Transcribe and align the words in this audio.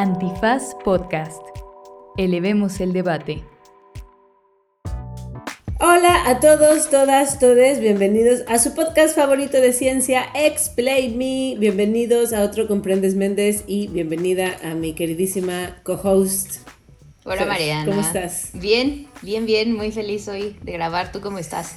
Antifaz 0.00 0.74
Podcast. 0.82 1.42
Elevemos 2.16 2.80
el 2.80 2.94
debate. 2.94 3.44
Hola 5.78 6.26
a 6.26 6.40
todos, 6.40 6.88
todas, 6.88 7.38
todes, 7.38 7.80
bienvenidos 7.80 8.40
a 8.48 8.58
su 8.58 8.74
podcast 8.74 9.14
favorito 9.14 9.60
de 9.60 9.74
ciencia, 9.74 10.24
Explain 10.34 11.18
Me. 11.18 11.54
Bienvenidos 11.58 12.32
a 12.32 12.44
otro 12.44 12.66
Comprendes 12.66 13.14
Méndez 13.14 13.64
y 13.66 13.88
bienvenida 13.88 14.56
a 14.64 14.74
mi 14.74 14.94
queridísima 14.94 15.82
co-host. 15.82 16.66
Hola 17.24 17.44
Mariana. 17.44 17.84
¿Cómo 17.84 18.00
estás? 18.00 18.52
Bien, 18.54 19.06
bien, 19.20 19.44
bien, 19.44 19.76
muy 19.76 19.92
feliz 19.92 20.26
hoy 20.28 20.56
de 20.62 20.72
grabar. 20.72 21.12
¿Tú 21.12 21.20
cómo 21.20 21.38
estás? 21.38 21.76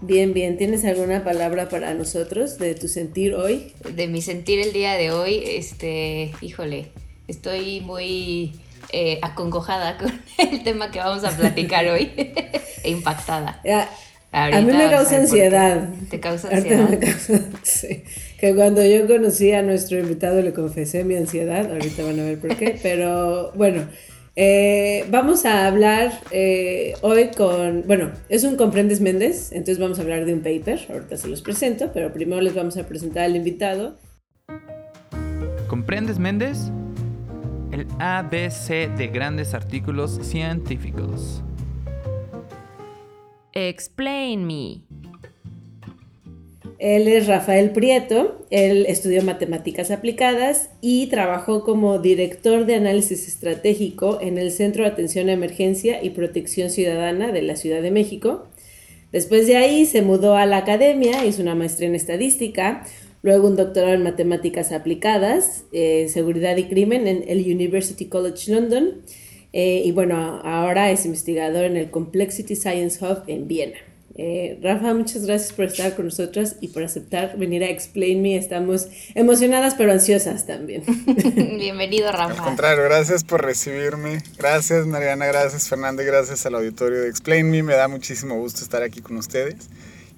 Bien, 0.00 0.34
bien. 0.34 0.56
¿Tienes 0.56 0.84
alguna 0.84 1.22
palabra 1.22 1.68
para 1.68 1.94
nosotros 1.94 2.58
de 2.58 2.74
tu 2.74 2.88
sentir 2.88 3.34
hoy? 3.34 3.74
De 3.94 4.08
mi 4.08 4.22
sentir 4.22 4.58
el 4.58 4.72
día 4.72 4.94
de 4.94 5.12
hoy, 5.12 5.40
este, 5.46 6.32
híjole, 6.40 6.90
estoy 7.32 7.80
muy 7.80 8.52
eh, 8.92 9.18
acongojada 9.22 9.98
con 9.98 10.12
el 10.38 10.62
tema 10.62 10.90
que 10.90 10.98
vamos 10.98 11.24
a 11.24 11.30
platicar 11.30 11.86
hoy 11.88 12.12
e 12.84 12.90
impactada. 12.90 13.60
a 14.32 14.60
mí 14.60 14.72
me 14.72 14.90
causa 14.90 15.16
ansiedad. 15.16 15.88
¿Te 16.10 16.20
causa 16.20 16.48
ansiedad? 16.48 16.98
sí. 17.62 18.04
Que 18.38 18.54
cuando 18.54 18.84
yo 18.84 19.06
conocí 19.06 19.52
a 19.52 19.62
nuestro 19.62 19.98
invitado 19.98 20.42
le 20.42 20.52
confesé 20.52 21.04
mi 21.04 21.16
ansiedad, 21.16 21.70
ahorita 21.70 22.02
van 22.02 22.20
a 22.20 22.24
ver 22.24 22.38
por 22.38 22.56
qué, 22.56 22.78
pero 22.82 23.52
bueno, 23.54 23.86
eh, 24.34 25.04
vamos 25.10 25.44
a 25.44 25.66
hablar 25.66 26.12
eh, 26.30 26.94
hoy 27.02 27.28
con, 27.36 27.84
bueno, 27.86 28.10
es 28.28 28.44
un 28.44 28.56
Comprendes 28.56 29.00
Méndez, 29.00 29.52
entonces 29.52 29.78
vamos 29.78 29.98
a 29.98 30.02
hablar 30.02 30.24
de 30.24 30.34
un 30.34 30.40
paper, 30.40 30.80
ahorita 30.90 31.16
se 31.18 31.28
los 31.28 31.42
presento, 31.42 31.92
pero 31.92 32.12
primero 32.12 32.40
les 32.40 32.54
vamos 32.54 32.76
a 32.78 32.86
presentar 32.86 33.24
al 33.24 33.36
invitado. 33.36 33.96
¿Comprendes 35.68 36.18
Méndez? 36.18 36.58
El 37.72 37.86
ABC 38.00 38.94
de 38.98 39.08
grandes 39.08 39.54
artículos 39.54 40.18
científicos. 40.22 41.42
Explain 43.54 44.46
me. 44.46 44.82
Él 46.78 47.08
es 47.08 47.28
Rafael 47.28 47.70
Prieto, 47.70 48.44
él 48.50 48.84
estudió 48.88 49.22
matemáticas 49.22 49.90
aplicadas 49.90 50.68
y 50.82 51.06
trabajó 51.06 51.64
como 51.64 51.98
director 51.98 52.66
de 52.66 52.74
análisis 52.74 53.26
estratégico 53.26 54.18
en 54.20 54.36
el 54.36 54.50
Centro 54.50 54.84
de 54.84 54.90
Atención 54.90 55.30
a 55.30 55.32
Emergencia 55.32 56.04
y 56.04 56.10
Protección 56.10 56.68
Ciudadana 56.68 57.32
de 57.32 57.40
la 57.40 57.56
Ciudad 57.56 57.80
de 57.80 57.90
México. 57.90 58.48
Después 59.12 59.46
de 59.46 59.56
ahí 59.56 59.86
se 59.86 60.02
mudó 60.02 60.36
a 60.36 60.44
la 60.44 60.58
academia, 60.58 61.24
hizo 61.24 61.40
una 61.40 61.54
maestría 61.54 61.88
en 61.88 61.94
estadística, 61.94 62.84
luego 63.22 63.48
un 63.48 63.56
doctorado 63.56 63.94
en 63.94 64.02
matemáticas 64.02 64.72
aplicadas, 64.72 65.64
eh, 65.72 66.08
seguridad 66.12 66.56
y 66.56 66.64
crimen 66.64 67.06
en 67.06 67.24
el 67.26 67.40
University 67.40 68.06
College 68.06 68.52
London. 68.52 69.02
Eh, 69.52 69.82
y 69.84 69.92
bueno, 69.92 70.40
ahora 70.44 70.90
es 70.90 71.04
investigador 71.04 71.64
en 71.64 71.76
el 71.76 71.90
Complexity 71.90 72.56
Science 72.56 73.04
Hub 73.04 73.22
en 73.26 73.48
Viena. 73.48 73.78
Eh, 74.14 74.58
Rafa, 74.62 74.92
muchas 74.92 75.24
gracias 75.24 75.54
por 75.54 75.64
estar 75.64 75.94
con 75.96 76.04
nosotras 76.04 76.56
y 76.60 76.68
por 76.68 76.84
aceptar 76.84 77.38
venir 77.38 77.62
a 77.64 77.70
Explain 77.70 78.20
Me. 78.20 78.36
Estamos 78.36 78.88
emocionadas 79.14 79.74
pero 79.74 79.92
ansiosas 79.92 80.46
también. 80.46 80.82
Bienvenido, 81.56 82.12
Rafa. 82.12 82.32
Al 82.32 82.36
contrario, 82.36 82.84
gracias 82.84 83.24
por 83.24 83.42
recibirme. 83.42 84.22
Gracias, 84.36 84.86
Mariana. 84.86 85.26
Gracias, 85.26 85.68
Fernando. 85.68 86.02
Y 86.02 86.06
gracias 86.06 86.44
al 86.44 86.56
auditorio 86.56 87.00
de 87.00 87.08
Explain 87.08 87.50
Me. 87.50 87.62
Me 87.62 87.74
da 87.74 87.88
muchísimo 87.88 88.36
gusto 88.36 88.62
estar 88.62 88.82
aquí 88.82 89.00
con 89.00 89.16
ustedes. 89.16 89.68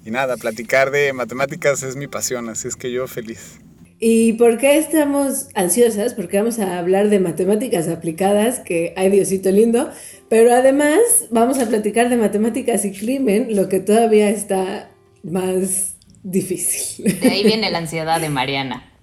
Y 0.05 0.11
nada, 0.11 0.37
platicar 0.37 0.91
de 0.91 1.13
matemáticas 1.13 1.81
es 1.81 1.95
mi 1.95 2.05
pasión, 2.05 2.47
así 2.47 2.67
es 2.67 2.75
que 2.75 2.91
yo 2.91 3.07
feliz. 3.07 3.59
¿Y 3.99 4.33
por 4.33 4.59
qué 4.59 4.77
estamos 4.77 5.47
ansiosas? 5.55 6.13
Porque 6.13 6.37
vamos 6.37 6.59
a 6.59 6.77
hablar 6.77 7.09
de 7.09 7.19
matemáticas 7.19 7.87
aplicadas, 7.87 8.59
que 8.59 8.93
hay 8.97 9.09
Diosito 9.09 9.49
lindo, 9.49 9.89
pero 10.29 10.53
además 10.53 10.99
vamos 11.31 11.57
a 11.57 11.67
platicar 11.67 12.09
de 12.09 12.17
matemáticas 12.17 12.85
y 12.85 12.91
crimen, 12.91 13.55
lo 13.55 13.67
que 13.67 13.79
todavía 13.79 14.29
está 14.29 14.91
más 15.23 15.95
difícil. 16.21 17.19
De 17.19 17.29
ahí 17.29 17.43
viene 17.43 17.71
la 17.71 17.79
ansiedad 17.79 18.21
de 18.21 18.29
Mariana 18.29 18.93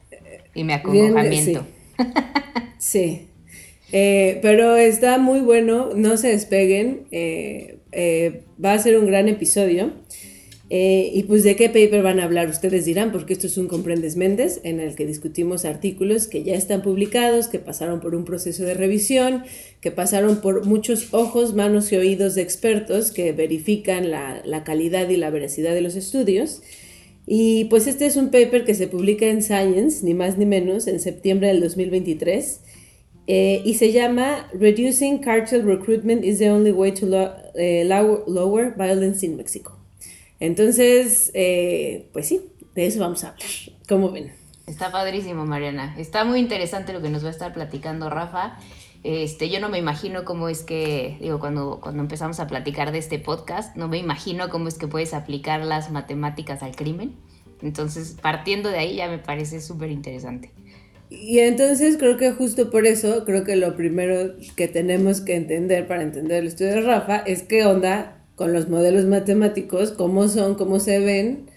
y 0.55 0.62
mi 0.62 0.73
acongojamiento. 0.73 1.67
Sí. 2.79 3.29
Eh, 3.91 4.39
pero 4.41 4.77
está 4.77 5.19
muy 5.19 5.41
bueno, 5.41 5.91
no 5.97 6.17
se 6.17 6.29
despeguen, 6.29 7.07
eh, 7.11 7.79
eh, 7.91 8.45
va 8.62 8.73
a 8.73 8.79
ser 8.79 8.97
un 8.99 9.07
gran 9.07 9.29
episodio. 9.29 9.93
Eh, 10.75 11.10
y 11.12 11.25
pues 11.25 11.44
de 11.44 11.55
qué 11.55 11.69
paper 11.69 12.03
van 12.03 12.19
a 12.19 12.25
hablar 12.25 12.49
ustedes 12.49 12.87
dirán, 12.87 13.12
porque 13.12 13.34
esto 13.34 13.47
es 13.47 13.59
un 13.59 13.69
Comprendes 13.69 14.16
Méndez 14.16 14.59
en 14.65 14.81
el 14.81 14.94
que 14.94 15.05
discutimos 15.05 15.66
artículos 15.66 16.28
que 16.28 16.44
ya 16.44 16.55
están 16.55 16.81
publicados, 16.81 17.49
que 17.49 17.59
pasaron 17.59 18.00
por 18.00 18.15
un 18.15 18.25
proceso 18.25 18.65
de 18.65 18.72
revisión, 18.72 19.43
que 19.82 19.91
pasaron 19.91 20.41
por 20.41 20.65
muchos 20.65 21.12
ojos, 21.12 21.53
manos 21.53 21.93
y 21.93 21.97
oídos 21.97 22.37
de 22.37 22.41
expertos 22.41 23.12
que 23.12 23.32
verifican 23.32 24.11
la, 24.11 24.41
la 24.47 24.65
calidad 24.65 25.11
y 25.11 25.19
la 25.19 25.28
veracidad 25.28 25.75
de 25.75 25.82
los 25.82 25.94
estudios. 25.94 26.62
Y 27.27 27.66
pues 27.66 27.87
este 27.87 28.06
es 28.06 28.16
un 28.16 28.31
paper 28.31 28.65
que 28.65 28.72
se 28.72 28.88
publica 28.88 29.27
en 29.27 29.43
Science, 29.43 30.03
ni 30.03 30.15
más 30.15 30.38
ni 30.38 30.47
menos, 30.47 30.87
en 30.87 31.00
septiembre 31.00 31.49
del 31.49 31.61
2023. 31.61 32.61
Eh, 33.27 33.61
y 33.66 33.75
se 33.75 33.93
llama 33.93 34.49
Reducing 34.55 35.19
Cartel 35.19 35.65
Recruitment 35.65 36.25
is 36.25 36.38
the 36.38 36.50
Only 36.50 36.72
Way 36.72 36.93
to 36.93 37.06
eh, 37.56 37.84
Lower 37.84 38.75
Violence 38.75 39.22
in 39.27 39.37
Mexico. 39.37 39.81
Entonces, 40.43 41.31
eh, 41.35 42.09
pues 42.13 42.27
sí, 42.27 42.41
de 42.75 42.87
eso 42.89 42.99
vamos 42.99 43.23
a 43.23 43.29
hablar. 43.29 43.47
¿Cómo 43.89 44.11
ven? 44.11 44.33
Está 44.67 44.91
padrísimo, 44.91 45.47
Mariana. 45.47 45.95
Está 45.97 46.25
muy 46.25 46.41
interesante 46.41 46.93
lo 46.93 47.01
que 47.01 47.11
nos 47.11 47.23
va 47.23 47.29
a 47.29 47.31
estar 47.31 47.53
platicando 47.53 48.11
Rafa. 48.11 48.59
Este, 49.05 49.51
yo 49.51 49.61
no 49.61 49.69
me 49.69 49.79
imagino 49.79 50.25
cómo 50.25 50.49
es 50.49 50.65
que, 50.65 51.17
digo, 51.21 51.39
cuando, 51.39 51.79
cuando 51.81 52.03
empezamos 52.03 52.41
a 52.41 52.49
platicar 52.49 52.91
de 52.91 52.99
este 52.99 53.21
podcast, 53.21 53.77
no 53.77 53.87
me 53.87 53.99
imagino 53.99 54.49
cómo 54.49 54.67
es 54.67 54.79
que 54.79 54.89
puedes 54.89 55.15
aplicar 55.15 55.65
las 55.65 55.93
matemáticas 55.93 56.65
al 56.65 56.75
crimen. 56.75 57.15
Entonces, 57.63 58.17
partiendo 58.21 58.69
de 58.69 58.79
ahí 58.79 58.97
ya 58.97 59.07
me 59.09 59.19
parece 59.19 59.61
súper 59.61 59.93
interesante. 59.93 60.51
Y 61.09 61.39
entonces 61.39 61.99
creo 61.99 62.17
que 62.17 62.33
justo 62.33 62.69
por 62.69 62.85
eso, 62.87 63.25
creo 63.25 63.45
que 63.45 63.55
lo 63.55 63.77
primero 63.77 64.35
que 64.57 64.67
tenemos 64.67 65.21
que 65.21 65.37
entender 65.37 65.87
para 65.87 66.03
entender 66.03 66.39
el 66.39 66.49
estudio 66.49 66.73
de 66.73 66.81
Rafa 66.81 67.19
es 67.19 67.45
qué 67.45 67.65
onda 67.65 68.22
con 68.37 68.53
los 68.53 68.69
modelos 68.69 69.04
matemáticos, 69.04 69.93
cómo 69.93 70.28
son, 70.28 70.54
cómo 70.54 70.81
se 70.81 70.98
ven, 70.98 71.50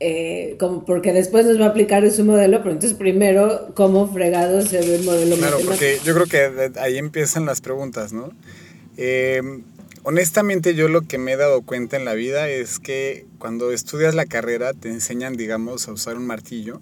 eh, 0.00 0.56
como 0.58 0.84
porque 0.84 1.12
después 1.12 1.46
nos 1.46 1.60
va 1.60 1.66
a 1.66 1.68
aplicar 1.68 2.04
ese 2.04 2.24
modelo, 2.24 2.58
pero 2.58 2.72
entonces 2.72 2.98
primero, 2.98 3.72
cómo 3.74 4.12
fregado 4.12 4.62
se 4.62 4.78
ve 4.80 4.96
el 4.96 5.04
modelo 5.04 5.36
claro, 5.36 5.58
matemático. 5.58 5.70
porque 5.70 5.98
yo 6.04 6.14
creo 6.14 6.26
que 6.26 6.78
ahí 6.80 6.98
empiezan 6.98 7.46
las 7.46 7.60
preguntas, 7.60 8.12
¿no? 8.12 8.30
Eh, 8.96 9.40
honestamente 10.02 10.74
yo 10.74 10.88
lo 10.88 11.02
que 11.02 11.18
me 11.18 11.32
he 11.32 11.36
dado 11.36 11.62
cuenta 11.62 11.96
en 11.96 12.04
la 12.04 12.14
vida 12.14 12.48
es 12.48 12.78
que 12.78 13.26
cuando 13.38 13.72
estudias 13.72 14.14
la 14.14 14.26
carrera 14.26 14.72
te 14.74 14.88
enseñan, 14.88 15.36
digamos, 15.36 15.88
a 15.88 15.92
usar 15.92 16.16
un 16.16 16.26
martillo 16.26 16.80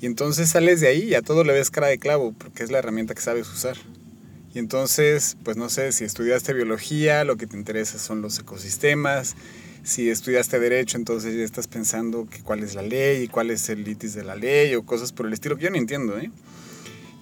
y 0.00 0.06
entonces 0.06 0.50
sales 0.50 0.80
de 0.80 0.88
ahí 0.88 1.04
y 1.04 1.14
a 1.14 1.22
todo 1.22 1.44
le 1.44 1.52
ves 1.52 1.70
cara 1.70 1.86
de 1.86 1.98
clavo 1.98 2.34
porque 2.36 2.64
es 2.64 2.70
la 2.72 2.78
herramienta 2.78 3.14
que 3.14 3.22
sabes 3.22 3.48
usar. 3.48 3.76
Y 4.54 4.58
entonces, 4.58 5.36
pues 5.44 5.56
no 5.56 5.68
sé, 5.68 5.92
si 5.92 6.04
estudiaste 6.04 6.52
biología, 6.52 7.24
lo 7.24 7.36
que 7.36 7.46
te 7.46 7.56
interesa 7.56 7.98
son 7.98 8.20
los 8.20 8.38
ecosistemas. 8.38 9.34
Si 9.82 10.10
estudiaste 10.10 10.60
derecho, 10.60 10.96
entonces 10.96 11.34
ya 11.34 11.42
estás 11.42 11.66
pensando 11.66 12.28
que 12.30 12.42
cuál 12.42 12.62
es 12.62 12.74
la 12.74 12.82
ley 12.82 13.24
y 13.24 13.28
cuál 13.28 13.50
es 13.50 13.68
el 13.68 13.82
litis 13.82 14.14
de 14.14 14.22
la 14.22 14.36
ley 14.36 14.74
o 14.74 14.84
cosas 14.84 15.12
por 15.12 15.26
el 15.26 15.32
estilo 15.32 15.56
que 15.56 15.64
yo 15.64 15.70
no 15.70 15.76
entiendo, 15.76 16.18
¿eh? 16.18 16.30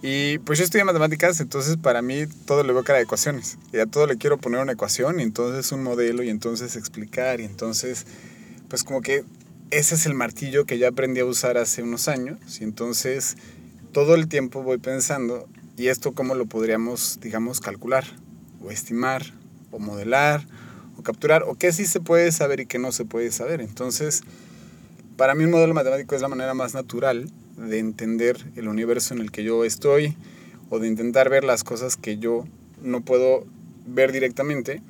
Y 0.03 0.39
pues 0.39 0.59
yo 0.59 0.65
estudié 0.65 0.85
matemáticas, 0.85 1.41
entonces 1.41 1.77
para 1.77 2.01
mí 2.01 2.25
todo 2.47 2.65
le 2.65 2.73
veo 2.73 2.83
cara 2.83 2.99
de 2.99 3.05
ecuaciones. 3.05 3.59
Y 3.73 3.79
a 3.79 3.87
todo 3.87 4.07
le 4.07 4.17
quiero 4.17 4.39
poner 4.39 4.61
una 4.61 4.73
ecuación 4.73 5.21
y 5.21 5.23
entonces 5.23 5.71
un 5.73 5.83
modelo 5.83 6.23
y 6.23 6.31
entonces 6.31 6.77
explicar 6.77 7.41
y 7.41 7.45
entonces 7.45 8.07
pues 8.69 8.83
como 8.83 9.03
que 9.03 9.25
ese 9.71 9.95
es 9.95 10.07
el 10.07 10.15
martillo 10.15 10.65
que 10.65 10.79
ya 10.79 10.89
aprendí 10.89 11.21
a 11.21 11.27
usar 11.27 11.59
hace 11.59 11.83
unos 11.83 12.09
años 12.09 12.39
y 12.61 12.65
entonces 12.65 13.37
todo 13.93 14.15
el 14.15 14.27
tiempo 14.29 14.63
voy 14.63 14.79
pensando 14.79 15.49
¿Y 15.81 15.89
esto 15.89 16.13
cómo 16.13 16.35
lo 16.35 16.45
podríamos, 16.45 17.21
digamos, 17.23 17.59
calcular 17.59 18.05
o 18.63 18.71
estimar 18.71 19.23
o 19.71 19.79
modelar 19.79 20.47
o 20.99 21.03
capturar? 21.03 21.45
¿O 21.45 21.55
qué 21.55 21.73
sí 21.73 21.87
se 21.87 22.01
puede 22.01 22.33
saber 22.33 22.61
y 22.61 22.67
qué 22.67 22.79
no 22.79 22.93
se 22.93 23.07
puede 23.07 23.33
saber? 23.33 23.63
Entonces, 23.63 24.21
para 25.17 25.35
mí 25.35 25.45
un 25.45 25.53
modelo 25.53 25.73
matemático 25.73 26.15
es 26.15 26.21
la 26.21 26.29
manera 26.29 26.53
más 26.53 26.75
natural 26.75 27.31
de 27.57 27.79
entender 27.79 28.45
el 28.57 28.69
universo 28.69 29.15
en 29.15 29.23
el 29.23 29.31
que 29.31 29.43
yo 29.43 29.65
estoy 29.65 30.19
o 30.69 30.81
de 30.81 30.87
intentar 30.87 31.31
ver 31.31 31.45
las 31.45 31.65
cosas 31.65 31.97
que 31.97 32.19
yo 32.19 32.45
no 32.83 33.01
puedo 33.01 33.47
ver 33.87 34.13
directamente, 34.13 34.83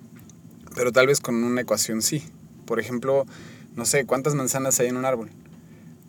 pero 0.74 0.90
tal 0.90 1.06
vez 1.06 1.20
con 1.20 1.36
una 1.36 1.60
ecuación 1.60 2.02
sí. 2.02 2.24
Por 2.66 2.80
ejemplo, 2.80 3.26
no 3.76 3.84
sé, 3.84 4.06
¿cuántas 4.06 4.34
manzanas 4.34 4.80
hay 4.80 4.88
en 4.88 4.96
un 4.96 5.04
árbol? 5.04 5.30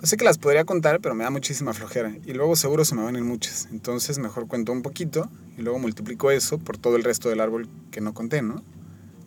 Pues 0.02 0.10
sé 0.10 0.18
que 0.18 0.26
las 0.26 0.40
podría 0.40 0.66
contar, 0.66 1.00
pero 1.00 1.14
me 1.14 1.24
da 1.24 1.30
muchísima 1.30 1.76
flojera. 1.76 2.12
Y 2.26 2.34
luego 2.34 2.56
seguro 2.56 2.86
se 2.86 2.96
me 2.96 3.04
van 3.04 3.16
ir 3.16 3.24
muchas. 3.24 3.68
Entonces 3.72 4.18
mejor 4.18 4.48
cuento 4.48 4.72
un 4.72 4.82
poquito 4.82 5.30
y 5.60 5.62
luego 5.62 5.78
multiplico 5.78 6.32
eso 6.32 6.58
por 6.58 6.80
todo 6.80 6.96
el 6.96 7.04
resto 7.04 7.30
del 7.30 7.40
árbol 7.40 7.70
que 7.92 8.02
no 8.02 8.16
conté, 8.16 8.42
¿no? 8.42 8.64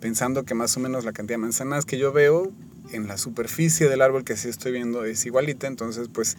Pensando 0.01 0.43
que 0.43 0.55
más 0.55 0.77
o 0.77 0.81
menos 0.81 1.05
la 1.05 1.13
cantidad 1.13 1.35
de 1.35 1.43
manzanas 1.43 1.85
que 1.85 1.97
yo 1.97 2.13
veo 2.13 2.51
en 2.91 3.07
la 3.07 3.19
superficie 3.19 3.89
del 3.89 4.03
árbol 4.03 4.25
que 4.25 4.37
sí 4.37 4.49
estoy 4.49 4.73
viendo 4.73 5.05
es 5.05 5.25
igualita. 5.25 5.69
Entonces, 5.69 6.09
pues 6.13 6.37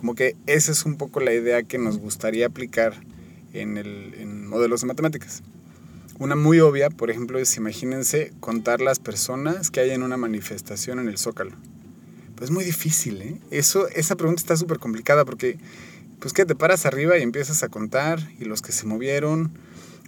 como 0.00 0.16
que 0.16 0.34
esa 0.46 0.72
es 0.72 0.84
un 0.84 0.96
poco 0.96 1.20
la 1.20 1.32
idea 1.32 1.62
que 1.62 1.78
nos 1.78 1.98
gustaría 1.98 2.46
aplicar 2.46 2.94
en, 3.52 3.76
el, 3.76 4.14
en 4.14 4.48
modelos 4.48 4.80
de 4.80 4.88
matemáticas. 4.88 5.44
Una 6.18 6.34
muy 6.34 6.58
obvia, 6.58 6.90
por 6.90 7.12
ejemplo, 7.12 7.38
es 7.38 7.56
imagínense 7.56 8.32
contar 8.40 8.80
las 8.80 8.98
personas 8.98 9.70
que 9.70 9.78
hay 9.78 9.90
en 9.90 10.02
una 10.02 10.16
manifestación 10.16 10.98
en 10.98 11.06
el 11.06 11.16
Zócalo. 11.16 11.52
Pues 12.38 12.50
es 12.50 12.54
muy 12.54 12.64
difícil, 12.64 13.20
¿eh? 13.20 13.40
Eso, 13.50 13.88
esa 13.88 14.14
pregunta 14.14 14.40
está 14.40 14.56
súper 14.56 14.78
complicada 14.78 15.24
porque, 15.24 15.58
pues 16.20 16.32
que 16.32 16.46
te 16.46 16.54
paras 16.54 16.86
arriba 16.86 17.18
y 17.18 17.22
empiezas 17.22 17.64
a 17.64 17.68
contar 17.68 18.20
y 18.38 18.44
los 18.44 18.62
que 18.62 18.70
se 18.70 18.86
movieron, 18.86 19.58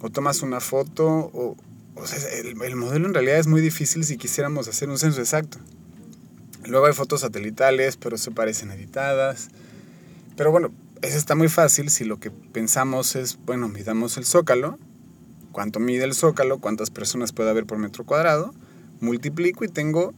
o 0.00 0.10
tomas 0.10 0.42
una 0.42 0.60
foto, 0.60 1.08
o, 1.08 1.56
o 1.96 2.06
sea, 2.06 2.18
el, 2.38 2.62
el 2.62 2.76
modelo 2.76 3.08
en 3.08 3.14
realidad 3.14 3.40
es 3.40 3.48
muy 3.48 3.60
difícil 3.60 4.04
si 4.04 4.16
quisiéramos 4.16 4.68
hacer 4.68 4.88
un 4.88 4.96
censo 4.96 5.18
exacto. 5.18 5.58
Luego 6.66 6.86
hay 6.86 6.92
fotos 6.92 7.22
satelitales, 7.22 7.96
pero 7.96 8.16
se 8.16 8.30
parecen 8.30 8.70
editadas. 8.70 9.48
Pero 10.36 10.52
bueno, 10.52 10.70
eso 11.02 11.18
está 11.18 11.34
muy 11.34 11.48
fácil 11.48 11.90
si 11.90 12.04
lo 12.04 12.20
que 12.20 12.30
pensamos 12.30 13.16
es, 13.16 13.40
bueno, 13.44 13.68
midamos 13.68 14.16
el 14.18 14.24
zócalo, 14.24 14.78
cuánto 15.50 15.80
mide 15.80 16.04
el 16.04 16.14
zócalo, 16.14 16.60
cuántas 16.60 16.90
personas 16.90 17.32
puede 17.32 17.50
haber 17.50 17.66
por 17.66 17.78
metro 17.78 18.04
cuadrado, 18.04 18.54
multiplico 19.00 19.64
y 19.64 19.68
tengo, 19.68 20.14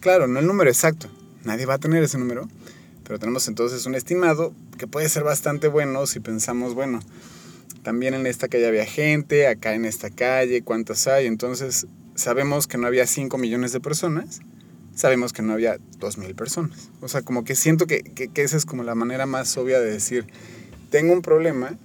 claro, 0.00 0.26
no 0.26 0.40
el 0.40 0.48
número 0.48 0.68
exacto, 0.68 1.08
nadie 1.44 1.66
va 1.66 1.74
a 1.74 1.78
tener 1.78 2.02
ese 2.02 2.18
número, 2.18 2.48
pero 3.04 3.18
tenemos 3.18 3.48
entonces 3.48 3.86
un 3.86 3.94
estimado 3.94 4.54
que 4.78 4.86
puede 4.86 5.08
ser 5.08 5.24
bastante 5.24 5.68
bueno 5.68 6.06
si 6.06 6.20
pensamos, 6.20 6.74
bueno, 6.74 7.00
también 7.82 8.14
en 8.14 8.26
esta 8.26 8.48
calle 8.48 8.66
había 8.66 8.86
gente, 8.86 9.46
acá 9.46 9.74
en 9.74 9.84
esta 9.84 10.10
calle, 10.10 10.62
cuántas 10.62 11.06
hay, 11.06 11.26
entonces 11.26 11.86
sabemos 12.14 12.66
que 12.66 12.78
no 12.78 12.86
había 12.86 13.06
5 13.06 13.36
millones 13.38 13.72
de 13.72 13.80
personas, 13.80 14.40
sabemos 14.94 15.32
que 15.32 15.42
no 15.42 15.52
había 15.52 15.76
2.000 16.00 16.34
personas. 16.34 16.90
O 17.00 17.08
sea, 17.08 17.22
como 17.22 17.44
que 17.44 17.54
siento 17.54 17.86
que, 17.86 18.02
que, 18.02 18.28
que, 18.28 18.42
esa 18.42 18.56
es 18.56 18.64
como 18.64 18.84
la 18.84 18.94
manera 18.94 19.26
más 19.26 19.56
obvia 19.56 19.80
de 19.80 19.90
decir, 19.90 20.26
tengo 20.90 21.12
un 21.12 21.22
problema 21.22 21.76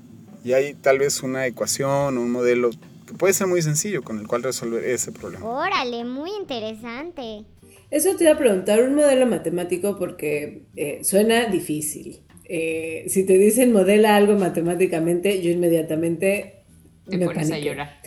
y 0.44 0.54
hay 0.54 0.74
tal 0.74 1.00
vez 1.00 1.22
una 1.22 1.46
ecuación 1.48 2.18
o 2.18 2.22
un 2.22 2.32
modelo 2.32 2.70
que 3.06 3.14
puede 3.14 3.34
ser 3.34 3.48
muy 3.48 3.62
sencillo 3.62 4.04
con 4.04 4.20
el 4.20 4.28
cual 4.28 4.44
resolver 4.44 4.84
ese 4.86 5.12
problema. 5.12 5.46
Órale, 5.46 6.06
muy 6.06 6.32
interesante. 6.40 7.44
Eso 7.92 8.16
te 8.16 8.26
iba 8.26 8.34
a 8.34 8.38
preguntar, 8.38 8.82
un 8.84 8.96
modelo 8.96 9.26
matemático 9.26 9.98
porque 9.98 10.68
eh, 10.76 11.00
suena 11.04 11.46
difícil. 11.48 12.22
Eh, 12.46 13.06
si 13.08 13.26
te 13.26 13.38
dicen 13.38 13.72
modela 13.72 14.16
algo 14.16 14.36
matemáticamente, 14.38 15.42
yo 15.42 15.52
inmediatamente 15.52 16.66
te 17.10 17.18
me 17.18 17.30
pones 17.30 17.50
paniqué. 17.50 17.56
a 17.56 17.60
llorar. 17.60 18.02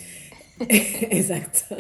Exacto. 0.69 1.77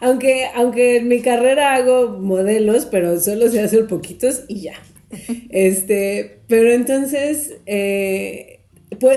Aunque, 0.00 0.46
aunque 0.54 0.96
en 0.96 1.08
mi 1.08 1.22
carrera 1.22 1.74
hago 1.74 2.18
modelos, 2.18 2.86
pero 2.86 3.18
solo 3.20 3.48
se 3.50 3.60
hacen 3.60 3.86
poquitos 3.86 4.44
y 4.48 4.62
ya. 4.62 4.74
Este, 5.50 6.42
pero 6.48 6.72
entonces, 6.72 7.60
eh, 7.66 8.61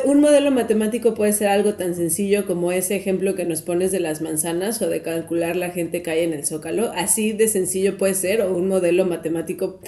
un 0.06 0.22
modelo 0.22 0.51
matemático 0.51 1.13
puede 1.13 1.33
ser 1.33 1.48
algo 1.48 1.75
tan 1.75 1.95
sencillo 1.95 2.45
como 2.45 2.72
ese 2.72 2.95
ejemplo 2.95 3.36
que 3.36 3.45
nos 3.45 3.62
pones 3.62 3.92
de 3.92 4.00
las 4.00 4.22
manzanas 4.22 4.81
o 4.81 4.89
de 4.89 5.01
calcular 5.01 5.56
la 5.56 5.72
gente 5.72 6.01
que 6.01 6.12
hay 6.12 6.24
en 6.24 6.33
el 6.33 6.45
zócalo. 6.45 6.92
Así 6.95 7.33
de 7.33 7.48
sencillo 7.48 7.98
puede 7.98 8.13
ser, 8.13 8.42
o 8.42 8.56
un 8.56 8.68
modelo 8.68 9.06
matemático 9.06 9.80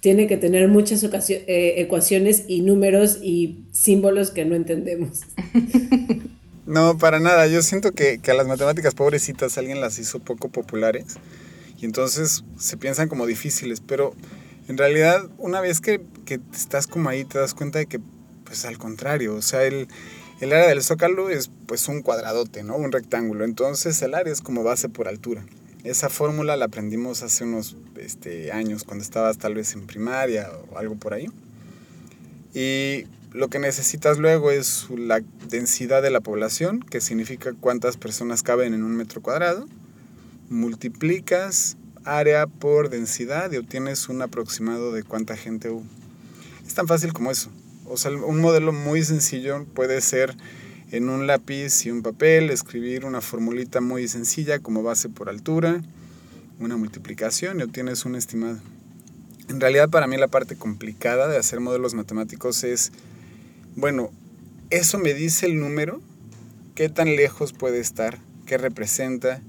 tiene 0.00 0.26
que 0.26 0.36
tener 0.36 0.68
muchas 0.68 1.02
eh, 1.02 1.74
ecuaciones 1.78 2.44
y 2.48 2.62
números 2.62 3.18
y 3.22 3.64
símbolos 3.72 4.30
que 4.30 4.44
no 4.44 4.54
entendemos. 4.54 5.20
No, 6.66 6.98
para 6.98 7.20
nada. 7.20 7.46
Yo 7.46 7.62
siento 7.62 7.92
que, 7.92 8.18
que, 8.18 8.32
a 8.32 8.34
las 8.34 8.48
matemáticas 8.48 8.92
pobrecitas 8.92 9.56
alguien 9.56 9.80
las 9.80 10.00
hizo 10.00 10.18
poco 10.18 10.48
populares 10.48 11.04
y 11.78 11.84
entonces 11.84 12.42
se 12.58 12.76
piensan 12.76 13.08
como 13.08 13.24
difíciles, 13.24 13.80
pero 13.80 14.16
en 14.66 14.76
realidad 14.76 15.30
una 15.38 15.60
vez 15.60 15.80
que, 15.80 16.00
que 16.24 16.40
estás 16.52 16.88
como 16.88 17.08
ahí 17.08 17.24
te 17.24 17.38
das 17.38 17.54
cuenta 17.54 17.78
de 17.78 17.86
que 17.86 18.00
pues 18.46 18.64
al 18.64 18.78
contrario, 18.78 19.34
o 19.34 19.42
sea, 19.42 19.64
el, 19.64 19.88
el 20.40 20.52
área 20.52 20.68
del 20.68 20.82
zócalo 20.82 21.28
es 21.28 21.50
pues 21.66 21.88
un 21.88 22.00
cuadradote, 22.00 22.62
¿no? 22.62 22.76
Un 22.76 22.92
rectángulo, 22.92 23.44
entonces 23.44 24.00
el 24.00 24.14
área 24.14 24.32
es 24.32 24.40
como 24.40 24.62
base 24.62 24.88
por 24.88 25.08
altura. 25.08 25.44
Esa 25.84 26.08
fórmula 26.08 26.56
la 26.56 26.64
aprendimos 26.64 27.22
hace 27.22 27.44
unos 27.44 27.76
este, 27.96 28.50
años, 28.50 28.84
cuando 28.84 29.04
estabas 29.04 29.38
tal 29.38 29.54
vez 29.54 29.74
en 29.74 29.86
primaria 29.86 30.50
o 30.70 30.78
algo 30.78 30.96
por 30.96 31.14
ahí. 31.14 31.28
Y 32.54 33.04
lo 33.32 33.48
que 33.48 33.58
necesitas 33.58 34.18
luego 34.18 34.50
es 34.50 34.86
la 34.96 35.20
densidad 35.48 36.02
de 36.02 36.10
la 36.10 36.20
población, 36.20 36.80
que 36.80 37.00
significa 37.00 37.52
cuántas 37.52 37.98
personas 37.98 38.42
caben 38.42 38.74
en 38.74 38.82
un 38.82 38.96
metro 38.96 39.20
cuadrado. 39.20 39.66
Multiplicas 40.48 41.76
área 42.04 42.46
por 42.46 42.88
densidad 42.88 43.52
y 43.52 43.58
obtienes 43.58 44.08
un 44.08 44.22
aproximado 44.22 44.92
de 44.92 45.02
cuánta 45.02 45.36
gente 45.36 45.70
hubo. 45.70 45.84
Es 46.66 46.74
tan 46.74 46.88
fácil 46.88 47.12
como 47.12 47.30
eso. 47.30 47.50
O 47.88 47.96
sea, 47.96 48.10
un 48.10 48.40
modelo 48.40 48.72
muy 48.72 49.02
sencillo 49.04 49.64
puede 49.74 50.00
ser 50.00 50.36
en 50.90 51.08
un 51.08 51.26
lápiz 51.26 51.84
y 51.84 51.90
un 51.90 52.02
papel, 52.02 52.50
escribir 52.50 53.04
una 53.04 53.20
formulita 53.20 53.80
muy 53.80 54.08
sencilla 54.08 54.58
como 54.58 54.82
base 54.82 55.08
por 55.08 55.28
altura, 55.28 55.82
una 56.58 56.76
multiplicación 56.76 57.60
y 57.60 57.62
obtienes 57.62 58.04
un 58.04 58.14
estimado. 58.14 58.58
En 59.48 59.60
realidad 59.60 59.88
para 59.90 60.06
mí 60.06 60.16
la 60.16 60.28
parte 60.28 60.56
complicada 60.56 61.28
de 61.28 61.36
hacer 61.36 61.60
modelos 61.60 61.94
matemáticos 61.94 62.64
es 62.64 62.92
bueno, 63.74 64.10
eso 64.70 64.98
me 64.98 65.12
dice 65.12 65.46
el 65.46 65.60
número, 65.60 66.00
qué 66.74 66.88
tan 66.88 67.14
lejos 67.14 67.52
puede 67.52 67.78
estar, 67.78 68.18
qué 68.46 68.58
representa, 68.58 69.42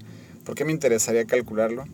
por 0.44 0.54
qué 0.54 0.64
me 0.64 0.72
interesaría 0.72 1.24
calcularlo. 1.24 1.84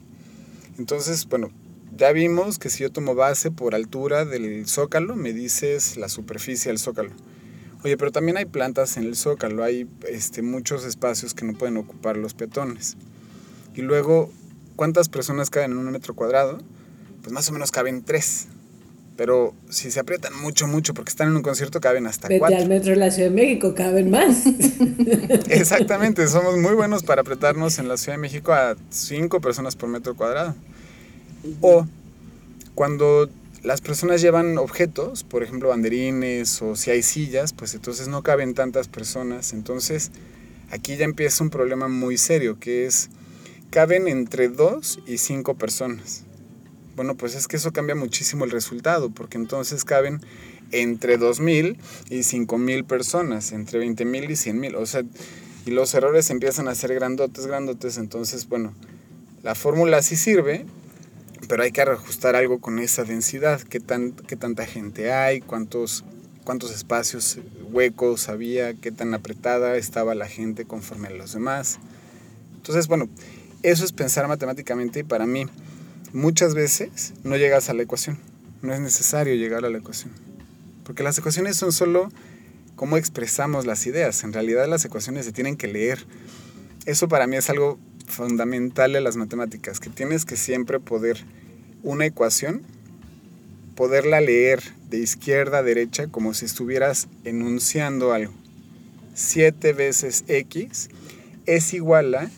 Entonces, 0.79 1.27
bueno, 1.27 1.51
ya 1.97 2.13
vimos 2.13 2.59
que 2.59 2.71
si 2.71 2.83
yo 2.83 2.91
tomo 2.91 3.15
base 3.15 3.51
por 3.51 3.75
altura 3.75 4.25
del 4.25 4.67
zócalo, 4.67 5.17
me 5.17 5.33
dices 5.33 5.97
la 5.97 6.09
superficie 6.09 6.71
del 6.71 6.79
zócalo. 6.79 7.11
Oye, 7.85 7.97
pero 7.97 8.11
también 8.11 8.37
hay 8.37 8.47
plantas 8.47 8.97
en 8.97 9.05
el 9.05 9.15
zócalo, 9.15 9.63
hay 9.63 9.87
este, 10.09 10.43
muchos 10.43 10.85
espacios 10.85 11.35
que 11.35 11.45
no 11.45 11.53
pueden 11.53 11.77
ocupar 11.77 12.17
los 12.17 12.33
peatones. 12.35 12.97
Y 13.75 13.83
luego, 13.83 14.31
¿cuántas 14.77 15.09
personas 15.09 15.51
caben 15.51 15.73
en 15.73 15.79
un 15.79 15.91
metro 15.91 16.15
cuadrado? 16.15 16.59
Pues 17.23 17.33
más 17.33 17.49
o 17.51 17.53
menos 17.53 17.71
caben 17.71 18.03
tres. 18.03 18.47
Pero 19.17 19.55
si 19.69 19.91
se 19.91 20.01
aprietan 20.01 20.37
mucho, 20.41 20.67
mucho, 20.67 20.93
porque 20.93 21.11
están 21.11 21.29
en 21.29 21.37
un 21.37 21.43
concierto, 21.43 21.81
caben 21.81 22.07
hasta 22.07 22.27
Vete 22.27 22.41
cuatro. 22.41 22.57
al 22.57 22.69
metro 22.69 22.91
de 22.91 22.97
la 22.97 23.11
Ciudad 23.13 23.29
de 23.29 23.35
México, 23.37 23.75
caben 23.75 24.11
más. 24.11 24.45
Exactamente, 25.49 26.27
somos 26.27 26.57
muy 26.57 26.75
buenos 26.75 27.05
para 27.05 27.21
apretarnos 27.21 27.79
en 27.79 27.87
la 27.87 27.97
Ciudad 27.97 28.15
de 28.17 28.23
México 28.23 28.53
a 28.53 28.77
cinco 28.91 29.41
personas 29.41 29.77
por 29.77 29.89
metro 29.89 30.17
cuadrado. 30.17 30.57
O 31.61 31.87
cuando 32.75 33.29
las 33.63 33.81
personas 33.81 34.21
llevan 34.21 34.59
objetos, 34.59 35.25
por 35.25 35.43
ejemplo 35.43 35.71
banderines 35.71 36.61
o 36.63 36.77
si 36.77 36.91
hay 36.91 37.03
sillas, 37.03 37.53
pues 37.53 37.75
entonces 37.75 38.09
no 38.09 38.23
caben 38.23 38.55
tantas 38.55 38.89
personas. 38.89 39.53
Entonces 39.53 40.11
aquí 40.71 40.97
ya 40.97 41.05
empieza 41.05 41.45
un 41.45 41.51
problema 41.51 41.89
muy 41.89 42.19
serio, 42.19 42.59
que 42.59 42.87
es, 42.87 43.11
caben 43.71 44.09
entre 44.09 44.49
dos 44.49 45.01
y 45.07 45.19
cinco 45.19 45.55
personas. 45.55 46.25
Bueno, 46.97 47.17
pues 47.17 47.35
es 47.35 47.49
que 47.49 47.57
eso 47.57 47.73
cambia 47.73 47.95
muchísimo 47.95 48.45
el 48.45 48.51
resultado, 48.51 49.11
porque 49.11 49.37
entonces 49.37 49.85
caben 49.85 50.21
entre 50.71 51.19
2.000 51.19 51.77
y 52.11 52.19
5.000 52.19 52.85
personas, 52.85 53.53
entre 53.53 53.81
20.000 53.81 54.31
y 54.31 54.35
100.000. 54.35 54.77
O 54.77 54.87
sea, 54.87 55.03
y 55.67 55.71
los 55.71 55.95
errores 55.95 56.31
empiezan 56.31 56.69
a 56.69 56.75
ser 56.75 56.95
grandotes, 56.95 57.47
grandotes. 57.47 57.99
Entonces, 57.99 58.49
bueno, 58.49 58.75
la 59.43 59.55
fórmula 59.55 60.03
sí 60.03 60.17
sirve, 60.17 60.67
pero 61.49 61.63
hay 61.63 61.73
que 61.73 61.83
ajustar 61.83 62.37
algo 62.37 62.61
con 62.61 62.79
esa 62.79 63.05
densidad. 63.05 63.61
¿Qué, 63.61 63.81
tan, 63.81 64.13
qué 64.13 64.37
tanta 64.37 64.67
gente 64.67 65.13
hay? 65.13 65.41
¿Cuántos, 65.41 66.05
¿Cuántos 66.45 66.71
espacios 66.73 67.39
huecos 67.71 68.29
había? 68.29 68.75
¿Qué 68.75 68.93
tan 68.93 69.15
apretada 69.15 69.77
estaba 69.77 70.15
la 70.15 70.29
gente 70.29 70.65
conforme 70.65 71.09
a 71.09 71.13
los 71.13 71.33
demás? 71.33 71.79
Entonces, 72.57 72.89
bueno, 72.89 73.09
eso 73.63 73.85
es 73.85 73.93
pensar 73.93 74.29
matemáticamente 74.29 75.01
y 75.01 75.05
para 75.05 75.27
mí 75.27 75.47
muchas 76.13 76.55
veces 76.55 77.15
no 77.25 77.37
llegas 77.37 77.71
a 77.71 77.75
la 77.75 77.83
ecuación. 77.83 78.19
No 78.63 78.73
es 78.73 78.81
necesario 78.81 79.35
llegar 79.35 79.65
a 79.65 79.71
la 79.71 79.79
ecuación. 79.79 80.13
Porque 80.85 81.03
las 81.03 81.19
ecuaciones 81.19 81.57
son 81.57 81.73
solo 81.73 82.11
cómo 82.77 82.97
expresamos 82.97 83.67
las 83.67 83.87
ideas. 83.87 84.25
En 84.25 84.33
realidad 84.33 84.69
las 84.69 84.85
ecuaciones 84.85 85.25
se 85.25 85.33
tienen 85.33 85.57
que 85.57 85.69
leer. 85.69 86.07
Eso 86.87 87.09
para 87.09 87.27
mí 87.27 87.37
es 87.37 87.51
algo 87.51 87.79
fundamental 88.07 88.93
de 88.93 89.01
las 89.01 89.17
matemáticas, 89.17 89.81
que 89.81 89.91
tienes 89.91 90.25
que 90.25 90.37
siempre 90.37 90.81
poder 90.81 91.19
una 91.83 92.07
ecuación, 92.07 92.63
poderla 93.77 94.21
leer 94.21 94.63
de 94.89 94.99
izquierda 94.99 95.59
a 95.59 95.63
derecha 95.63 96.07
como 96.09 96.35
si 96.35 96.45
estuvieras 96.45 97.09
enunciando 97.25 98.13
algo. 98.13 98.33
7 99.15 99.73
veces 99.73 100.25
x 100.29 100.89
es 101.47 101.73
igual 101.75 102.15
a 102.15 102.31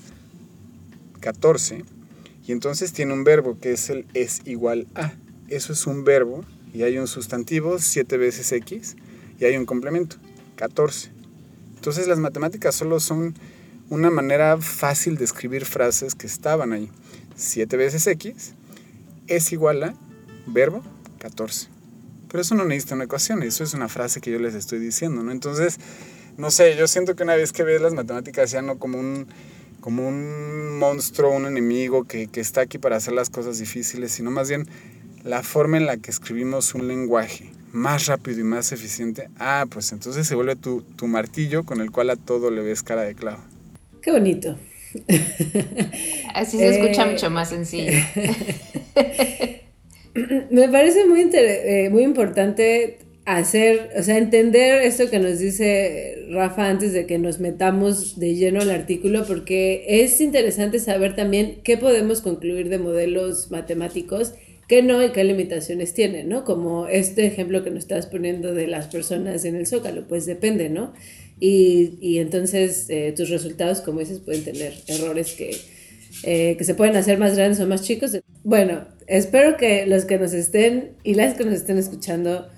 14 1.21 1.85
y 2.47 2.53
entonces 2.53 2.93
tiene 2.93 3.13
un 3.13 3.25
verbo 3.25 3.59
que 3.59 3.73
es 3.73 3.91
el 3.91 4.07
es 4.15 4.43
igual 4.45 4.87
a. 4.95 5.13
Eso 5.49 5.73
es 5.73 5.87
un 5.87 6.05
verbo 6.05 6.45
y 6.73 6.83
hay 6.83 6.99
un 6.99 7.07
sustantivo, 7.07 7.79
7 7.79 8.17
veces 8.19 8.53
x, 8.53 8.97
y 9.41 9.45
hay 9.47 9.57
un 9.57 9.65
complemento, 9.65 10.17
14. 10.57 11.11
Entonces 11.75 12.07
las 12.07 12.19
matemáticas 12.19 12.75
solo 12.75 13.01
son 13.01 13.35
una 13.89 14.11
manera 14.11 14.59
fácil 14.59 15.17
de 15.17 15.25
escribir 15.25 15.65
frases 15.65 16.15
que 16.15 16.27
estaban 16.27 16.73
ahí. 16.73 16.91
7 17.37 17.77
veces 17.77 18.07
x 18.07 18.55
es 19.27 19.53
igual 19.53 19.83
a 19.83 19.95
verbo 20.47 20.83
14. 21.19 21.69
Pero 22.29 22.41
eso 22.41 22.55
no 22.55 22.65
necesita 22.65 22.95
una 22.95 23.05
ecuación, 23.05 23.43
eso 23.43 23.63
es 23.63 23.75
una 23.75 23.89
frase 23.89 24.21
que 24.21 24.31
yo 24.31 24.39
les 24.39 24.55
estoy 24.55 24.79
diciendo, 24.79 25.23
¿no? 25.23 25.31
Entonces, 25.31 25.79
no 26.37 26.51
sé, 26.51 26.77
yo 26.77 26.87
siento 26.87 27.15
que 27.15 27.23
una 27.23 27.37
vez 27.37 27.53
que 27.53 27.63
ves 27.63 27.81
las 27.81 27.95
matemáticas 27.95 28.51
ya 28.51 28.63
no 28.63 28.79
como 28.79 28.99
un, 28.99 29.27
como 29.81 30.07
un 30.07 30.79
monstruo, 30.79 31.31
un 31.31 31.47
enemigo 31.47 32.05
que, 32.05 32.27
que 32.27 32.41
está 32.41 32.63
aquí 32.63 32.79
para 32.79 32.97
hacer 32.97 33.15
las 33.15 33.31
cosas 33.31 33.59
difíciles, 33.59 34.13
sino 34.13 34.31
más 34.31 34.49
bien 34.49 34.67
la 35.25 35.43
forma 35.43 35.77
en 35.77 35.87
la 35.87 35.97
que 35.97 36.11
escribimos 36.11 36.75
un 36.75 36.89
lenguaje 36.89 37.53
más 37.73 38.07
rápido 38.07 38.41
y 38.41 38.45
más 38.45 38.73
eficiente, 38.73 39.29
ah, 39.39 39.67
pues 39.69 39.93
entonces 39.93 40.27
se 40.27 40.35
vuelve 40.35 40.57
tu, 40.57 40.83
tu 40.83 41.07
martillo 41.07 41.65
con 41.65 41.81
el 41.81 41.91
cual 41.91 42.11
a 42.11 42.17
todo 42.17 42.51
le 42.51 42.63
ves 42.63 42.83
cara 42.83 43.03
de 43.03 43.15
clavo. 43.15 43.43
Qué 44.07 44.13
bonito. 44.13 44.57
Así 46.33 46.59
se 46.59 46.69
escucha 46.69 47.03
Eh, 47.03 47.11
mucho 47.11 47.29
más 47.29 47.49
sencillo. 47.49 47.91
Me 50.51 50.69
parece 50.69 51.07
muy, 51.07 51.29
eh, 51.35 51.89
muy 51.91 52.05
importante 52.05 52.99
hacer, 53.25 53.91
o 53.99 54.03
sea, 54.05 54.19
entender 54.19 54.83
esto 54.83 55.11
que 55.11 55.19
nos 55.19 55.41
dice 55.41 56.29
Rafa 56.31 56.69
antes 56.69 56.93
de 56.93 57.07
que 57.07 57.19
nos 57.19 57.41
metamos 57.41 58.21
de 58.21 58.37
lleno 58.37 58.61
al 58.61 58.71
artículo, 58.71 59.25
porque 59.27 59.85
es 59.89 60.21
interesante 60.21 60.79
saber 60.79 61.17
también 61.17 61.63
qué 61.65 61.77
podemos 61.77 62.21
concluir 62.21 62.69
de 62.69 62.79
modelos 62.79 63.51
matemáticos, 63.51 64.35
qué 64.69 64.83
no 64.83 65.05
y 65.05 65.11
qué 65.11 65.25
limitaciones 65.25 65.95
tienen, 65.95 66.29
¿no? 66.29 66.45
Como 66.45 66.87
este 66.87 67.27
ejemplo 67.27 67.65
que 67.65 67.71
nos 67.71 67.81
estás 67.81 68.07
poniendo 68.07 68.55
de 68.55 68.69
las 68.69 68.87
personas 68.87 69.45
en 69.45 69.57
el 69.57 69.67
zócalo, 69.67 70.07
pues 70.07 70.27
depende, 70.27 70.69
¿no? 70.69 70.93
Y, 71.39 71.99
y 72.01 72.19
entonces 72.19 72.87
eh, 72.89 73.13
tus 73.17 73.29
resultados, 73.31 73.81
como 73.81 74.01
dices, 74.01 74.21
pueden 74.21 74.45
tener 74.45 74.73
errores 74.87 75.33
que, 75.35 75.57
eh, 76.23 76.57
que 76.57 76.65
se 76.65 76.75
pueden 76.75 76.97
hacer 76.97 77.19
más 77.19 77.37
grandes 77.37 77.61
o 77.61 77.67
más 77.67 77.83
chicos. 77.83 78.13
Bueno, 78.43 78.85
espero 79.07 79.57
que 79.57 79.87
los 79.87 80.05
que 80.07 80.19
nos 80.19 80.33
estén 80.33 80.93
y 81.05 81.15
las 81.15 81.35
que 81.35 81.45
nos 81.45 81.55
estén 81.55 81.77
escuchando 81.79 82.49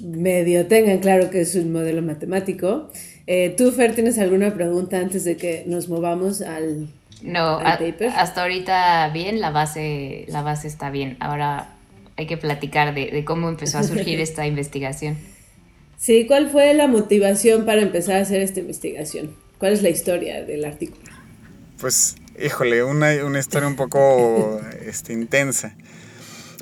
medio 0.00 0.66
tengan 0.66 0.98
claro 0.98 1.30
que 1.30 1.42
es 1.42 1.54
un 1.54 1.72
modelo 1.72 2.00
matemático. 2.02 2.90
Eh, 3.26 3.54
¿Tú, 3.56 3.70
Fer, 3.70 3.94
tienes 3.94 4.18
alguna 4.18 4.54
pregunta 4.54 4.98
antes 4.98 5.24
de 5.24 5.36
que 5.36 5.64
nos 5.66 5.88
movamos 5.88 6.40
al... 6.40 6.88
No, 7.22 7.58
al 7.58 7.66
a- 7.66 7.78
paper? 7.78 8.08
hasta 8.16 8.42
ahorita 8.42 9.10
bien, 9.12 9.40
la 9.40 9.50
base, 9.50 10.24
la 10.28 10.42
base 10.42 10.66
está 10.66 10.90
bien. 10.90 11.16
Ahora 11.20 11.76
hay 12.16 12.26
que 12.26 12.36
platicar 12.36 12.94
de, 12.94 13.10
de 13.10 13.24
cómo 13.24 13.48
empezó 13.48 13.78
a 13.78 13.82
surgir 13.84 14.18
esta 14.28 14.46
investigación. 14.46 15.16
Sí, 16.02 16.26
¿cuál 16.26 16.50
fue 16.50 16.74
la 16.74 16.88
motivación 16.88 17.64
para 17.64 17.80
empezar 17.80 18.16
a 18.16 18.22
hacer 18.22 18.40
esta 18.40 18.58
investigación? 18.58 19.36
¿Cuál 19.58 19.72
es 19.72 19.82
la 19.82 19.88
historia 19.88 20.44
del 20.44 20.64
artículo? 20.64 21.04
Pues, 21.78 22.16
híjole, 22.44 22.82
una, 22.82 23.24
una 23.24 23.38
historia 23.38 23.68
un 23.68 23.76
poco 23.76 24.60
este, 24.84 25.12
intensa. 25.12 25.76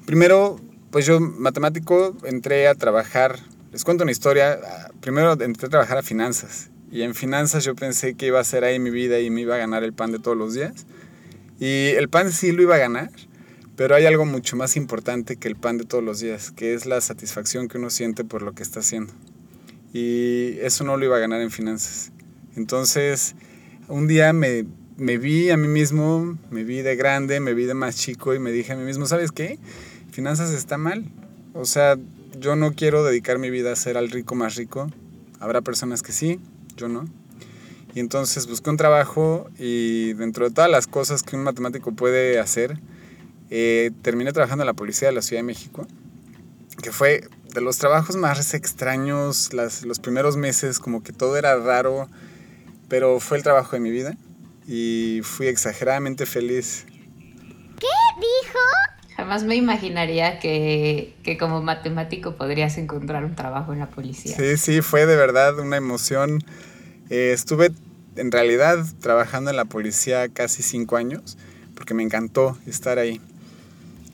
Primero, 0.04 0.61
pues 0.90 1.06
yo, 1.06 1.20
matemático, 1.20 2.14
entré 2.25 2.68
a 2.68 2.75
trabajar, 2.75 3.38
les 3.73 3.82
cuento 3.82 4.02
una 4.02 4.12
historia, 4.12 4.61
ah, 4.62 4.90
primero 5.00 5.32
entré 5.40 5.68
a 5.68 5.70
trabajar 5.70 5.97
a 5.97 6.02
finanzas. 6.02 6.68
Y 6.92 7.00
en 7.00 7.14
finanzas 7.14 7.64
yo 7.64 7.75
pensé 7.75 8.16
que 8.16 8.26
iba 8.26 8.40
a 8.40 8.44
ser 8.44 8.64
ahí 8.64 8.78
mi 8.78 8.90
vida 8.90 9.20
y 9.20 9.30
me 9.30 9.40
iba 9.40 9.54
a 9.54 9.59
ganar 9.59 9.85
el 9.85 9.94
pan 9.94 10.12
de 10.12 10.18
todos 10.18 10.37
los 10.37 10.52
días. 10.52 10.85
Y 11.59 11.92
el 11.97 12.11
pan 12.11 12.30
sí 12.30 12.52
lo 12.52 12.61
iba 12.61 12.75
a 12.75 12.78
ganar, 12.78 13.11
pero 13.75 13.94
hay 13.94 14.04
algo 14.04 14.26
mucho 14.26 14.56
más 14.56 14.76
importante 14.76 15.37
que 15.37 15.49
el 15.49 15.56
pan 15.56 15.78
de 15.78 15.87
todos 15.87 16.04
los 16.04 16.20
días, 16.20 16.50
que 16.50 16.75
es 16.75 16.85
la 16.85 17.00
satisfacción 17.00 17.68
que 17.68 17.78
uno 17.78 17.88
siente 17.88 18.23
por 18.23 18.42
lo 18.42 18.52
que 18.52 18.62
está 18.62 18.80
haciendo. 18.80 19.14
Y 19.92 20.59
eso 20.61 20.85
no 20.85 20.97
lo 20.97 21.04
iba 21.04 21.16
a 21.16 21.20
ganar 21.20 21.40
en 21.40 21.50
finanzas. 21.50 22.12
Entonces, 22.56 23.35
un 23.88 24.06
día 24.06 24.32
me, 24.32 24.66
me 24.97 25.18
vi 25.18 25.50
a 25.50 25.56
mí 25.56 25.66
mismo, 25.66 26.38
me 26.50 26.64
vi 26.64 26.82
de 26.82 26.97
grande, 26.97 27.40
me 27.40 27.54
vi 27.54 27.64
de 27.64 27.75
más 27.75 27.97
chico 27.97 28.35
y 28.35 28.38
me 28.38 28.52
dije 28.52 28.73
a 28.73 28.76
mí 28.76 28.85
mismo, 28.85 29.06
¿sabes 29.06 29.32
qué? 29.32 29.59
Finanzas 30.12 30.50
está 30.52 30.78
mal. 30.78 31.04
O 31.54 31.64
sea, 31.64 31.97
yo 32.38 32.56
no 32.56 32.73
quiero 32.73 33.02
dedicar 33.04 33.38
mi 33.38 33.50
vida 33.50 33.73
a 33.73 33.76
ser 33.76 33.97
al 33.97 34.11
rico 34.11 34.35
más 34.35 34.56
rico. 34.56 34.90
Habrá 35.40 35.62
personas 35.62 36.02
que 36.02 36.12
sí, 36.12 36.38
yo 36.76 36.88
no. 36.88 37.06
Y 37.94 38.00
entonces 38.00 38.47
busqué 38.47 38.70
un 38.70 38.76
trabajo 38.76 39.50
y 39.59 40.12
dentro 40.12 40.49
de 40.49 40.54
todas 40.54 40.70
las 40.70 40.87
cosas 40.87 41.23
que 41.23 41.35
un 41.35 41.42
matemático 41.42 41.92
puede 41.92 42.38
hacer, 42.38 42.78
eh, 43.50 43.90
terminé 44.02 44.32
trabajando 44.32 44.62
en 44.62 44.66
la 44.66 44.75
policía 44.75 45.09
de 45.09 45.14
la 45.14 45.23
Ciudad 45.23 45.40
de 45.40 45.47
México, 45.47 45.87
que 46.82 46.92
fue 46.92 47.28
de 47.52 47.61
los 47.61 47.78
trabajos 47.78 48.16
más 48.16 48.54
extraños, 48.54 49.52
las, 49.52 49.85
los 49.85 49.99
primeros 49.99 50.37
meses 50.37 50.78
como 50.78 51.02
que 51.02 51.12
todo 51.12 51.37
era 51.37 51.57
raro, 51.57 52.09
pero 52.88 53.21
fue 53.21 53.37
el 53.37 53.42
trabajo 53.42 53.73
de 53.73 53.80
mi 53.80 53.90
vida 53.90 54.16
y 54.66 55.21
fui 55.23 55.47
exageradamente 55.47 56.26
feliz. 56.26 56.87
¿Dijo? 58.21 58.59
Jamás 59.16 59.45
me 59.45 59.57
imaginaría 59.57 60.38
que, 60.38 61.16
que 61.23 61.38
como 61.38 61.62
matemático 61.62 62.37
podrías 62.37 62.78
encontrar 62.78 63.25
un 63.25 63.35
trabajo 63.35 63.73
en 63.73 63.80
la 63.80 63.90
policía. 63.90 64.37
Sí, 64.37 64.57
sí, 64.57 64.80
fue 64.83 65.07
de 65.07 65.16
verdad 65.16 65.59
una 65.59 65.76
emoción. 65.76 66.42
Eh, 67.09 67.33
estuve 67.33 67.73
en 68.16 68.30
realidad 68.30 68.85
trabajando 69.00 69.50
en 69.50 69.57
la 69.57 69.64
policía 69.64 70.28
casi 70.28 70.62
cinco 70.62 70.97
años 70.97 71.37
porque 71.75 71.95
me 71.95 72.02
encantó 72.02 72.59
estar 72.66 72.99
ahí. 72.99 73.21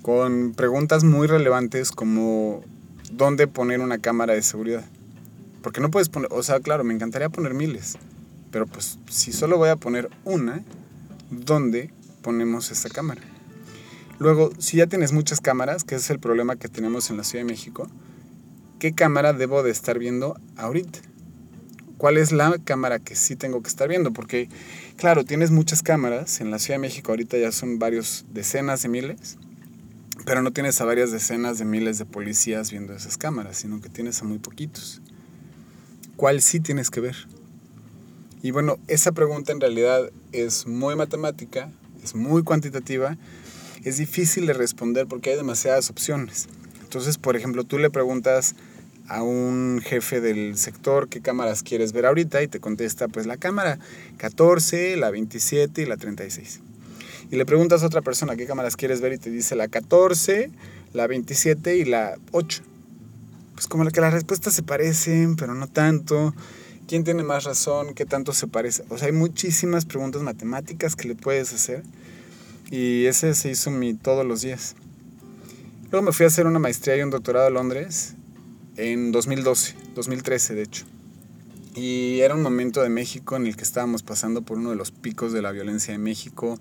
Con 0.03 0.55
preguntas 0.55 1.03
muy 1.03 1.27
relevantes 1.27 1.91
como 1.91 2.65
dónde 3.13 3.47
poner 3.47 3.81
una 3.81 3.99
cámara 3.99 4.35
de 4.35 4.43
seguridad. 4.43 4.85
Porque 5.63 5.81
no 5.81 5.91
puedes 5.91 6.09
poner, 6.09 6.29
o 6.33 6.43
sea, 6.43 6.61
claro, 6.61 6.85
me 6.85 6.95
encantaría 6.95 7.29
poner 7.29 7.55
miles, 7.55 7.99
pero 8.51 8.67
pues 8.67 8.99
si 9.11 9.33
solo 9.33 9.59
voy 9.59 9.69
a 9.69 9.77
poner 9.77 10.09
una, 10.25 10.63
¿dónde 11.31 11.91
ponemos 12.23 12.71
esa 12.71 12.89
cámara? 12.89 13.23
Luego, 14.19 14.51
si 14.59 14.79
ya 14.79 14.87
tienes 14.87 15.13
muchas 15.13 15.41
cámaras, 15.41 15.85
que 15.85 15.97
es 15.97 16.09
el 16.11 16.21
problema 16.21 16.57
que 16.57 16.69
tenemos 16.69 17.11
en 17.11 17.17
la 17.17 17.25
Ciudad 17.25 17.45
de 17.45 17.53
México, 17.53 17.89
¿qué 18.79 18.93
cámara 18.93 19.33
debo 19.33 19.63
de 19.63 19.71
estar 19.71 19.99
viendo 19.99 20.41
ahorita? 20.57 21.01
¿Cuál 21.99 22.17
es 22.17 22.33
la 22.33 22.59
cámara 22.65 22.99
que 22.99 23.15
sí 23.15 23.37
tengo 23.37 23.63
que 23.63 23.69
estar 23.69 23.89
viendo? 23.89 24.13
Porque, 24.13 24.49
claro, 24.97 25.25
tienes 25.25 25.51
muchas 25.51 25.83
cámaras, 25.83 26.41
en 26.41 26.51
la 26.51 26.59
Ciudad 26.59 26.77
de 26.77 26.83
México 26.83 27.13
ahorita 27.13 27.39
ya 27.39 27.53
son 27.53 27.79
varios 27.79 28.25
decenas 28.33 28.83
de 28.83 28.89
miles, 28.89 29.39
pero 30.25 30.43
no 30.43 30.53
tienes 30.53 30.81
a 30.81 30.85
varias 30.85 31.13
decenas 31.13 31.59
de 31.59 31.65
miles 31.65 31.99
de 31.99 32.07
policías 32.07 32.71
viendo 32.71 32.95
esas 32.95 33.19
cámaras, 33.19 33.59
sino 33.59 33.81
que 33.81 33.89
tienes 33.89 34.21
a 34.23 34.25
muy 34.25 34.39
poquitos. 34.39 35.03
¿Cuál 36.17 36.41
sí 36.41 36.61
tienes 36.61 36.91
que 36.91 37.01
ver? 37.01 37.17
Y 38.43 38.51
bueno, 38.51 38.79
esa 38.89 39.13
pregunta 39.13 39.53
en 39.53 39.61
realidad 39.61 40.11
es 40.33 40.67
muy 40.67 40.97
matemática, 40.97 41.71
es 42.03 42.15
muy 42.15 42.43
cuantitativa, 42.43 43.17
es 43.85 43.99
difícil 43.99 44.47
de 44.47 44.53
responder 44.53 45.07
porque 45.07 45.31
hay 45.31 45.37
demasiadas 45.37 45.91
opciones. 45.91 46.49
Entonces, 46.83 47.19
por 47.19 47.37
ejemplo, 47.37 47.65
tú 47.65 47.79
le 47.79 47.91
preguntas 47.91 48.55
a 49.09 49.23
un 49.23 49.81
jefe 49.85 50.21
del 50.21 50.57
sector 50.57 51.09
qué 51.09 51.21
cámaras 51.21 51.63
quieres 51.63 51.93
ver 51.93 52.07
ahorita 52.07 52.43
y 52.43 52.49
te 52.49 52.61
contesta 52.61 53.09
pues 53.09 53.27
la 53.27 53.37
cámara 53.37 53.79
14, 54.17 54.97
la 54.97 55.11
27 55.11 55.83
y 55.83 55.87
la 55.87 55.97
36. 55.97 56.61
Y 57.31 57.37
le 57.37 57.47
preguntas 57.47 57.83
a 57.83 57.87
otra 57.87 58.03
persona 58.03 58.37
qué 58.37 58.47
cámaras 58.47 58.77
quieres 58.77 59.01
ver 59.01 59.13
y 59.13 59.19
te 59.19 59.31
dice 59.31 59.57
la 59.57 59.69
14, 59.69 60.51
la 60.93 61.07
27 61.07 61.77
y 61.77 61.85
la 61.85 62.17
8. 62.33 62.63
Pues 63.55 63.67
como 63.67 63.85
que 63.87 64.01
las 64.01 64.13
respuestas 64.13 64.55
se 64.55 64.63
parecen, 64.63 65.37
pero 65.37 65.55
no 65.55 65.67
tanto. 65.67 66.35
¿Quién 66.87 67.03
tiene 67.03 67.25
más 67.25 67.45
razón? 67.45 67.95
¿Qué 67.95 68.05
tanto 68.05 68.33
se 68.33 68.47
parece? 68.47 68.85
O 68.91 68.99
sea, 68.99 69.09
hay 69.09 69.13
muchísimas 69.13 69.87
preguntas 69.87 70.23
matemáticas 70.23 70.95
que 70.95 71.09
le 71.09 71.15
puedes 71.17 71.53
hacer. 71.53 71.83
Y 72.71 73.07
ese 73.07 73.35
se 73.35 73.51
hizo 73.51 73.71
mi 73.71 73.95
todos 73.95 74.25
los 74.25 74.43
días. 74.43 74.77
Luego 75.91 76.07
me 76.07 76.13
fui 76.13 76.25
a 76.25 76.27
hacer 76.29 76.47
una 76.47 76.59
maestría 76.59 76.97
y 76.97 77.03
un 77.03 77.11
doctorado 77.11 77.47
a 77.47 77.51
Londres 77.51 78.15
en 78.77 79.13
2012, 79.13 79.75
2013 79.95 80.55
de 80.55 80.63
hecho. 80.63 80.85
Y 81.75 82.21
era 82.21 82.35
un 82.35 82.43
momento 82.43 82.83
de 82.83 82.89
México 82.89 83.37
en 83.37 83.47
el 83.47 83.57
que 83.57 83.63
estábamos 83.63 84.03
pasando 84.03 84.43
por 84.43 84.59
uno 84.59 84.71
de 84.71 84.77
los 84.77 84.91
picos 84.91 85.33
de 85.33 85.43
la 85.43 85.53
violencia 85.53 85.93
de 85.93 85.99
México, 85.99 86.59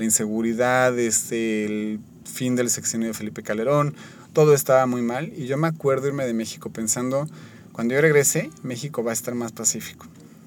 la 0.00 0.04
inseguridad, 0.04 0.98
este, 0.98 1.64
el 1.64 2.00
fin 2.24 2.56
del 2.56 2.70
sexenio 2.70 3.08
de 3.08 3.14
Felipe 3.14 3.42
Calderón, 3.42 3.94
todo 4.32 4.54
estaba 4.54 4.86
muy 4.86 5.02
mal. 5.02 5.32
Y 5.36 5.46
yo 5.46 5.56
me 5.56 5.68
acuerdo 5.68 6.08
irme 6.08 6.26
de 6.26 6.34
México 6.34 6.70
pensando, 6.70 7.28
cuando 7.72 7.94
yo 7.94 8.00
regrese, 8.00 8.50
México 8.62 9.04
va 9.04 9.10
a 9.10 9.14
estar 9.14 9.34
más 9.34 9.52
pacífico. 9.52 10.06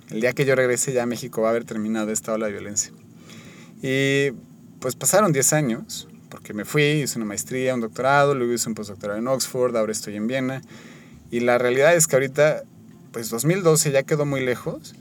El 0.09 0.21
día 0.21 0.33
que 0.33 0.45
yo 0.45 0.55
regrese 0.55 0.91
ya 0.91 1.05
México 1.05 1.41
va 1.41 1.47
a 1.47 1.51
haber 1.51 1.65
terminado 1.65 2.11
esta 2.11 2.33
ola 2.33 2.47
de 2.47 2.51
violencia. 2.51 2.91
Y 3.81 4.31
pues 4.79 4.95
pasaron 4.95 5.31
10 5.31 5.53
años, 5.53 6.07
porque 6.29 6.53
me 6.53 6.65
fui, 6.65 6.83
hice 6.83 7.17
una 7.17 7.25
maestría, 7.25 7.73
un 7.73 7.81
doctorado, 7.81 8.35
luego 8.35 8.53
hice 8.53 8.67
un 8.67 8.75
postdoctorado 8.75 9.19
en 9.19 9.27
Oxford, 9.27 9.75
ahora 9.77 9.91
estoy 9.91 10.15
en 10.15 10.27
Viena. 10.27 10.61
Y 11.31 11.39
la 11.39 11.57
realidad 11.57 11.95
es 11.95 12.07
que 12.07 12.15
ahorita, 12.15 12.63
pues 13.11 13.29
2012 13.29 13.91
ya 13.91 14.03
quedó 14.03 14.25
muy 14.25 14.43
lejos, 14.43 14.95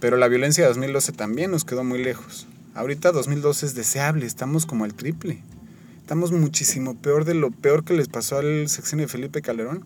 pero 0.00 0.16
la 0.16 0.28
violencia 0.28 0.64
de 0.64 0.68
2012 0.68 1.12
también 1.12 1.50
nos 1.50 1.64
quedó 1.64 1.84
muy 1.84 2.02
lejos. 2.02 2.46
Ahorita 2.78 3.10
2012 3.10 3.66
es 3.66 3.74
deseable, 3.74 4.24
estamos 4.24 4.64
como 4.64 4.84
al 4.84 4.94
triple. 4.94 5.42
Estamos 5.98 6.30
muchísimo 6.30 6.94
peor 6.94 7.24
de 7.24 7.34
lo 7.34 7.50
peor 7.50 7.82
que 7.82 7.92
les 7.92 8.06
pasó 8.06 8.38
al 8.38 8.68
sexenio 8.68 9.06
de 9.06 9.10
Felipe 9.10 9.42
Calderón. 9.42 9.84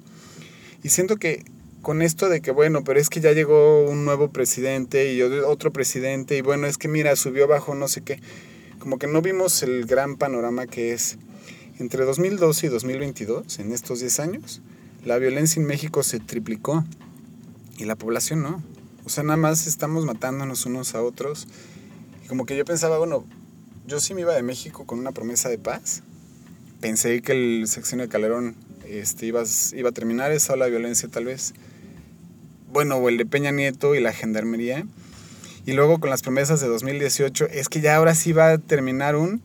Y 0.83 0.91
siento 0.91 1.17
que 1.17 1.43
con 1.81 2.03
esto 2.03 2.29
de 2.29 2.43
que, 2.43 2.51
bueno, 2.51 2.85
pero 2.85 3.01
es 3.01 3.09
que 3.09 3.23
ya 3.23 3.33
llegó 3.33 3.89
un 3.89 4.05
nuevo 4.05 4.29
presidente 4.29 5.15
y 5.15 5.23
otro 5.23 5.73
presidente, 5.73 6.37
y 6.37 6.43
bueno, 6.43 6.67
es 6.67 6.77
que 6.77 6.87
mira, 6.87 7.17
subió 7.17 7.49
bajo 7.49 7.75
no 7.75 7.89
sé 7.89 8.03
qué, 8.03 8.21
como 8.79 8.99
que 8.99 9.07
no 9.07 9.23
vimos 9.23 9.63
el 9.63 9.87
gran 9.87 10.19
panorama 10.19 10.67
que 10.67 10.93
es 10.93 11.17
entre 11.79 12.05
2012 12.05 12.67
y 12.67 12.69
2022, 12.69 13.59
en 13.59 13.73
estos 13.73 14.01
10 14.01 14.21
años, 14.21 14.61
la 15.03 15.17
violencia 15.17 15.63
en 15.63 15.67
México 15.67 16.03
se 16.03 16.21
triplicó 16.21 16.85
y 17.79 17.87
la 17.87 17.97
población 17.97 18.43
no. 18.43 18.63
O 19.07 19.09
sea, 19.09 19.25
nada 19.25 19.39
más 19.39 19.67
estamos 19.67 20.05
matándonos 20.05 20.67
unos 20.67 20.95
a 20.95 21.03
otros. 21.03 21.49
Como 22.29 22.47
que 22.47 22.57
yo 22.57 22.65
pensaba, 22.65 22.99
bueno, 22.99 23.25
yo 23.87 24.01
sí 24.01 24.15
me 24.15 24.23
iba 24.23 24.35
de 24.35 24.43
México 24.43 24.87
con 24.87 24.99
una 24.99 25.13
promesa 25.13 25.49
de 25.49 25.59
paz. 25.59 26.03
Pensé 26.81 27.21
que 27.23 27.33
el 27.33 27.69
sexenio 27.69 28.07
de 28.07 28.09
Calderón 28.11 28.57
este, 28.87 29.27
iba, 29.27 29.43
iba 29.75 29.91
a 29.91 29.93
terminar 29.93 30.33
esa 30.33 30.55
ola 30.55 30.67
de 30.67 30.71
violencia 30.71 31.09
tal 31.09 31.27
vez. 31.27 31.55
Bueno, 32.73 32.97
o 32.97 33.09
el 33.09 33.19
de 33.19 33.27
Peña 33.27 33.51
Nieto 33.51 33.95
y 33.95 34.01
la 34.01 34.13
gendarmería. 34.13 34.87
Y 35.65 35.73
luego 35.73 36.01
con 36.01 36.11
las 36.11 36.23
promesas 36.23 36.61
de 36.61 36.69
2018, 36.69 37.47
es 37.47 37.69
que 37.69 37.81
ya 37.81 37.97
ahora 37.97 38.15
sí 38.15 38.33
va 38.33 38.53
a 38.53 38.59
terminar 38.59 39.15
un, 39.15 39.43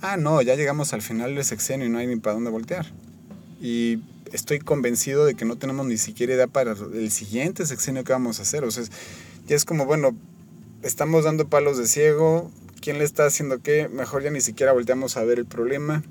ah, 0.00 0.16
no, 0.16 0.40
ya 0.40 0.54
llegamos 0.54 0.92
al 0.94 1.02
final 1.02 1.34
del 1.34 1.44
sexenio 1.44 1.86
y 1.86 1.90
no 1.90 1.98
hay 1.98 2.06
ni 2.06 2.16
para 2.16 2.34
dónde 2.34 2.50
voltear. 2.50 2.86
Y 3.60 3.98
estoy 4.32 4.60
convencido 4.60 5.24
de 5.24 5.34
que 5.34 5.44
no 5.44 5.56
tenemos 5.56 5.86
ni 5.86 5.98
siquiera 5.98 6.34
idea 6.34 6.46
para 6.46 6.72
el 6.72 7.10
siguiente 7.10 7.66
sexenio 7.66 8.04
que 8.04 8.12
vamos 8.12 8.38
a 8.38 8.42
hacer. 8.42 8.64
O 8.64 8.70
sea, 8.70 8.84
ya 9.46 9.56
es 9.56 9.64
como, 9.64 9.84
bueno, 9.84 10.16
estamos 10.82 11.24
dando 11.24 11.48
palos 11.48 11.78
de 11.78 11.86
ciego, 11.86 12.50
quién 12.80 12.98
le 12.98 13.04
está 13.04 13.26
haciendo 13.26 13.60
qué, 13.60 13.88
mejor 13.88 14.22
ya 14.22 14.30
ni 14.30 14.40
siquiera 14.40 14.72
volteamos 14.72 15.16
a 15.16 15.24
ver 15.24 15.38
el 15.38 15.46
problema. 15.46 16.02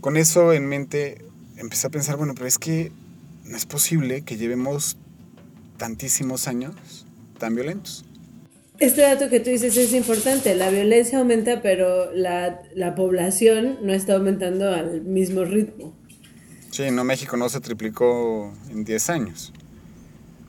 Con 0.00 0.16
eso 0.16 0.52
en 0.52 0.66
mente 0.66 1.24
empecé 1.56 1.86
a 1.86 1.90
pensar, 1.90 2.16
bueno, 2.16 2.34
pero 2.34 2.46
es 2.46 2.58
que 2.58 2.92
no 3.44 3.56
es 3.56 3.66
posible 3.66 4.22
que 4.22 4.36
llevemos 4.36 4.96
tantísimos 5.76 6.48
años 6.48 7.06
tan 7.38 7.54
violentos. 7.54 8.04
Este 8.78 9.02
dato 9.02 9.28
que 9.28 9.38
tú 9.38 9.50
dices 9.50 9.76
es 9.76 9.92
importante, 9.92 10.54
la 10.56 10.70
violencia 10.70 11.18
aumenta, 11.18 11.62
pero 11.62 12.12
la, 12.12 12.62
la 12.74 12.94
población 12.94 13.78
no 13.82 13.92
está 13.92 14.14
aumentando 14.14 14.72
al 14.72 15.02
mismo 15.02 15.44
ritmo. 15.44 15.94
Sí, 16.70 16.90
no, 16.90 17.04
México 17.04 17.36
no 17.36 17.48
se 17.48 17.60
triplicó 17.60 18.52
en 18.70 18.84
10 18.84 19.10
años, 19.10 19.52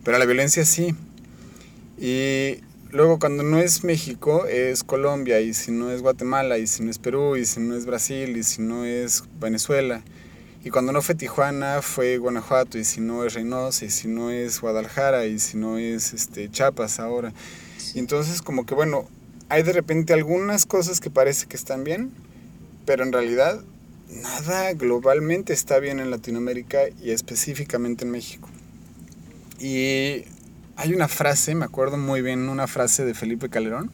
pero 0.03 0.17
la 0.17 0.25
violencia 0.25 0.65
sí. 0.65 0.95
Y 1.97 2.59
luego 2.91 3.19
cuando 3.19 3.43
no 3.43 3.59
es 3.59 3.83
México 3.83 4.45
es 4.45 4.83
Colombia, 4.83 5.41
y 5.41 5.53
si 5.53 5.71
no 5.71 5.91
es 5.91 6.01
Guatemala, 6.01 6.57
y 6.57 6.67
si 6.67 6.83
no 6.83 6.91
es 6.91 6.99
Perú, 6.99 7.37
y 7.37 7.45
si 7.45 7.59
no 7.59 7.75
es 7.75 7.85
Brasil, 7.85 8.35
y 8.37 8.43
si 8.43 8.61
no 8.61 8.85
es 8.85 9.23
Venezuela. 9.39 10.03
Y 10.65 10.69
cuando 10.69 10.93
no 10.93 11.01
fue 11.01 11.15
Tijuana 11.15 11.81
fue 11.81 12.17
Guanajuato, 12.17 12.77
y 12.77 12.85
si 12.85 13.01
no 13.01 13.25
es 13.25 13.33
Reynosa, 13.33 13.85
y 13.85 13.89
si 13.89 14.07
no 14.07 14.31
es 14.31 14.61
Guadalajara, 14.61 15.25
y 15.25 15.39
si 15.39 15.57
no 15.57 15.77
es 15.77 16.13
este, 16.13 16.49
Chiapas 16.49 16.99
ahora. 16.99 17.33
Y 17.93 17.99
entonces 17.99 18.41
como 18.41 18.65
que 18.65 18.73
bueno, 18.73 19.07
hay 19.49 19.63
de 19.63 19.73
repente 19.73 20.13
algunas 20.13 20.65
cosas 20.65 20.99
que 20.99 21.09
parece 21.09 21.47
que 21.47 21.57
están 21.57 21.83
bien, 21.83 22.11
pero 22.85 23.03
en 23.03 23.11
realidad 23.11 23.61
nada 24.09 24.73
globalmente 24.73 25.53
está 25.53 25.79
bien 25.79 25.99
en 25.99 26.11
Latinoamérica 26.11 26.83
y 27.01 27.11
específicamente 27.11 28.05
en 28.05 28.11
México. 28.11 28.49
Y 29.59 30.23
hay 30.75 30.93
una 30.93 31.07
frase, 31.07 31.55
me 31.55 31.65
acuerdo 31.65 31.97
muy 31.97 32.21
bien, 32.21 32.49
una 32.49 32.67
frase 32.67 33.05
de 33.05 33.13
Felipe 33.13 33.49
Calderón, 33.49 33.91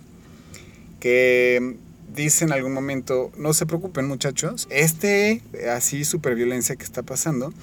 que 0.99 1.77
dice 2.13 2.45
en 2.45 2.51
algún 2.51 2.73
momento, 2.73 3.31
no 3.37 3.53
se 3.53 3.65
preocupen 3.65 4.07
muchachos, 4.07 4.67
este 4.69 5.41
así 5.71 6.05
superviolencia 6.05 6.75
que 6.75 6.83
está 6.83 7.03
pasando 7.03 7.53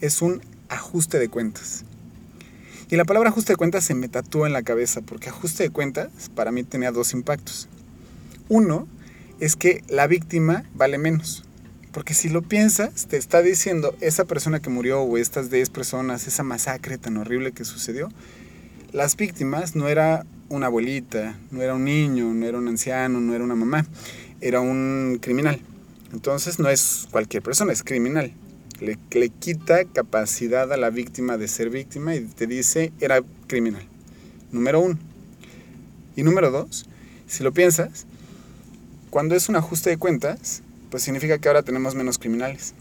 es 0.00 0.22
un 0.22 0.42
ajuste 0.68 1.18
de 1.18 1.28
cuentas. 1.28 1.84
Y 2.90 2.96
la 2.96 3.04
palabra 3.04 3.30
ajuste 3.30 3.52
de 3.52 3.56
cuentas 3.56 3.84
se 3.84 3.94
me 3.94 4.08
tatuó 4.08 4.46
en 4.46 4.52
la 4.52 4.62
cabeza, 4.62 5.00
porque 5.00 5.28
ajuste 5.28 5.64
de 5.64 5.70
cuentas 5.70 6.08
para 6.34 6.52
mí 6.52 6.64
tenía 6.64 6.92
dos 6.92 7.12
impactos. 7.12 7.68
Uno 8.48 8.86
es 9.40 9.56
que 9.56 9.82
la 9.88 10.06
víctima 10.06 10.64
vale 10.74 10.98
menos. 10.98 11.44
Porque 11.92 12.12
si 12.12 12.28
lo 12.28 12.42
piensas, 12.42 13.06
te 13.06 13.16
está 13.16 13.40
diciendo 13.40 13.96
esa 14.00 14.24
persona 14.24 14.60
que 14.60 14.68
murió 14.68 15.02
o 15.02 15.16
estas 15.16 15.50
10 15.50 15.70
personas, 15.70 16.26
esa 16.26 16.42
masacre 16.42 16.98
tan 16.98 17.16
horrible 17.16 17.52
que 17.52 17.64
sucedió, 17.64 18.08
las 18.94 19.16
víctimas 19.16 19.74
no 19.74 19.88
era 19.88 20.24
una 20.48 20.66
abuelita, 20.66 21.36
no 21.50 21.60
era 21.62 21.74
un 21.74 21.84
niño, 21.84 22.32
no 22.32 22.46
era 22.46 22.58
un 22.58 22.68
anciano, 22.68 23.20
no 23.20 23.34
era 23.34 23.42
una 23.42 23.56
mamá, 23.56 23.84
era 24.40 24.60
un 24.60 25.18
criminal. 25.20 25.60
Entonces 26.12 26.60
no 26.60 26.68
es 26.68 27.08
cualquier 27.10 27.42
persona, 27.42 27.72
es 27.72 27.82
criminal. 27.82 28.32
Le, 28.78 28.96
le, 29.10 29.28
quita 29.30 29.84
capacidad 29.84 30.72
a 30.72 30.76
la 30.76 30.90
víctima 30.90 31.36
de 31.36 31.48
ser 31.48 31.70
víctima 31.70 32.14
y 32.14 32.20
te 32.20 32.46
dice 32.46 32.92
era 33.00 33.20
criminal. 33.48 33.82
Número 34.52 34.78
uno. 34.78 34.96
Y 36.14 36.22
número 36.22 36.52
dos, 36.52 36.86
si 37.26 37.42
lo 37.42 37.52
piensas, 37.52 38.06
cuando 39.10 39.34
es 39.34 39.48
un 39.48 39.56
ajuste 39.56 39.90
de 39.90 39.96
cuentas, 39.96 40.62
pues 40.90 41.02
significa 41.02 41.38
que 41.38 41.48
ahora 41.48 41.64
tenemos 41.64 41.96
menos 41.96 42.18
criminales. 42.18 42.74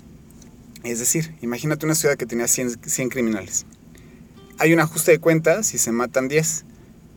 Es 0.83 0.99
decir, 0.99 1.33
imagínate 1.41 1.87
una 1.87 1.95
ciudad 1.95 2.17
que 2.17 2.27
tenía 2.27 2.47
100, 2.47 2.81
100 2.85 3.09
criminales. 3.09 3.65
Hay 4.63 4.71
un 4.71 4.79
ajuste 4.79 5.11
de 5.11 5.19
cuentas 5.19 5.73
y 5.73 5.77
se 5.77 5.91
matan 5.91 6.29
10. 6.29 6.63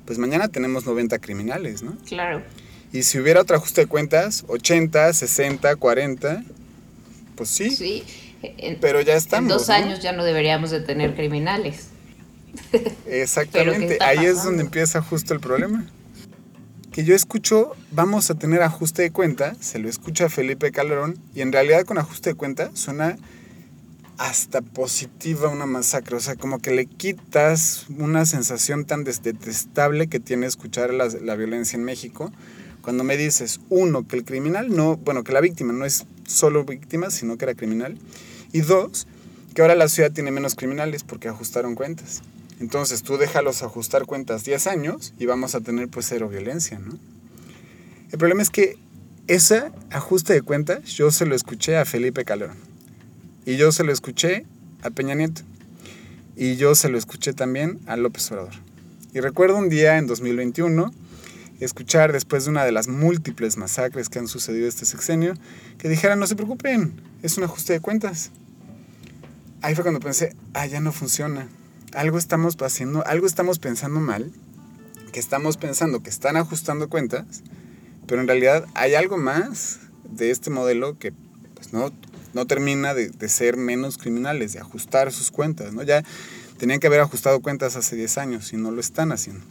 Pues 0.05 0.19
mañana 0.19 0.49
tenemos 0.49 0.85
90 0.85 1.21
criminales, 1.21 1.85
¿no? 1.85 1.97
Claro. 2.05 2.43
Y 2.93 3.05
si 3.05 3.21
hubiera 3.21 3.41
otro 3.41 3.55
ajuste 3.55 3.83
de 3.83 3.87
cuentas, 3.87 4.45
80, 4.49 5.13
60, 5.13 5.77
40, 5.77 6.43
pues 7.37 7.49
sí. 7.49 7.71
Sí. 7.71 8.03
En, 8.43 8.81
pero 8.81 9.01
ya 9.01 9.15
estamos. 9.15 9.53
En 9.53 9.59
dos 9.59 9.71
años 9.71 10.01
ya 10.01 10.11
no 10.11 10.25
deberíamos 10.25 10.73
de 10.73 10.81
tener 10.81 11.15
criminales. 11.15 11.91
Exactamente. 13.07 13.99
Ahí 14.01 14.27
es 14.27 14.43
donde 14.43 14.65
empieza 14.65 15.01
justo 15.01 15.33
el 15.33 15.39
problema. 15.39 15.87
Que 16.91 17.05
yo 17.05 17.15
escucho, 17.15 17.77
vamos 17.93 18.29
a 18.29 18.35
tener 18.35 18.63
ajuste 18.63 19.03
de 19.03 19.13
cuenta, 19.13 19.55
se 19.61 19.79
lo 19.79 19.89
escucha 19.89 20.29
Felipe 20.29 20.73
Calderón, 20.73 21.17
y 21.33 21.43
en 21.43 21.53
realidad 21.53 21.85
con 21.85 21.99
ajuste 21.99 22.31
de 22.31 22.35
cuenta 22.35 22.73
suena 22.75 23.17
hasta 24.19 24.63
positiva 24.63 25.49
una 25.49 25.67
masacre. 25.67 26.17
O 26.17 26.21
sea, 26.21 26.37
como 26.37 26.59
que 26.59 26.73
le 26.73 26.87
quitas 26.87 27.87
una 27.99 28.27
sensación 28.27 28.85
tan 28.85 29.05
detestable 29.05 30.09
que 30.09 30.21
tiene 30.21 30.47
escuchar 30.47 30.93
la, 30.93 31.09
la 31.09 31.37
violencia 31.37 31.77
en 31.77 31.85
México. 31.85 32.33
Cuando 32.83 33.05
me 33.05 33.17
dices, 33.17 33.61
uno, 33.69 34.07
que 34.07 34.17
el 34.17 34.25
criminal 34.25 34.75
no, 34.75 34.97
bueno, 34.97 35.25
que 35.25 35.33
la 35.33 35.41
víctima 35.41 35.73
no 35.73 35.85
es 35.85 36.07
solo 36.27 36.65
víctima, 36.65 37.11
sino 37.11 37.37
que 37.37 37.45
era 37.45 37.55
criminal. 37.55 37.99
Y 38.53 38.61
dos, 38.61 39.07
que 39.55 39.63
ahora 39.63 39.75
la 39.75 39.89
ciudad 39.89 40.13
tiene 40.13 40.31
menos 40.31 40.55
criminales 40.55 41.03
porque 41.03 41.29
ajustaron 41.29 41.75
cuentas. 41.75 42.23
Entonces 42.61 43.03
tú 43.03 43.19
déjalos 43.19 43.63
ajustar 43.63 44.07
cuentas 44.07 44.45
10 44.45 44.67
años 44.67 45.15
y 45.19 45.27
vamos 45.27 45.55
a 45.55 45.61
tener 45.61 45.89
pues 45.89 46.07
cero 46.09 46.29
violencia, 46.29 46.79
¿no? 46.79 46.99
El 48.11 48.19
problema 48.19 48.41
es 48.41 48.51
que 48.51 48.79
ese 49.27 49.73
ajuste 49.91 50.33
de 50.33 50.43
cuentas 50.43 50.85
yo 50.85 51.11
se 51.11 51.27
lo 51.27 51.35
escuché 51.35 51.77
a 51.77 51.85
Felipe 51.85 52.25
Calderón. 52.25 52.66
Y 53.47 53.57
yo 53.57 53.73
se 53.73 53.85
lo 53.85 53.93
escuché 53.93 54.45
a 54.83 54.91
Peña 54.91 55.15
Nieto. 55.15 55.41
Y 56.37 56.57
yo 56.57 56.75
se 56.75 56.91
lo 56.91 56.99
escuché 56.99 57.33
también 57.33 57.81
a 57.87 57.97
López 57.97 58.31
Obrador. 58.31 58.53
Y 59.15 59.21
recuerdo 59.21 59.57
un 59.57 59.71
día 59.71 59.97
en 59.97 60.07
2021 60.07 60.93
escuchar 61.61 62.13
después 62.13 62.45
de 62.45 62.51
una 62.51 62.67
de 62.67 62.73
las 62.73 62.89
múltiples 62.89 63.57
masacres 63.57 64.11
que 64.11 64.19
han 64.19 64.29
sucedido 64.29 64.69
este 64.69 64.85
sexenio, 64.85 65.33
que 65.79 65.89
dijeran, 65.89 66.19
no 66.19 66.27
se 66.27 66.37
preocupen, 66.37 67.01
es 67.23 67.39
un 67.39 67.45
ajuste 67.45 67.73
de 67.73 67.81
cuentas. 67.81 68.31
Ahí 69.63 69.75
fue 69.75 69.83
cuando 69.83 70.01
pensé, 70.01 70.37
ah, 70.53 70.67
ya 70.67 70.81
no 70.81 70.93
funciona 70.93 71.49
algo 71.97 72.19
estamos 72.19 72.57
haciendo, 72.61 73.05
algo 73.07 73.27
estamos 73.27 73.59
pensando 73.59 74.01
mal, 74.01 74.31
que 75.13 75.21
estamos 75.21 75.57
pensando 75.57 76.03
que 76.03 76.11
están 76.11 76.37
ajustando 76.37 76.91
cuentas, 76.91 77.43
pero 78.07 78.21
en 78.21 78.29
realidad 78.29 78.67
hay 78.75 78.95
algo 78.95 79.17
más 79.17 79.81
de 80.05 80.31
este 80.31 80.51
modelo 80.51 80.99
que 80.99 81.13
pues, 81.55 81.73
no, 81.73 81.91
no 82.37 82.47
termina 82.47 82.93
de, 82.93 83.29
ser 83.31 83.57
menos 83.57 83.97
criminales, 83.97 84.53
de 84.53 84.61
ajustar 84.61 85.11
sus 85.11 85.31
cuentas, 85.31 85.73
¿no? 85.73 85.83
Ya 85.83 86.05
tenían 86.59 86.81
que 86.81 86.87
haber 86.87 87.01
ajustado 87.01 87.41
cuentas 87.41 87.77
hace 87.77 87.97
10 87.97 88.19
años 88.19 88.53
y 88.53 88.59
no 88.59 88.71
lo 88.71 88.81
están 88.81 89.11
haciendo. 89.11 89.43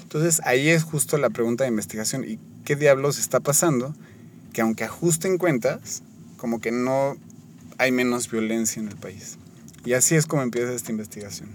Entonces 0.00 0.40
ahí 0.44 0.70
es 0.70 0.82
justo 0.82 1.18
la 1.18 1.28
pregunta 1.28 1.64
de 1.64 1.68
investigación, 1.68 2.24
¿y 2.24 2.38
qué 2.64 2.74
diablos 2.74 3.18
está 3.18 3.40
pasando? 3.40 3.94
Que 4.54 4.62
aunque 4.62 4.84
ajusten 4.84 5.36
cuentas, 5.36 6.02
como 6.38 6.58
que 6.58 6.72
no 6.72 7.18
hay 7.76 7.92
menos 7.92 8.30
violencia 8.30 8.80
en 8.80 8.88
el 8.88 8.96
país. 8.96 9.36
Y 9.84 9.92
así 9.92 10.14
es 10.14 10.24
como 10.24 10.40
empieza 10.40 10.72
esta 10.72 10.92
investigación. 10.92 11.50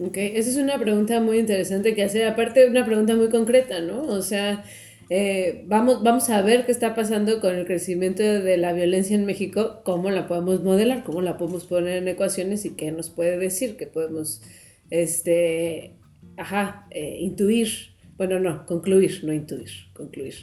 Ok, 0.00 0.18
esa 0.18 0.50
es 0.50 0.56
una 0.56 0.78
pregunta 0.78 1.20
muy 1.20 1.38
interesante 1.38 1.96
que 1.96 2.04
hacer, 2.04 2.28
aparte 2.28 2.68
una 2.68 2.86
pregunta 2.86 3.16
muy 3.16 3.28
concreta, 3.28 3.80
¿no? 3.80 4.02
O 4.02 4.22
sea, 4.22 4.62
eh, 5.08 5.64
vamos, 5.68 6.02
vamos 6.02 6.28
a 6.30 6.42
ver 6.42 6.66
qué 6.66 6.72
está 6.72 6.96
pasando 6.96 7.40
con 7.40 7.54
el 7.54 7.64
crecimiento 7.64 8.22
de 8.22 8.56
la 8.56 8.72
violencia 8.72 9.14
en 9.14 9.24
México, 9.24 9.80
cómo 9.84 10.10
la 10.10 10.26
podemos 10.26 10.64
modelar, 10.64 11.04
cómo 11.04 11.22
la 11.22 11.36
podemos 11.36 11.64
poner 11.64 11.98
en 11.98 12.08
ecuaciones 12.08 12.64
y 12.64 12.70
qué 12.70 12.90
nos 12.90 13.10
puede 13.10 13.38
decir, 13.38 13.76
qué 13.76 13.86
podemos, 13.86 14.42
este, 14.90 15.92
ajá, 16.36 16.88
eh, 16.90 17.18
intuir, 17.20 17.68
bueno, 18.16 18.40
no, 18.40 18.66
concluir, 18.66 19.20
no 19.22 19.32
intuir, 19.32 19.70
concluir, 19.92 20.34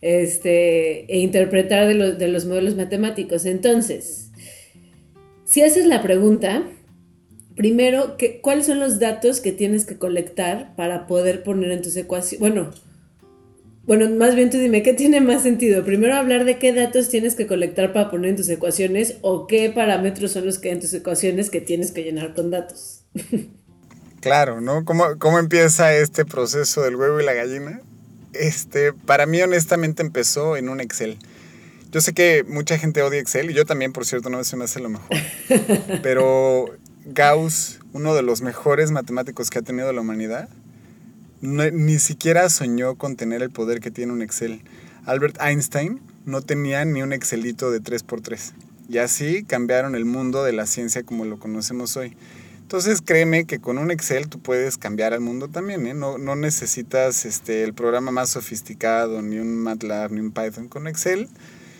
este, 0.00 1.04
e 1.12 1.18
interpretar 1.18 1.86
de, 1.86 1.94
los, 1.94 2.18
de 2.18 2.28
los 2.28 2.46
modelos 2.46 2.76
matemáticos. 2.76 3.44
Entonces, 3.44 4.30
si 5.44 5.60
haces 5.60 5.84
la 5.84 6.02
pregunta, 6.02 6.62
primero, 7.56 8.16
¿qué, 8.16 8.40
¿cuáles 8.40 8.64
son 8.64 8.80
los 8.80 8.98
datos 9.00 9.40
que 9.40 9.52
tienes 9.52 9.84
que 9.84 9.98
colectar 9.98 10.74
para 10.76 11.06
poder 11.06 11.42
poner 11.42 11.72
en 11.72 11.82
tus 11.82 11.96
ecuaciones? 11.96 12.40
Bueno, 12.40 12.70
bueno, 13.88 14.06
más 14.10 14.34
bien 14.34 14.50
tú 14.50 14.58
dime, 14.58 14.82
¿qué 14.82 14.92
tiene 14.92 15.22
más 15.22 15.42
sentido? 15.42 15.82
Primero 15.82 16.14
hablar 16.14 16.44
de 16.44 16.58
qué 16.58 16.74
datos 16.74 17.08
tienes 17.08 17.34
que 17.34 17.46
colectar 17.46 17.94
para 17.94 18.10
poner 18.10 18.28
en 18.28 18.36
tus 18.36 18.50
ecuaciones 18.50 19.16
o 19.22 19.46
qué 19.46 19.70
parámetros 19.70 20.32
son 20.32 20.44
los 20.44 20.58
que 20.58 20.68
hay 20.68 20.74
en 20.74 20.80
tus 20.82 20.92
ecuaciones 20.92 21.48
que 21.48 21.62
tienes 21.62 21.90
que 21.90 22.02
llenar 22.04 22.34
con 22.34 22.50
datos. 22.50 23.02
Claro, 24.20 24.60
¿no? 24.60 24.84
¿Cómo, 24.84 25.16
¿Cómo 25.20 25.38
empieza 25.38 25.94
este 25.94 26.24
proceso 26.24 26.82
del 26.82 26.96
huevo 26.96 27.20
y 27.20 27.24
la 27.24 27.34
gallina? 27.34 27.80
Este, 28.32 28.92
para 28.92 29.26
mí 29.26 29.40
honestamente 29.40 30.02
empezó 30.02 30.56
en 30.56 30.68
un 30.68 30.80
Excel. 30.80 31.18
Yo 31.92 32.00
sé 32.00 32.14
que 32.14 32.42
mucha 32.42 32.78
gente 32.78 33.00
odia 33.02 33.20
Excel 33.20 33.48
y 33.48 33.54
yo 33.54 33.64
también, 33.64 33.92
por 33.92 34.04
cierto, 34.04 34.28
no 34.28 34.42
se 34.42 34.56
me 34.56 34.64
hace 34.64 34.80
lo 34.80 34.88
mejor. 34.88 35.16
Pero 36.02 36.66
Gauss, 37.04 37.78
uno 37.92 38.16
de 38.16 38.22
los 38.22 38.42
mejores 38.42 38.90
matemáticos 38.90 39.50
que 39.50 39.60
ha 39.60 39.62
tenido 39.62 39.92
la 39.92 40.00
humanidad, 40.00 40.48
no- 41.40 41.70
ni 41.70 41.98
siquiera 41.98 42.48
soñó 42.48 42.96
con 42.96 43.16
tener 43.16 43.42
el 43.42 43.50
poder 43.50 43.80
que 43.80 43.90
tiene 43.90 44.12
un 44.12 44.22
Excel. 44.22 44.62
Albert 45.06 45.38
Einstein 45.40 46.00
no 46.26 46.42
tenía 46.42 46.84
ni 46.84 47.02
un 47.02 47.12
Excelito 47.12 47.70
de 47.70 47.80
3x3. 47.80 48.52
Y 48.88 48.98
así 48.98 49.44
cambiaron 49.44 49.94
el 49.94 50.04
mundo 50.04 50.44
de 50.44 50.52
la 50.52 50.66
ciencia 50.66 51.02
como 51.02 51.24
lo 51.24 51.38
conocemos 51.38 51.96
hoy. 51.96 52.16
Entonces 52.62 53.00
créeme 53.02 53.44
que 53.46 53.60
con 53.60 53.78
un 53.78 53.90
Excel 53.90 54.28
tú 54.28 54.40
puedes 54.40 54.76
cambiar 54.76 55.14
al 55.14 55.20
mundo 55.20 55.48
también, 55.48 55.86
¿eh? 55.86 55.94
No, 55.94 56.18
no 56.18 56.36
necesitas 56.36 57.24
este, 57.24 57.64
el 57.64 57.72
programa 57.72 58.10
más 58.10 58.28
sofisticado, 58.30 59.22
ni 59.22 59.38
un 59.38 59.56
MATLAB, 59.56 60.12
ni 60.12 60.20
un 60.20 60.32
Python. 60.32 60.68
Con 60.68 60.86
Excel, 60.86 61.28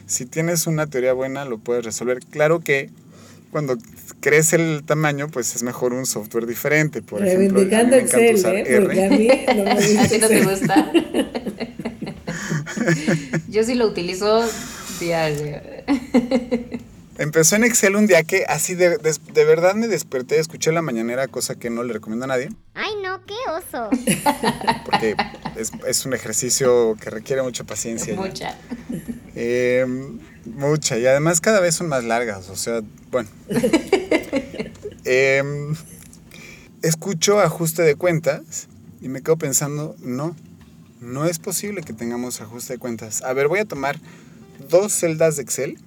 si 0.06 0.24
tienes 0.24 0.66
una 0.66 0.86
teoría 0.86 1.12
buena, 1.12 1.44
lo 1.44 1.58
puedes 1.58 1.84
resolver. 1.84 2.20
Claro 2.30 2.60
que 2.60 2.90
cuando 3.50 3.76
crece 4.20 4.56
el 4.56 4.82
tamaño, 4.84 5.28
pues 5.28 5.54
es 5.54 5.62
mejor 5.62 5.92
un 5.92 6.06
software 6.06 6.46
diferente. 6.46 7.02
Por 7.02 7.24
ejemplo, 7.26 7.60
a 7.60 7.64
mí 7.64 7.70
Reivindicando 7.70 7.96
me 7.96 8.02
encanta 8.02 8.26
Excel, 8.26 8.36
usar 8.36 8.54
¿eh? 8.56 8.64
R. 8.66 8.84
Porque 8.84 9.04
a 9.04 9.10
mí 9.10 9.28
no 9.56 9.64
me 9.64 9.74
gusta 9.74 10.02
¿A 10.02 10.08
ti 10.08 10.18
no 10.18 10.28
te 10.28 10.44
gusta? 10.44 10.92
Yo 13.48 13.64
sí 13.64 13.74
lo 13.74 13.86
utilizo 13.86 14.48
diario. 15.00 15.60
Empezó 17.18 17.56
en 17.56 17.64
Excel 17.64 17.96
un 17.96 18.06
día 18.06 18.22
que 18.22 18.44
así 18.48 18.76
de, 18.76 18.96
de, 18.98 19.14
de 19.32 19.44
verdad 19.44 19.74
me 19.74 19.88
desperté, 19.88 20.38
escuché 20.38 20.70
la 20.70 20.82
mañanera, 20.82 21.26
cosa 21.26 21.56
que 21.56 21.68
no 21.68 21.82
le 21.82 21.92
recomiendo 21.92 22.26
a 22.26 22.28
nadie, 22.28 22.48
Ay, 22.74 22.92
no, 23.02 23.24
qué 23.26 23.34
oso. 23.50 23.90
porque 24.84 25.16
es, 25.56 25.72
es 25.84 26.06
un 26.06 26.14
ejercicio 26.14 26.96
que 27.00 27.10
requiere 27.10 27.42
mucha 27.42 27.64
paciencia. 27.64 28.14
Mucha. 28.14 28.56
Eh, 29.34 29.84
mucha, 30.54 30.98
y 30.98 31.06
además 31.06 31.40
cada 31.40 31.60
vez 31.60 31.74
son 31.74 31.88
más 31.88 32.04
largas, 32.04 32.48
o 32.48 32.56
sea, 32.56 32.82
bueno. 33.10 33.28
Em, 35.10 35.74
escucho 36.82 37.40
ajuste 37.40 37.80
de 37.80 37.94
cuentas 37.94 38.68
y 39.00 39.08
me 39.08 39.22
quedo 39.22 39.38
pensando, 39.38 39.96
no, 40.00 40.36
no 41.00 41.24
es 41.24 41.38
posible 41.38 41.80
que 41.80 41.94
tengamos 41.94 42.42
ajuste 42.42 42.74
de 42.74 42.78
cuentas. 42.78 43.22
A 43.22 43.32
ver, 43.32 43.48
voy 43.48 43.60
a 43.60 43.64
tomar 43.64 43.98
dos 44.68 44.92
celdas 44.92 45.36
de 45.36 45.42
Excel 45.44 45.78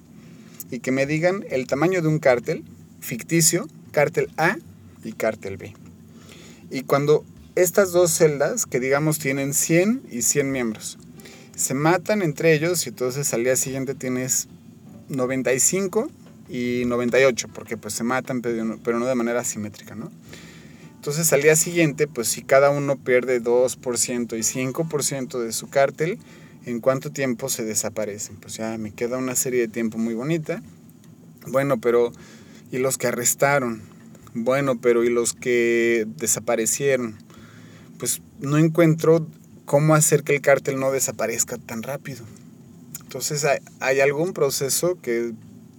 y 0.72 0.80
que 0.80 0.90
me 0.90 1.06
digan 1.06 1.44
el 1.50 1.68
tamaño 1.68 2.02
de 2.02 2.08
un 2.08 2.18
cártel 2.18 2.64
ficticio, 3.00 3.68
cártel 3.92 4.28
A 4.38 4.56
y 5.04 5.12
cártel 5.12 5.56
B. 5.56 5.74
Y 6.70 6.82
cuando 6.82 7.24
estas 7.54 7.92
dos 7.92 8.10
celdas, 8.10 8.66
que 8.66 8.80
digamos 8.80 9.18
tienen 9.18 9.54
100 9.54 10.04
y 10.10 10.22
100 10.22 10.50
miembros, 10.50 10.98
se 11.56 11.74
matan 11.74 12.22
entre 12.22 12.54
ellos 12.54 12.86
y 12.86 12.90
entonces 12.90 13.32
al 13.34 13.44
día 13.44 13.56
siguiente 13.56 13.94
tienes 13.94 14.48
95 15.08 16.10
y 16.48 16.84
98, 16.86 17.48
porque 17.54 17.76
pues 17.76 17.94
se 17.94 18.04
matan 18.04 18.42
pero 18.42 18.98
no, 18.98 19.06
de 19.06 19.14
manera 19.14 19.44
simétrica, 19.44 19.94
¿no? 19.94 20.10
Entonces 20.94 21.32
al 21.32 21.42
día 21.42 21.56
siguiente, 21.56 22.06
pues 22.06 22.28
si 22.28 22.42
cada 22.42 22.70
uno 22.70 22.96
pierde 22.96 23.42
2% 23.42 24.36
y 24.36 24.72
5% 24.72 25.40
de 25.40 25.52
su 25.52 25.68
cártel, 25.68 26.18
¿en 26.64 26.80
cuánto 26.80 27.10
tiempo 27.10 27.48
se 27.48 27.64
desaparecen? 27.64 28.36
Pues 28.36 28.56
ya 28.56 28.78
me 28.78 28.92
queda 28.92 29.18
una 29.18 29.34
serie 29.34 29.60
de 29.60 29.68
tiempo 29.68 29.98
muy 29.98 30.14
bonita. 30.14 30.62
Bueno, 31.46 31.80
pero 31.80 32.12
¿y 32.70 32.78
los 32.78 32.98
que 32.98 33.08
arrestaron? 33.08 33.82
Bueno, 34.34 34.80
pero 34.80 35.02
¿y 35.02 35.10
los 35.10 35.32
que 35.32 36.06
desaparecieron? 36.16 37.18
Pues 37.98 38.22
no 38.40 38.58
encuentro 38.58 39.26
cómo 39.72 39.94
hacer 39.94 40.22
que 40.22 40.34
el 40.34 40.42
cártel 40.42 40.78
no 40.78 40.92
desaparezca 40.92 41.56
tan 41.56 41.82
rápido. 41.82 42.26
Entonces 43.00 43.46
hay, 43.80 44.00
algún 44.00 44.34
proceso 44.34 44.98
que 45.00 45.32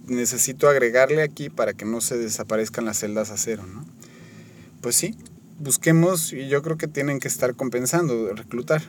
necesito 0.08 0.68
agregarle 0.68 1.22
aquí 1.22 1.48
para 1.48 1.74
que 1.74 1.84
no 1.84 2.00
se 2.00 2.18
desaparezcan 2.18 2.86
las 2.86 2.98
celdas 2.98 3.30
a 3.30 3.36
cero, 3.36 3.62
¿no? 3.72 3.86
Pues 4.80 4.96
sí, 4.96 5.16
busquemos 5.60 6.32
y 6.32 6.48
yo 6.48 6.60
creo 6.60 6.76
que 6.76 6.88
tienen 6.88 7.20
que 7.20 7.28
estar 7.28 7.54
compensando, 7.54 8.34
reclutar, 8.34 8.82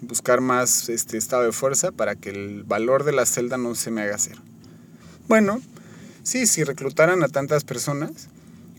buscar 0.00 0.40
más 0.40 0.88
este 0.88 1.18
estado 1.18 1.42
de 1.42 1.52
fuerza 1.52 1.92
para 1.92 2.14
que 2.14 2.30
el 2.30 2.62
valor 2.62 3.04
de 3.04 3.12
la 3.12 3.26
celda 3.26 3.58
no 3.58 3.74
se 3.74 3.90
me 3.90 4.00
haga 4.00 4.16
cero. 4.16 4.40
Bueno, 5.28 5.60
sí, 6.22 6.46
si 6.46 6.64
reclutaran 6.64 7.22
a 7.22 7.28
tantas 7.28 7.64
personas, 7.64 8.30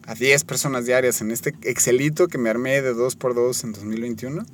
a 0.08 0.16
10 0.16 0.46
personas 0.46 0.88
diarias 0.88 1.22
en 1.22 1.30
este 1.30 1.54
Excelito 1.62 2.28
que 2.28 2.40
me 2.40 2.50
armé 2.50 2.82
de 2.82 2.96
2x2 2.96 3.66
en 3.66 3.74
2021, 3.74 4.46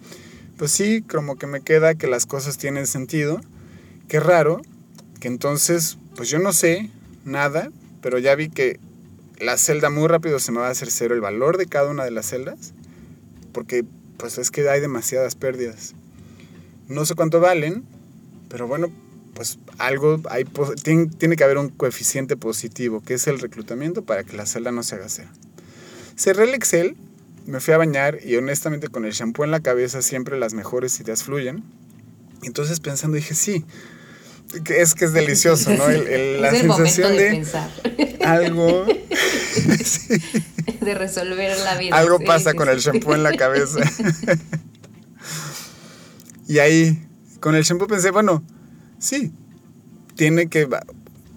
pues 0.58 0.72
sí, 0.72 1.02
como 1.02 1.38
que 1.38 1.48
me 1.48 1.62
queda 1.62 1.96
que 1.96 2.08
las 2.08 2.26
cosas 2.26 2.58
tienen 2.58 2.88
sentido. 2.88 3.42
Qué 4.08 4.20
raro, 4.20 4.62
que 5.20 5.28
entonces, 5.28 5.98
pues 6.16 6.30
yo 6.30 6.40
no 6.40 6.54
sé 6.54 6.90
nada, 7.24 7.72
pero 8.02 8.20
ya 8.20 8.36
vi 8.36 8.50
que 8.50 8.80
la 9.40 9.58
celda 9.58 9.90
muy 9.90 10.08
rápido 10.08 10.40
se 10.40 10.52
me 10.52 10.60
va 10.60 10.68
a 10.68 10.72
hacer 10.72 10.92
cero 10.92 11.14
el 11.16 11.22
valor 11.22 11.58
de 11.58 11.66
cada 11.66 11.90
una 11.90 12.06
de 12.06 12.12
las 12.12 12.28
celdas, 12.28 12.74
porque 13.52 13.84
pues 14.18 14.38
es 14.38 14.52
que 14.52 14.68
hay 14.70 14.80
demasiadas 14.80 15.36
pérdidas. 15.36 15.94
No 16.88 17.06
sé 17.06 17.16
cuánto 17.16 17.40
valen, 17.40 17.84
pero 18.48 18.68
bueno, 18.68 18.90
pues 19.34 19.60
algo, 19.78 20.22
hay, 20.30 20.46
tiene, 20.82 21.08
tiene 21.08 21.36
que 21.36 21.44
haber 21.44 21.58
un 21.58 21.70
coeficiente 21.70 22.38
positivo, 22.38 23.02
que 23.02 23.16
es 23.16 23.28
el 23.28 23.40
reclutamiento 23.40 24.04
para 24.04 24.24
que 24.24 24.38
la 24.38 24.46
celda 24.46 24.72
no 24.72 24.84
se 24.84 24.96
haga 24.96 25.10
cero. 25.10 25.30
Cerré 26.16 26.46
el 26.46 26.54
Excel, 26.54 26.96
me 27.46 27.60
fui 27.60 27.74
a 27.74 27.78
bañar 27.78 28.20
y 28.24 28.36
honestamente 28.38 28.88
con 28.88 29.06
el 29.06 29.12
shampoo 29.14 29.44
en 29.44 29.52
la 29.52 29.60
cabeza 29.60 30.02
siempre 30.02 30.38
las 30.40 30.54
mejores 30.54 31.00
ideas 31.00 31.24
fluyen. 31.24 31.64
Entonces 32.44 32.80
pensando 32.80 33.16
dije, 33.18 33.36
sí, 33.36 33.66
es 34.70 34.94
que 34.96 35.06
es 35.06 35.14
delicioso, 35.14 35.72
¿no? 35.76 35.88
El- 35.90 36.08
el- 36.08 36.42
la 36.42 36.50
es 36.52 36.62
el 36.62 36.68
momento 36.68 36.92
sensación 36.94 37.18
de, 37.18 37.24
de, 37.24 37.30
pensar, 37.32 37.70
algo, 38.26 38.86
de 40.82 40.94
resolver 40.96 41.58
la 41.60 41.78
vida. 41.78 41.96
algo 41.98 42.18
sí, 42.20 42.26
pasa 42.26 42.52
sí, 42.52 42.58
con 42.58 42.70
el 42.70 42.80
shampoo 42.80 43.14
en 43.16 43.24
la 43.24 43.36
cabeza. 43.36 43.80
y 46.48 46.60
ahí, 46.60 47.06
con 47.40 47.56
el 47.56 47.64
shampoo 47.64 47.88
pensé, 47.88 48.12
bueno, 48.12 48.44
sí, 49.00 49.32
tiene 50.16 50.48
que, 50.48 50.68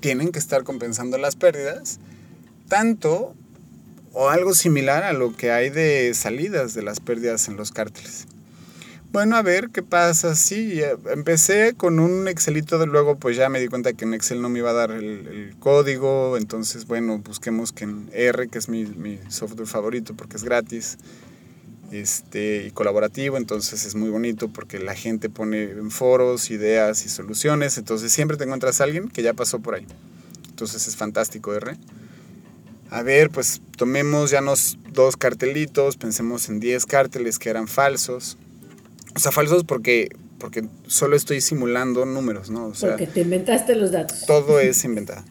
tienen 0.01 0.31
que 0.31 0.39
estar 0.39 0.65
compensando 0.65 1.17
las 1.19 1.37
pérdidas, 1.37 1.99
tanto 2.69 3.35
o 4.21 4.31
algo 4.31 4.53
similar 4.53 5.05
a 5.05 5.13
lo 5.13 5.37
que 5.37 5.53
hay 5.53 5.71
de 5.71 6.13
salidas 6.13 6.75
de 6.75 6.83
las 6.83 6.99
pérdidas 6.99 7.47
en 7.47 7.57
los 7.57 7.71
cárteles. 7.71 8.27
Bueno, 9.13 9.37
a 9.37 9.43
ver 9.43 9.71
qué 9.71 9.85
pasa. 9.85 10.35
Sí, 10.35 10.81
empecé 11.13 11.75
con 11.77 12.01
un 12.01 12.27
Excelito, 12.27 12.81
de 12.81 12.87
luego 12.87 13.17
pues 13.17 13.37
ya 13.37 13.49
me 13.49 13.61
di 13.61 13.69
cuenta 13.69 13.93
que 13.93 14.05
en 14.05 14.15
Excel 14.15 14.43
no 14.43 14.49
me 14.49 14.59
iba 14.59 14.71
a 14.71 14.73
dar 14.73 14.91
el, 14.91 15.29
el 15.29 15.57
código, 15.61 16.37
entonces 16.37 16.89
bueno, 16.89 17.19
busquemos 17.19 17.71
que 17.71 17.85
en 17.85 18.11
R, 18.13 18.49
que 18.49 18.59
es 18.59 18.69
mi, 18.69 18.87
mi 18.87 19.21
software 19.29 19.69
favorito 19.69 20.15
porque 20.15 20.37
es 20.37 20.43
gratis 20.43 20.99
este, 21.93 22.67
y 22.67 22.71
colaborativo, 22.73 23.37
entonces 23.37 23.87
es 23.87 23.95
muy 23.95 24.11
bonito 24.11 24.49
porque 24.49 24.81
la 24.81 24.97
gente 24.97 25.31
pone 25.31 25.63
en 25.63 25.93
foros 25.93 26.51
ideas 26.51 27.07
y 27.07 27.09
soluciones, 27.09 27.79
entonces 27.79 28.11
siempre 28.11 28.37
te 28.37 28.43
encuentras 28.43 28.81
a 28.81 28.85
alguien 28.85 29.11
que 29.11 29.23
ya 29.23 29.33
pasó 29.33 29.61
por 29.61 29.77
ahí. 29.77 29.87
Entonces 30.49 30.89
es 30.89 30.97
fantástico 30.97 31.55
R. 31.55 31.77
A 32.91 33.03
ver, 33.03 33.31
pues 33.31 33.61
tomemos 33.77 34.31
ya 34.31 34.41
nos 34.41 34.79
dos 34.93 35.17
cartelitos, 35.17 35.97
pensemos 35.97 36.49
en 36.49 36.59
10 36.61 36.87
cárteles 36.87 37.39
que 37.39 37.51
eran 37.51 37.69
falsos. 37.69 38.39
O 39.15 39.19
sea, 39.19 39.31
falsos 39.33 39.65
porque, 39.65 40.09
porque 40.39 40.65
solo 40.87 41.17
estoy 41.17 41.41
simulando 41.41 42.07
números, 42.07 42.51
¿no? 42.51 42.67
O 42.67 42.75
sea, 42.75 42.91
Porque 42.91 43.07
te 43.07 43.21
inventaste 43.21 43.75
los 43.75 43.93
datos. 43.93 44.25
todo 44.27 44.59
es 44.61 44.85
inventado. 44.85 45.23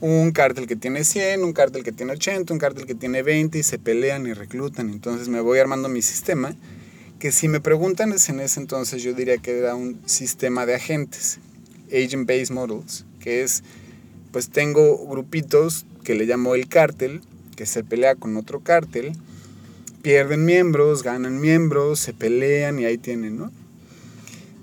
Un 0.00 0.30
cártel 0.32 0.66
que 0.66 0.76
tiene 0.76 1.04
100, 1.04 1.42
un 1.44 1.52
cártel 1.52 1.82
que 1.82 1.92
tiene 1.92 2.12
80, 2.12 2.52
un 2.54 2.58
cártel 2.58 2.86
que 2.86 2.94
tiene 2.94 3.22
20 3.22 3.58
y 3.58 3.62
se 3.62 3.78
pelean 3.78 4.26
y 4.26 4.32
reclutan. 4.32 4.88
Entonces 4.90 5.28
me 5.28 5.40
voy 5.40 5.58
armando 5.58 5.88
mi 5.88 6.00
sistema, 6.00 6.54
que 7.18 7.32
si 7.32 7.48
me 7.48 7.60
preguntan 7.60 8.12
es 8.12 8.28
en 8.30 8.40
ese 8.40 8.60
entonces 8.60 9.02
yo 9.02 9.12
diría 9.12 9.36
que 9.38 9.58
era 9.58 9.74
un 9.74 10.00
sistema 10.06 10.64
de 10.64 10.76
agentes, 10.76 11.38
Agent 11.88 12.26
Based 12.26 12.50
Models, 12.54 13.04
que 13.18 13.42
es, 13.42 13.62
pues 14.32 14.48
tengo 14.48 15.06
grupitos 15.06 15.84
que 16.04 16.14
le 16.14 16.26
llamo 16.26 16.54
el 16.54 16.68
cártel, 16.68 17.20
que 17.56 17.66
se 17.66 17.84
pelea 17.84 18.14
con 18.14 18.36
otro 18.36 18.60
cártel, 18.60 19.12
pierden 20.02 20.44
miembros, 20.44 21.02
ganan 21.02 21.40
miembros, 21.40 22.00
se 22.00 22.12
pelean 22.12 22.78
y 22.78 22.84
ahí 22.84 22.98
tienen, 22.98 23.36
¿no? 23.36 23.52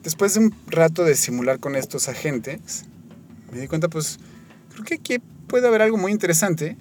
Después 0.04 0.34
de 0.34 0.40
un 0.40 0.56
rato 0.68 1.04
de 1.04 1.16
simular 1.16 1.60
con 1.60 1.76
estos 1.76 2.08
agentes, 2.08 2.86
me 3.52 3.60
di 3.60 3.68
cuenta, 3.68 3.88
pues, 3.88 4.20
creo 4.72 4.86
que 4.86 4.96
aquí 4.96 5.20
puede 5.48 5.68
haber 5.68 5.82
algo 5.82 5.98
muy 5.98 6.12
interesante, 6.12 6.78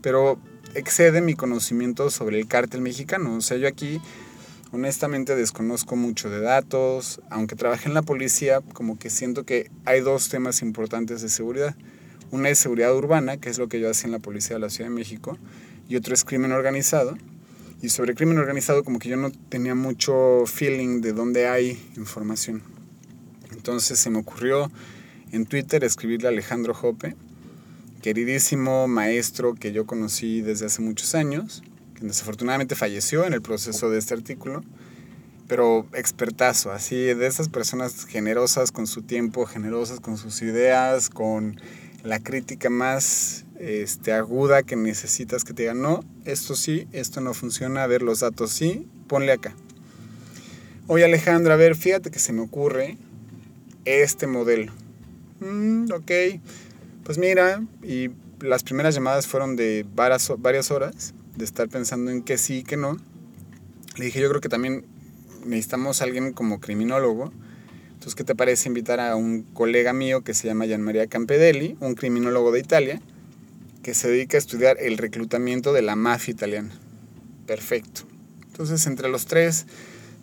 pero 0.00 0.38
excede 0.74 1.20
mi 1.20 1.34
conocimiento 1.34 2.10
sobre 2.10 2.38
el 2.38 2.48
cártel 2.48 2.80
mexicano. 2.80 3.36
O 3.36 3.40
sea, 3.40 3.56
yo 3.56 3.68
aquí 3.68 4.00
honestamente 4.72 5.36
desconozco 5.36 5.94
mucho 5.94 6.30
de 6.30 6.40
datos, 6.40 7.20
aunque 7.30 7.54
trabajé 7.54 7.88
en 7.88 7.94
la 7.94 8.02
policía, 8.02 8.60
como 8.72 8.98
que 8.98 9.08
siento 9.08 9.44
que 9.44 9.70
hay 9.84 10.00
dos 10.00 10.28
temas 10.28 10.62
importantes 10.62 11.22
de 11.22 11.28
seguridad. 11.28 11.76
Una 12.30 12.48
es 12.48 12.58
seguridad 12.58 12.94
urbana, 12.96 13.36
que 13.36 13.50
es 13.50 13.58
lo 13.58 13.68
que 13.68 13.80
yo 13.80 13.90
hacía 13.90 14.06
en 14.06 14.12
la 14.12 14.18
policía 14.18 14.56
de 14.56 14.60
la 14.60 14.70
Ciudad 14.70 14.90
de 14.90 14.94
México, 14.96 15.38
y 15.88 15.96
otro 15.96 16.14
es 16.14 16.24
crimen 16.24 16.52
organizado. 16.52 17.16
Y 17.82 17.90
sobre 17.90 18.14
crimen 18.14 18.38
organizado 18.38 18.82
como 18.82 18.98
que 18.98 19.10
yo 19.10 19.16
no 19.16 19.30
tenía 19.30 19.74
mucho 19.74 20.44
feeling 20.46 21.00
de 21.02 21.12
dónde 21.12 21.48
hay 21.48 21.78
información. 21.96 22.62
Entonces 23.52 23.98
se 23.98 24.10
me 24.10 24.18
ocurrió 24.18 24.70
en 25.32 25.46
Twitter 25.46 25.84
escribirle 25.84 26.28
a 26.28 26.30
Alejandro 26.30 26.74
Jope, 26.74 27.16
queridísimo 28.02 28.86
maestro 28.86 29.54
que 29.54 29.72
yo 29.72 29.86
conocí 29.86 30.40
desde 30.42 30.66
hace 30.66 30.80
muchos 30.82 31.14
años, 31.14 31.62
que 31.94 32.06
desafortunadamente 32.06 32.74
falleció 32.74 33.24
en 33.24 33.32
el 33.32 33.42
proceso 33.42 33.90
de 33.90 33.98
este 33.98 34.14
artículo, 34.14 34.62
pero 35.48 35.86
expertazo, 35.94 36.72
así 36.72 36.96
de 36.96 37.26
esas 37.26 37.48
personas 37.48 38.06
generosas 38.06 38.72
con 38.72 38.86
su 38.86 39.02
tiempo, 39.02 39.46
generosas 39.46 40.00
con 40.00 40.16
sus 40.16 40.40
ideas, 40.42 41.10
con 41.10 41.60
la 42.04 42.20
crítica 42.20 42.70
más 42.70 43.46
este, 43.58 44.12
aguda 44.12 44.62
que 44.62 44.76
necesitas 44.76 45.42
que 45.42 45.54
te 45.54 45.62
digan, 45.62 45.80
no, 45.80 46.04
esto 46.24 46.54
sí, 46.54 46.86
esto 46.92 47.20
no 47.20 47.34
funciona, 47.34 47.82
a 47.82 47.86
ver 47.86 48.02
los 48.02 48.20
datos 48.20 48.52
sí, 48.52 48.86
ponle 49.08 49.32
acá. 49.32 49.54
Oye 50.86 51.04
Alejandro, 51.04 51.54
a 51.54 51.56
ver, 51.56 51.74
fíjate 51.74 52.10
que 52.10 52.18
se 52.18 52.34
me 52.34 52.42
ocurre 52.42 52.98
este 53.86 54.26
modelo. 54.26 54.72
Mm, 55.40 55.90
ok, 55.92 56.12
pues 57.04 57.16
mira, 57.16 57.64
y 57.82 58.10
las 58.40 58.62
primeras 58.62 58.94
llamadas 58.94 59.26
fueron 59.26 59.56
de 59.56 59.86
varias, 59.94 60.30
varias 60.38 60.70
horas, 60.70 61.14
de 61.36 61.44
estar 61.44 61.68
pensando 61.70 62.10
en 62.10 62.22
que 62.22 62.36
sí, 62.36 62.64
que 62.64 62.76
no. 62.76 62.98
Le 63.96 64.04
dije, 64.04 64.20
yo 64.20 64.28
creo 64.28 64.42
que 64.42 64.50
también 64.50 64.84
necesitamos 65.46 66.02
alguien 66.02 66.32
como 66.34 66.60
criminólogo. 66.60 67.32
Entonces, 68.04 68.16
¿qué 68.16 68.24
te 68.24 68.34
parece 68.34 68.68
invitar 68.68 69.00
a 69.00 69.16
un 69.16 69.44
colega 69.54 69.94
mío 69.94 70.22
que 70.22 70.34
se 70.34 70.46
llama 70.46 70.66
Gian 70.66 70.82
Maria 70.82 71.06
Campedelli, 71.06 71.78
un 71.80 71.94
criminólogo 71.94 72.52
de 72.52 72.60
Italia, 72.60 73.00
que 73.82 73.94
se 73.94 74.10
dedica 74.10 74.36
a 74.36 74.40
estudiar 74.40 74.76
el 74.78 74.98
reclutamiento 74.98 75.72
de 75.72 75.80
la 75.80 75.96
mafia 75.96 76.32
italiana? 76.32 76.68
Perfecto. 77.46 78.02
Entonces, 78.42 78.86
entre 78.86 79.08
los 79.08 79.24
tres, 79.24 79.64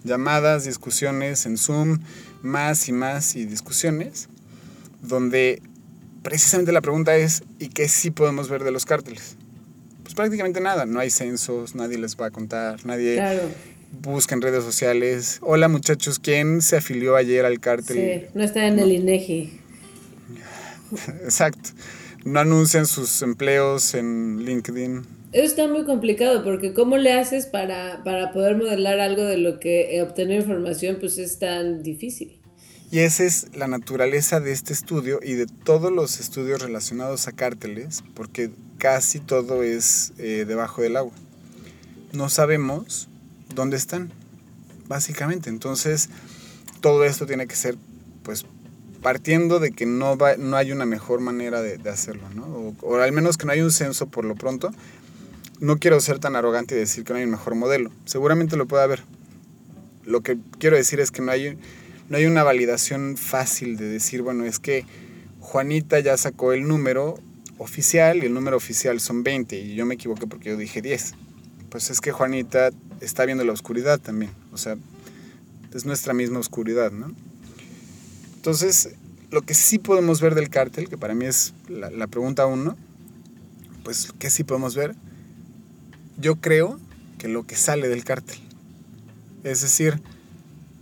llamadas, 0.03 0.65
discusiones 0.65 1.47
en 1.47 1.57
Zoom, 1.57 2.01
más 2.43 2.87
y 2.87 2.91
más 2.91 3.35
y 3.35 3.45
discusiones, 3.47 4.29
donde 5.01 5.59
precisamente 6.21 6.71
la 6.71 6.81
pregunta 6.81 7.15
es, 7.15 7.41
¿y 7.57 7.69
qué 7.69 7.87
sí 7.87 8.11
podemos 8.11 8.47
ver 8.47 8.63
de 8.63 8.69
los 8.69 8.85
cárteles? 8.85 9.37
Pues 10.03 10.13
prácticamente 10.13 10.61
nada, 10.61 10.85
no 10.85 10.99
hay 10.99 11.09
censos, 11.09 11.73
nadie 11.73 11.97
les 11.97 12.15
va 12.15 12.27
a 12.27 12.29
contar, 12.29 12.85
nadie 12.85 13.15
Claro. 13.15 13.49
Busca 13.91 14.35
en 14.35 14.41
redes 14.41 14.63
sociales. 14.63 15.39
Hola 15.41 15.67
muchachos, 15.67 16.19
¿quién 16.19 16.61
se 16.61 16.77
afilió 16.77 17.15
ayer 17.15 17.45
al 17.45 17.59
cártel? 17.59 17.97
Sí, 17.97 18.27
no 18.33 18.43
está 18.43 18.67
en 18.67 18.79
el 18.79 18.91
INEGI. 18.91 19.59
Exacto. 21.23 21.69
No 22.23 22.39
anuncian 22.39 22.85
sus 22.85 23.21
empleos 23.21 23.93
en 23.93 24.43
LinkedIn. 24.45 25.01
Eso 25.31 25.45
está 25.45 25.67
muy 25.67 25.85
complicado 25.85 26.43
porque 26.43 26.73
¿cómo 26.73 26.97
le 26.97 27.13
haces 27.13 27.45
para, 27.45 28.03
para 28.03 28.31
poder 28.31 28.57
modelar 28.57 28.99
algo 28.99 29.23
de 29.23 29.37
lo 29.37 29.59
que 29.59 29.95
eh, 29.95 30.01
obtener 30.01 30.41
información 30.41 30.97
pues 30.99 31.17
es 31.17 31.39
tan 31.39 31.83
difícil? 31.83 32.37
Y 32.91 32.99
esa 32.99 33.23
es 33.23 33.47
la 33.55 33.67
naturaleza 33.67 34.41
de 34.41 34.51
este 34.51 34.73
estudio 34.73 35.21
y 35.23 35.33
de 35.33 35.45
todos 35.45 35.93
los 35.93 36.19
estudios 36.19 36.61
relacionados 36.61 37.29
a 37.29 37.31
cárteles, 37.31 38.03
porque 38.13 38.51
casi 38.77 39.21
todo 39.21 39.63
es 39.63 40.11
eh, 40.17 40.43
debajo 40.45 40.81
del 40.81 40.97
agua. 40.97 41.13
No 42.11 42.27
sabemos 42.27 43.07
dónde 43.55 43.77
están, 43.77 44.11
básicamente. 44.87 45.49
Entonces, 45.49 46.09
todo 46.81 47.03
esto 47.03 47.25
tiene 47.25 47.47
que 47.47 47.55
ser, 47.55 47.77
pues, 48.23 48.45
partiendo 49.01 49.59
de 49.59 49.71
que 49.71 49.85
no, 49.85 50.17
va, 50.17 50.37
no 50.37 50.57
hay 50.57 50.71
una 50.71 50.85
mejor 50.85 51.21
manera 51.21 51.61
de, 51.61 51.77
hacerlo, 51.89 52.29
¿no? 52.35 52.45
O, 52.45 52.75
o 52.81 52.95
al 52.97 53.11
menos 53.11 53.37
que 53.37 53.45
no 53.45 53.51
hay 53.51 53.61
un 53.61 53.71
censo 53.71 54.07
por 54.07 54.25
lo 54.25 54.35
pronto. 54.35 54.71
No 55.59 55.77
quiero 55.77 55.99
ser 55.99 56.19
tan 56.19 56.35
arrogante 56.35 56.75
y 56.75 56.79
decir 56.79 57.03
que 57.03 57.13
no 57.13 57.19
hay 57.19 57.25
un 57.25 57.31
mejor 57.31 57.55
modelo. 57.55 57.91
Seguramente 58.05 58.57
lo 58.57 58.67
puede 58.67 58.83
haber. 58.83 59.03
Lo 60.05 60.21
que 60.21 60.37
quiero 60.59 60.75
decir 60.75 60.99
es 60.99 61.11
que 61.11 61.21
no 61.21 61.31
hay, 61.31 61.57
no 62.09 62.17
hay 62.17 62.25
una 62.25 62.43
validación 62.43 63.15
fácil 63.17 63.77
de 63.77 63.87
decir, 63.87 64.23
bueno, 64.23 64.45
es 64.45 64.59
que 64.59 64.85
Juanita 65.39 65.99
ya 65.99 66.17
sacó 66.17 66.53
el 66.53 66.67
número 66.67 67.19
oficial 67.57 68.23
y 68.23 68.25
el 68.25 68.33
número 68.33 68.57
oficial 68.57 68.99
son 68.99 69.23
20 69.23 69.59
y 69.59 69.75
yo 69.75 69.85
me 69.85 69.95
equivoqué 69.95 70.25
porque 70.25 70.49
yo 70.49 70.57
dije 70.57 70.81
10. 70.81 71.13
Pues 71.71 71.89
es 71.89 72.01
que 72.01 72.11
Juanita 72.11 72.69
está 72.99 73.25
viendo 73.25 73.45
la 73.45 73.53
oscuridad 73.53 73.97
también. 73.97 74.31
O 74.51 74.57
sea, 74.57 74.77
es 75.73 75.85
nuestra 75.85 76.13
misma 76.13 76.39
oscuridad, 76.39 76.91
¿no? 76.91 77.11
Entonces, 78.35 78.95
lo 79.31 79.41
que 79.41 79.53
sí 79.53 79.79
podemos 79.79 80.19
ver 80.19 80.35
del 80.35 80.49
cártel, 80.49 80.89
que 80.89 80.97
para 80.97 81.15
mí 81.15 81.25
es 81.25 81.53
la, 81.69 81.89
la 81.89 82.07
pregunta 82.07 82.45
uno, 82.45 82.75
pues, 83.85 84.13
¿qué 84.19 84.29
sí 84.29 84.43
podemos 84.43 84.75
ver? 84.75 84.95
Yo 86.17 86.35
creo 86.35 86.77
que 87.17 87.29
lo 87.29 87.47
que 87.47 87.55
sale 87.55 87.87
del 87.87 88.03
cártel. 88.03 88.39
Es 89.45 89.61
decir, 89.61 90.01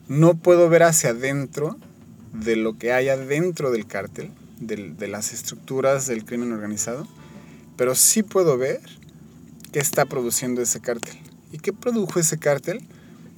no 0.08 0.34
puedo 0.34 0.70
ver 0.70 0.82
hacia 0.84 1.12
adentro 1.12 1.78
de 2.34 2.56
lo 2.56 2.80
que 2.80 2.94
hay 2.94 3.10
adentro 3.10 3.70
del 3.70 3.86
cártel, 3.86 4.32
de 4.60 5.08
las 5.08 5.34
estructuras 5.34 6.08
del 6.08 6.26
crimen 6.26 6.52
organizado, 6.52 7.08
pero 7.78 7.96
sí 7.96 8.24
puedo 8.24 8.58
ver 8.58 8.82
qué 9.72 9.80
está 9.80 10.06
produciendo 10.06 10.62
ese 10.62 10.80
cártel. 10.80 11.18
¿Y 11.52 11.60
qué 11.60 11.74
produjo 11.74 12.20
ese 12.20 12.38
cártel? 12.38 12.82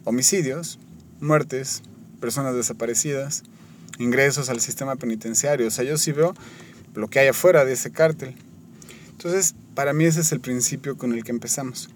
Homicidios, 0.04 0.80
muertes, 1.20 1.84
personas 2.20 2.56
desaparecidas, 2.56 3.44
ingresos 4.00 4.50
al 4.50 4.60
sistema 4.60 4.96
penitenciario. 4.96 5.68
O 5.68 5.72
sea, 5.72 5.86
yo 5.86 5.98
sí 5.98 6.12
veo 6.12 6.34
lo 6.96 7.10
que 7.10 7.20
hay 7.20 7.28
afuera 7.28 7.66
de 7.66 7.74
ese 7.74 7.92
cártel. 7.92 8.36
Entonces, 9.12 9.56
para 9.76 9.94
mí 9.94 10.06
ese 10.06 10.22
es 10.22 10.32
el 10.32 10.40
principio 10.40 10.98
con 10.98 11.14
el 11.14 11.24
que 11.24 11.32
empezamos. 11.32 11.90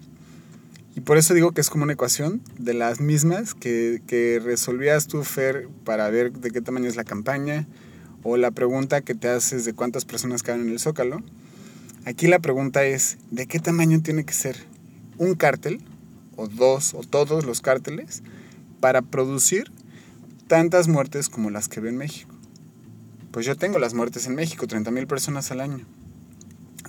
Y 0.95 1.01
por 1.01 1.17
eso 1.17 1.33
digo 1.33 1.51
que 1.51 1.59
es 1.59 1.69
como 1.69 1.83
una 1.83 1.93
ecuación 1.93 2.41
de 2.57 2.73
las 2.73 3.01
mismas 3.01 3.53
que, 3.53 4.01
que 4.07 4.39
resolvías 4.43 5.07
tú, 5.07 5.23
Fer, 5.23 5.67
para 5.83 6.09
ver 6.09 6.31
de 6.31 6.51
qué 6.51 6.61
tamaño 6.61 6.87
es 6.87 6.95
la 6.95 7.03
campaña, 7.03 7.67
o 8.23 8.37
la 8.37 8.51
pregunta 8.51 9.01
que 9.01 9.13
te 9.13 9.27
haces 9.27 9.65
de 9.65 9.73
cuántas 9.73 10.05
personas 10.05 10.41
caben 10.41 10.61
en 10.61 10.69
el 10.69 10.79
zócalo. 10.79 11.21
Aquí 12.05 12.27
la 12.27 12.37
pregunta 12.37 12.85
es, 12.85 13.17
¿de 13.31 13.47
qué 13.47 13.59
tamaño 13.59 13.99
tiene 14.03 14.25
que 14.25 14.33
ser 14.33 14.55
un 15.17 15.33
cártel, 15.33 15.81
o 16.35 16.47
dos, 16.47 16.93
o 16.93 17.01
todos 17.01 17.45
los 17.45 17.61
cárteles, 17.61 18.21
para 18.79 19.01
producir 19.01 19.71
tantas 20.47 20.87
muertes 20.87 21.29
como 21.29 21.49
las 21.49 21.67
que 21.67 21.79
ve 21.79 21.89
en 21.89 21.97
México? 21.97 22.35
Pues 23.31 23.47
yo 23.47 23.55
tengo 23.55 23.79
las 23.79 23.95
muertes 23.95 24.27
en 24.27 24.35
México, 24.35 24.67
30 24.67 24.91
mil 24.91 25.07
personas 25.07 25.49
al 25.49 25.61
año. 25.61 25.83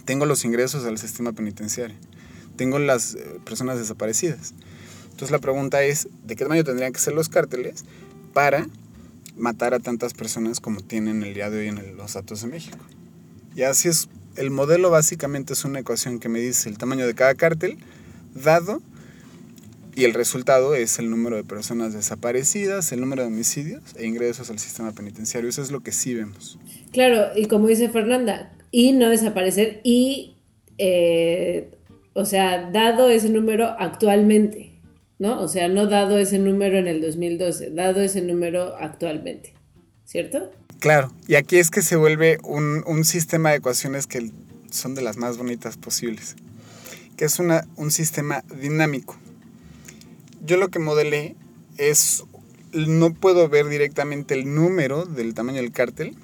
Tengo 0.04 0.26
los 0.26 0.44
ingresos 0.44 0.84
al 0.84 0.98
sistema 0.98 1.32
penitenciario. 1.32 1.96
Tengo 2.56 2.78
las 2.78 3.14
eh, 3.14 3.40
personas 3.42 3.78
desaparecidas. 3.78 4.52
Entonces 5.04 5.30
la 5.30 5.38
pregunta 5.38 5.82
es, 5.82 6.08
¿de 6.26 6.36
qué 6.36 6.44
tamaño 6.44 6.62
tendrían 6.62 6.92
que 6.92 7.00
ser 7.00 7.14
los 7.14 7.30
cárteles 7.30 7.86
para 8.34 8.66
matar 9.34 9.72
a 9.72 9.80
tantas 9.80 10.12
personas 10.12 10.60
como 10.60 10.82
tienen 10.82 11.22
el 11.22 11.32
día 11.32 11.48
de 11.48 11.60
hoy 11.60 11.68
en 11.68 11.96
los 11.96 12.12
datos 12.12 12.42
de 12.42 12.48
México? 12.48 12.76
Y 13.54 13.62
así 13.62 13.88
es, 13.88 14.10
el 14.36 14.50
modelo 14.50 14.90
básicamente 14.90 15.52
es 15.52 15.64
una 15.64 15.80
ecuación 15.80 16.20
que 16.20 16.28
me 16.28 16.40
dice 16.40 16.68
el 16.68 16.78
tamaño 16.78 17.06
de 17.06 17.14
cada 17.14 17.34
cártel 17.34 17.78
dado 18.34 18.82
y 19.96 20.04
el 20.04 20.12
resultado 20.12 20.74
es 20.74 20.98
el 20.98 21.08
número 21.08 21.36
de 21.36 21.44
personas 21.44 21.94
desaparecidas, 21.94 22.92
el 22.92 23.00
número 23.00 23.22
de 23.22 23.28
homicidios 23.28 23.82
e 23.96 24.06
ingresos 24.06 24.50
al 24.50 24.58
sistema 24.58 24.92
penitenciario. 24.92 25.48
Eso 25.48 25.62
es 25.62 25.70
lo 25.70 25.80
que 25.80 25.90
sí 25.90 26.12
vemos. 26.12 26.58
Claro, 26.92 27.28
y 27.34 27.46
como 27.46 27.66
dice 27.66 27.88
Fernanda, 27.88 28.52
y 28.70 28.92
no 28.92 29.08
desaparecer, 29.08 29.80
y, 29.84 30.36
eh, 30.76 31.70
o 32.12 32.26
sea, 32.26 32.70
dado 32.70 33.08
ese 33.08 33.30
número 33.30 33.74
actualmente, 33.78 34.78
¿no? 35.18 35.40
O 35.40 35.48
sea, 35.48 35.68
no 35.68 35.86
dado 35.86 36.18
ese 36.18 36.38
número 36.38 36.76
en 36.76 36.88
el 36.88 37.00
2012, 37.00 37.70
dado 37.70 38.02
ese 38.02 38.20
número 38.20 38.76
actualmente, 38.76 39.54
¿cierto? 40.04 40.50
Claro, 40.80 41.12
y 41.26 41.36
aquí 41.36 41.56
es 41.56 41.70
que 41.70 41.82
se 41.82 41.96
vuelve 41.96 42.38
un, 42.42 42.84
un 42.86 43.04
sistema 43.04 43.50
de 43.50 43.56
ecuaciones 43.56 44.06
que 44.06 44.30
son 44.70 44.94
de 44.94 45.02
las 45.02 45.16
más 45.16 45.38
bonitas 45.38 45.76
posibles, 45.76 46.36
que 47.16 47.24
es 47.24 47.38
una, 47.38 47.66
un 47.76 47.90
sistema 47.90 48.44
dinámico. 48.60 49.16
Yo 50.44 50.58
lo 50.58 50.68
que 50.68 50.78
modelé 50.78 51.34
es, 51.78 52.24
no 52.72 53.14
puedo 53.14 53.48
ver 53.48 53.68
directamente 53.68 54.34
el 54.34 54.54
número 54.54 55.06
del 55.06 55.34
tamaño 55.34 55.62
del 55.62 55.72
cártel 55.72 56.14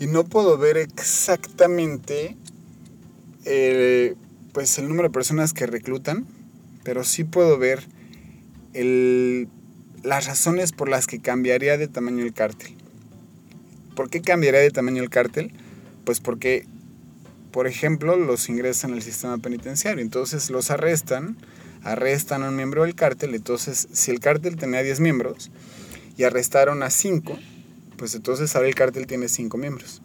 y 0.00 0.06
no 0.06 0.24
puedo 0.24 0.56
ver 0.56 0.78
exactamente 0.78 2.36
eh, 3.44 4.14
pues 4.52 4.78
el 4.78 4.88
número 4.88 5.08
de 5.08 5.12
personas 5.12 5.52
que 5.52 5.66
reclutan, 5.66 6.26
pero 6.84 7.04
sí 7.04 7.22
puedo 7.24 7.58
ver 7.58 7.86
el, 8.72 9.48
las 10.02 10.26
razones 10.26 10.72
por 10.72 10.88
las 10.88 11.06
que 11.06 11.20
cambiaría 11.20 11.76
de 11.76 11.86
tamaño 11.86 12.24
el 12.24 12.32
cártel. 12.32 12.81
¿Por 13.94 14.08
qué 14.08 14.22
cambiaría 14.22 14.60
de 14.60 14.70
tamaño 14.70 15.02
el 15.02 15.10
cártel? 15.10 15.52
Pues 16.04 16.20
porque, 16.20 16.66
por 17.50 17.66
ejemplo, 17.66 18.16
los 18.16 18.48
ingresan 18.48 18.92
al 18.92 19.02
sistema 19.02 19.38
penitenciario. 19.38 20.02
Entonces 20.02 20.50
los 20.50 20.70
arrestan, 20.70 21.36
arrestan 21.82 22.42
a 22.42 22.48
un 22.48 22.56
miembro 22.56 22.82
del 22.82 22.94
cártel. 22.94 23.34
Entonces, 23.34 23.88
si 23.92 24.10
el 24.10 24.20
cártel 24.20 24.56
tenía 24.56 24.82
10 24.82 25.00
miembros 25.00 25.50
y 26.16 26.24
arrestaron 26.24 26.82
a 26.82 26.90
5, 26.90 27.38
pues 27.96 28.14
entonces 28.14 28.54
ahora 28.56 28.68
el 28.68 28.74
cártel 28.74 29.06
tiene 29.06 29.28
5 29.28 29.56
miembros. 29.58 30.00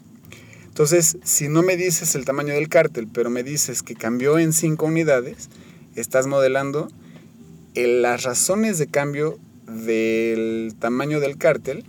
Entonces, 0.66 1.18
si 1.24 1.48
no 1.48 1.64
me 1.64 1.76
dices 1.76 2.14
el 2.14 2.26
tamaño 2.26 2.54
del 2.54 2.70
cártel, 2.70 3.08
pero 3.12 3.30
me 3.30 3.42
dices 3.42 3.82
que 3.82 3.96
cambió 3.96 4.38
en 4.38 4.54
5 4.54 4.86
unidades, 4.86 5.50
estás 5.96 6.28
modelando 6.28 6.90
las 7.74 8.24
razones 8.24 8.78
de 8.78 8.88
cambio 8.88 9.40
del 9.68 10.76
tamaño 10.80 11.20
del 11.20 11.38
cártel 11.38 11.84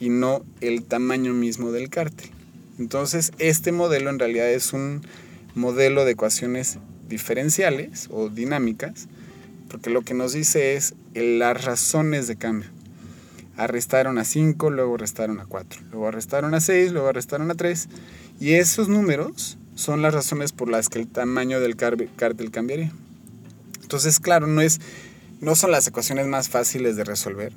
y 0.00 0.08
no 0.08 0.44
el 0.60 0.84
tamaño 0.84 1.34
mismo 1.34 1.72
del 1.72 1.90
cártel. 1.90 2.30
Entonces, 2.78 3.32
este 3.38 3.72
modelo 3.72 4.10
en 4.10 4.18
realidad 4.18 4.50
es 4.50 4.72
un 4.72 5.02
modelo 5.54 6.04
de 6.04 6.12
ecuaciones 6.12 6.78
diferenciales 7.08 8.08
o 8.10 8.28
dinámicas, 8.28 9.08
porque 9.68 9.90
lo 9.90 10.02
que 10.02 10.14
nos 10.14 10.32
dice 10.32 10.76
es 10.76 10.94
las 11.14 11.64
razones 11.64 12.28
de 12.28 12.36
cambio. 12.36 12.70
Arrestaron 13.56 14.18
a 14.18 14.24
5, 14.24 14.70
luego 14.70 14.94
arrestaron 14.94 15.40
a 15.40 15.46
4, 15.46 15.80
luego 15.90 16.08
arrestaron 16.08 16.54
a 16.54 16.60
6, 16.60 16.92
luego 16.92 17.08
arrestaron 17.08 17.50
a 17.50 17.54
3, 17.54 17.88
y 18.40 18.52
esos 18.52 18.88
números 18.88 19.58
son 19.74 20.02
las 20.02 20.14
razones 20.14 20.52
por 20.52 20.68
las 20.70 20.88
que 20.88 21.00
el 21.00 21.08
tamaño 21.08 21.60
del 21.60 21.76
cártel 21.76 22.50
cambiaría. 22.52 22.92
Entonces, 23.82 24.20
claro, 24.20 24.46
no, 24.46 24.60
es, 24.60 24.80
no 25.40 25.56
son 25.56 25.72
las 25.72 25.86
ecuaciones 25.86 26.26
más 26.26 26.48
fáciles 26.48 26.94
de 26.96 27.04
resolver. 27.04 27.52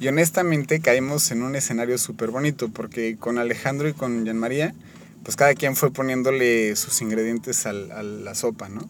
Y 0.00 0.08
honestamente 0.08 0.80
caímos 0.80 1.30
en 1.30 1.42
un 1.42 1.54
escenario 1.54 1.98
súper 1.98 2.30
bonito, 2.30 2.70
porque 2.70 3.18
con 3.18 3.36
Alejandro 3.38 3.86
y 3.86 3.92
con 3.92 4.24
Jean 4.24 4.38
María, 4.38 4.74
pues 5.22 5.36
cada 5.36 5.52
quien 5.52 5.76
fue 5.76 5.92
poniéndole 5.92 6.74
sus 6.74 7.02
ingredientes 7.02 7.66
a 7.66 7.72
la 7.74 8.34
sopa, 8.34 8.70
¿no? 8.70 8.88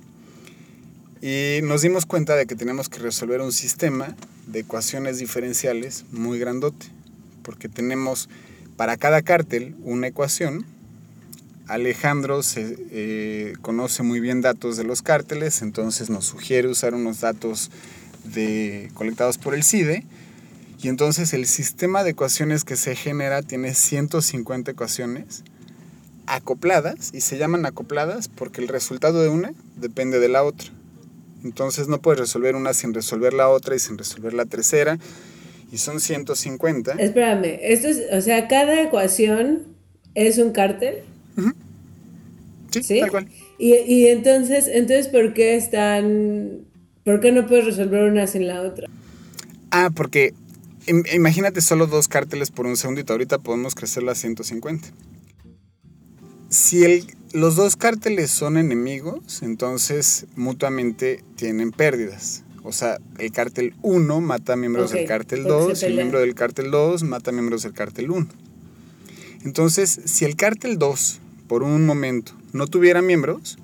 Y 1.21 1.61
nos 1.65 1.83
dimos 1.83 2.07
cuenta 2.07 2.37
de 2.37 2.47
que 2.47 2.55
teníamos 2.55 2.89
que 2.89 3.01
resolver 3.01 3.41
un 3.41 3.53
sistema 3.53 4.15
de 4.47 4.61
ecuaciones 4.61 5.19
diferenciales 5.19 6.05
muy 6.13 6.39
grandote, 6.39 6.87
porque 7.43 7.69
tenemos 7.69 8.29
para 8.77 8.97
cada 8.97 9.21
cártel 9.21 9.75
una 9.83 10.07
ecuación. 10.07 10.65
Alejandro 11.67 12.45
se, 12.45 12.77
eh, 12.93 13.55
conoce 13.63 14.05
muy 14.05 14.21
bien 14.21 14.43
datos 14.43 14.77
de 14.77 14.85
los 14.85 15.03
cárteles, 15.03 15.61
entonces 15.61 16.09
nos 16.09 16.25
sugiere 16.25 16.69
usar 16.69 16.95
unos 16.95 17.21
datos 17.21 17.73
de, 18.25 18.91
colectados 18.95 19.39
por 19.39 19.55
el 19.55 19.65
CIDE. 19.65 20.05
Y 20.83 20.89
entonces 20.89 21.35
el 21.35 21.47
sistema 21.47 22.05
de 22.05 22.11
ecuaciones 22.11 22.65
que 22.65 22.77
se 22.77 22.97
genera 22.97 23.43
tiene 23.43 23.75
150 23.75 24.71
ecuaciones 24.71 25.45
acopladas 26.27 27.11
y 27.13 27.21
se 27.21 27.37
llaman 27.37 27.67
acopladas 27.67 28.29
porque 28.29 28.63
el 28.63 28.69
resultado 28.69 29.23
de 29.23 29.29
una 29.29 29.53
depende 29.77 30.21
de 30.21 30.29
la 30.29 30.43
otra. 30.43 30.71
Entonces 31.45 31.89
no 31.89 32.01
puedes 32.01 32.21
resolver 32.21 32.55
una 32.55 32.73
sin 32.73 32.95
resolver 32.95 33.35
la 33.35 33.49
otra 33.49 33.75
y 33.75 33.79
sin 33.79 33.99
resolver 33.99 34.33
la 34.33 34.47
tercera. 34.47 34.99
Y 35.71 35.79
son 35.79 36.01
150. 36.01 36.93
Espérame, 36.93 37.59
esto 37.63 37.89
es, 37.89 38.03
o 38.13 38.21
sea, 38.21 38.49
cada 38.49 38.83
ecuación 38.83 39.63
es 40.15 40.39
un 40.39 40.53
cártel. 40.53 40.97
sí, 42.71 43.01
tal 43.01 43.11
cual. 43.11 43.29
Y, 43.59 43.75
y, 43.75 44.07
entonces, 44.09 44.67
entonces, 44.67 45.09
¿por 45.09 45.35
qué 45.35 45.57
están, 45.57 46.63
por 47.05 47.21
qué 47.21 47.31
no 47.31 47.47
puedes 47.47 47.67
resolver 47.67 48.05
una 48.05 48.27
sin 48.27 48.47
la 48.47 48.63
otra? 48.63 48.89
Ah, 49.71 49.91
porque 49.95 50.35
imagínate 50.87 51.61
solo 51.61 51.87
dos 51.87 52.09
cárteles 52.09 52.51
por 52.51 52.67
un 52.67 52.77
segundito. 52.77 53.13
Ahorita 53.13 53.39
podemos 53.39 53.75
crecerlo 53.75 54.11
a 54.11 54.15
150. 54.15 54.89
Si 56.49 56.85
el 56.85 57.07
los 57.33 57.55
dos 57.55 57.77
cárteles 57.77 58.31
son 58.31 58.57
enemigos, 58.57 59.43
entonces 59.43 60.27
mutuamente 60.35 61.23
tienen 61.37 61.71
pérdidas. 61.71 62.43
O 62.65 62.73
sea, 62.73 62.99
el 63.19 63.31
cártel 63.31 63.75
1 63.83 64.21
mata 64.21 64.55
a 64.55 64.57
miembros 64.57 64.91
del 64.91 65.07
cártel 65.07 65.45
2 65.45 65.83
y 65.83 65.87
el 65.87 65.95
miembro 65.95 66.21
del 66.21 66.35
cártel 66.35 66.71
2 66.71 67.05
mata 67.05 67.31
a 67.31 67.33
miembros 67.33 67.63
del 67.63 67.73
cártel 67.73 68.11
1. 68.11 68.27
Entonces, 69.45 70.01
si 70.05 70.25
el 70.25 70.35
cártel 70.35 70.79
2 70.79 71.21
por 71.47 71.63
un 71.63 71.87
momento 71.87 72.33
no 72.53 72.67
tuviera 72.67 73.01
miembros, 73.01 73.57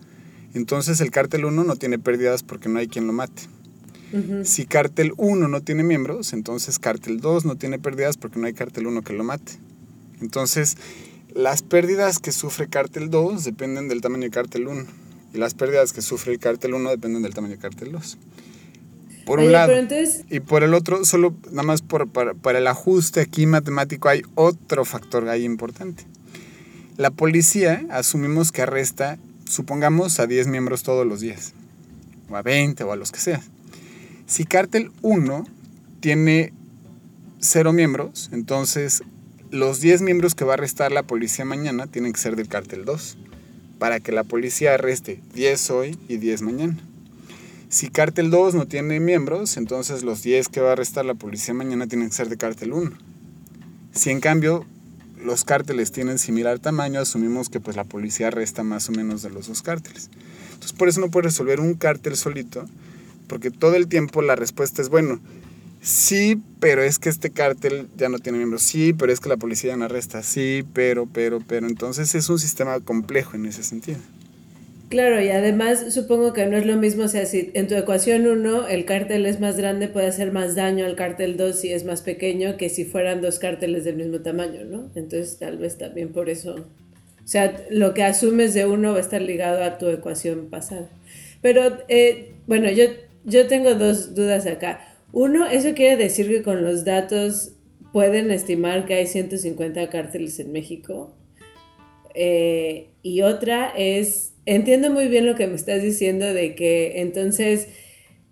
entonces 0.54 1.00
el 1.00 1.10
cártel 1.10 1.44
1 1.44 1.64
no 1.64 1.76
tiene 1.76 1.98
pérdidas 1.98 2.44
porque 2.44 2.68
no 2.68 2.78
hay 2.78 2.86
quien 2.86 3.08
lo 3.08 3.12
mate. 3.12 3.42
Si 4.44 4.66
cártel 4.66 5.12
1 5.16 5.48
no 5.48 5.62
tiene 5.62 5.82
miembros, 5.82 6.32
entonces 6.32 6.78
cártel 6.78 7.20
2 7.20 7.44
no 7.44 7.56
tiene 7.56 7.78
pérdidas 7.78 8.16
porque 8.16 8.38
no 8.38 8.46
hay 8.46 8.54
cártel 8.54 8.86
1 8.86 9.02
que 9.02 9.12
lo 9.12 9.24
mate. 9.24 9.52
Entonces, 10.20 10.76
las 11.36 11.62
pérdidas 11.62 12.18
que 12.18 12.32
sufre 12.32 12.68
Cártel 12.68 13.10
2 13.10 13.44
dependen 13.44 13.88
del 13.88 14.00
tamaño 14.00 14.22
de 14.22 14.30
Cártel 14.30 14.68
1 14.68 14.86
y 15.34 15.38
las 15.38 15.52
pérdidas 15.52 15.92
que 15.92 16.00
sufre 16.00 16.32
el 16.32 16.38
Cártel 16.38 16.72
1 16.72 16.88
dependen 16.88 17.22
del 17.22 17.34
tamaño 17.34 17.56
de 17.56 17.60
Cártel 17.60 17.92
2. 17.92 18.18
Por 19.26 19.40
un 19.40 19.52
lado. 19.52 19.72
Y 20.30 20.40
por 20.40 20.62
el 20.62 20.72
otro, 20.72 21.04
solo 21.04 21.34
nada 21.50 21.64
más 21.64 21.82
por, 21.82 22.08
para, 22.08 22.58
el 22.58 22.66
ajuste 22.66 23.20
aquí 23.20 23.44
matemático 23.44 24.08
hay 24.08 24.22
otro 24.34 24.84
factor 24.84 25.28
ahí 25.28 25.44
importante. 25.44 26.04
La 26.96 27.10
policía 27.10 27.84
asumimos 27.90 28.50
que 28.50 28.62
arresta, 28.62 29.18
supongamos, 29.46 30.20
a 30.20 30.26
10 30.26 30.46
miembros 30.46 30.84
todos 30.84 31.06
los 31.06 31.20
días, 31.20 31.52
o 32.30 32.36
a 32.36 32.42
20 32.42 32.82
o 32.84 32.92
a 32.92 32.96
los 32.96 33.12
que 33.12 33.20
sea. 33.20 33.42
Si 34.26 34.44
Cártel 34.44 34.90
1 35.02 35.46
tiene 36.00 36.52
cero 37.38 37.72
miembros, 37.72 38.28
entonces 38.32 39.04
los 39.50 39.80
10 39.80 40.02
miembros 40.02 40.34
que 40.34 40.44
va 40.44 40.52
a 40.52 40.54
arrestar 40.54 40.90
la 40.90 41.04
policía 41.04 41.44
mañana 41.44 41.86
tienen 41.86 42.12
que 42.12 42.18
ser 42.18 42.34
del 42.34 42.48
cártel 42.48 42.84
2, 42.84 43.18
para 43.78 44.00
que 44.00 44.10
la 44.10 44.24
policía 44.24 44.74
arreste 44.74 45.20
10 45.34 45.70
hoy 45.70 45.98
y 46.08 46.16
10 46.16 46.42
mañana. 46.42 46.76
Si 47.68 47.88
cártel 47.88 48.30
2 48.30 48.56
no 48.56 48.66
tiene 48.66 48.98
miembros, 48.98 49.56
entonces 49.56 50.02
los 50.02 50.24
10 50.24 50.48
que 50.48 50.60
va 50.60 50.70
a 50.70 50.72
arrestar 50.72 51.04
la 51.04 51.14
policía 51.14 51.54
mañana 51.54 51.86
tienen 51.86 52.08
que 52.08 52.14
ser 52.16 52.28
de 52.28 52.36
cártel 52.36 52.72
1. 52.72 52.90
Si 53.92 54.10
en 54.10 54.18
cambio 54.18 54.66
los 55.24 55.44
cárteles 55.44 55.92
tienen 55.92 56.18
similar 56.18 56.58
tamaño, 56.58 56.98
asumimos 56.98 57.48
que 57.48 57.60
pues 57.60 57.76
la 57.76 57.84
policía 57.84 58.26
arresta 58.26 58.64
más 58.64 58.88
o 58.88 58.92
menos 58.92 59.22
de 59.22 59.30
los 59.30 59.46
dos 59.46 59.62
cárteles. 59.62 60.10
Entonces 60.48 60.72
por 60.72 60.88
eso 60.88 61.00
no 61.00 61.12
puede 61.12 61.28
resolver 61.28 61.60
un 61.60 61.74
cártel 61.74 62.16
solito, 62.16 62.66
porque 63.28 63.50
todo 63.50 63.74
el 63.74 63.88
tiempo 63.88 64.22
la 64.22 64.36
respuesta 64.36 64.82
es, 64.82 64.88
bueno, 64.88 65.20
Sí, 65.86 66.42
pero 66.58 66.82
es 66.82 66.98
que 66.98 67.08
este 67.08 67.30
cártel 67.30 67.86
ya 67.96 68.08
no 68.08 68.18
tiene 68.18 68.38
miembros. 68.38 68.62
Sí, 68.62 68.92
pero 68.92 69.12
es 69.12 69.20
que 69.20 69.28
la 69.28 69.36
policía 69.36 69.76
ya 69.76 69.84
arresta. 69.84 70.24
Sí, 70.24 70.64
pero, 70.72 71.06
pero, 71.06 71.40
pero. 71.46 71.68
Entonces 71.68 72.12
es 72.16 72.28
un 72.28 72.40
sistema 72.40 72.80
complejo 72.80 73.36
en 73.36 73.46
ese 73.46 73.62
sentido. 73.62 73.98
Claro, 74.88 75.20
y 75.20 75.28
además 75.28 75.94
supongo 75.94 76.32
que 76.32 76.46
no 76.46 76.56
es 76.56 76.66
lo 76.66 76.76
mismo, 76.76 77.04
o 77.04 77.08
sea, 77.08 77.24
si 77.26 77.50
en 77.54 77.68
tu 77.68 77.74
ecuación 77.74 78.26
1 78.26 78.68
el 78.68 78.84
cártel 78.84 79.26
es 79.26 79.40
más 79.40 79.56
grande, 79.56 79.86
puede 79.86 80.06
hacer 80.06 80.32
más 80.32 80.56
daño 80.56 80.86
al 80.86 80.94
cártel 80.96 81.36
2 81.36 81.56
si 81.56 81.72
es 81.72 81.84
más 81.84 82.02
pequeño 82.02 82.56
que 82.56 82.68
si 82.68 82.84
fueran 82.84 83.20
dos 83.20 83.40
cárteles 83.40 83.84
del 83.84 83.96
mismo 83.96 84.20
tamaño, 84.20 84.64
¿no? 84.64 84.90
Entonces 84.94 85.38
tal 85.38 85.58
vez 85.58 85.76
también 85.78 86.12
por 86.12 86.28
eso, 86.28 86.54
o 86.54 87.26
sea, 87.28 87.64
lo 87.70 87.94
que 87.94 88.04
asumes 88.04 88.54
de 88.54 88.66
uno 88.66 88.92
va 88.92 88.98
a 88.98 89.00
estar 89.00 89.20
ligado 89.20 89.64
a 89.64 89.78
tu 89.78 89.88
ecuación 89.88 90.50
pasada. 90.50 90.88
Pero, 91.42 91.78
eh, 91.88 92.34
bueno, 92.46 92.70
yo, 92.70 92.84
yo 93.26 93.48
tengo 93.48 93.74
dos 93.74 94.14
dudas 94.14 94.46
acá. 94.46 94.80
Uno, 95.12 95.46
eso 95.46 95.74
quiere 95.74 95.96
decir 95.96 96.28
que 96.28 96.42
con 96.42 96.62
los 96.62 96.84
datos 96.84 97.52
pueden 97.92 98.30
estimar 98.30 98.86
que 98.86 98.94
hay 98.94 99.06
150 99.06 99.90
cárteles 99.90 100.38
en 100.38 100.52
México. 100.52 101.14
Eh, 102.14 102.88
y 103.02 103.22
otra 103.22 103.72
es, 103.76 104.34
entiendo 104.46 104.90
muy 104.90 105.08
bien 105.08 105.26
lo 105.26 105.34
que 105.34 105.46
me 105.46 105.56
estás 105.56 105.82
diciendo 105.82 106.32
de 106.32 106.54
que 106.54 107.00
entonces, 107.00 107.68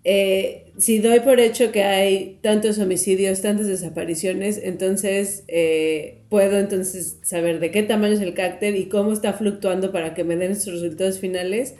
eh, 0.04 0.72
si 0.78 1.00
doy 1.00 1.20
por 1.20 1.40
hecho 1.40 1.72
que 1.72 1.82
hay 1.82 2.38
tantos 2.40 2.78
homicidios, 2.78 3.42
tantas 3.42 3.66
desapariciones, 3.66 4.60
entonces 4.62 5.44
eh, 5.48 6.22
puedo 6.28 6.58
entonces 6.58 7.18
saber 7.22 7.58
de 7.58 7.70
qué 7.70 7.82
tamaño 7.82 8.14
es 8.14 8.20
el 8.20 8.34
cártel 8.34 8.76
y 8.76 8.86
cómo 8.86 9.12
está 9.12 9.32
fluctuando 9.32 9.92
para 9.92 10.14
que 10.14 10.24
me 10.24 10.36
den 10.36 10.52
estos 10.52 10.74
resultados 10.74 11.18
finales 11.18 11.74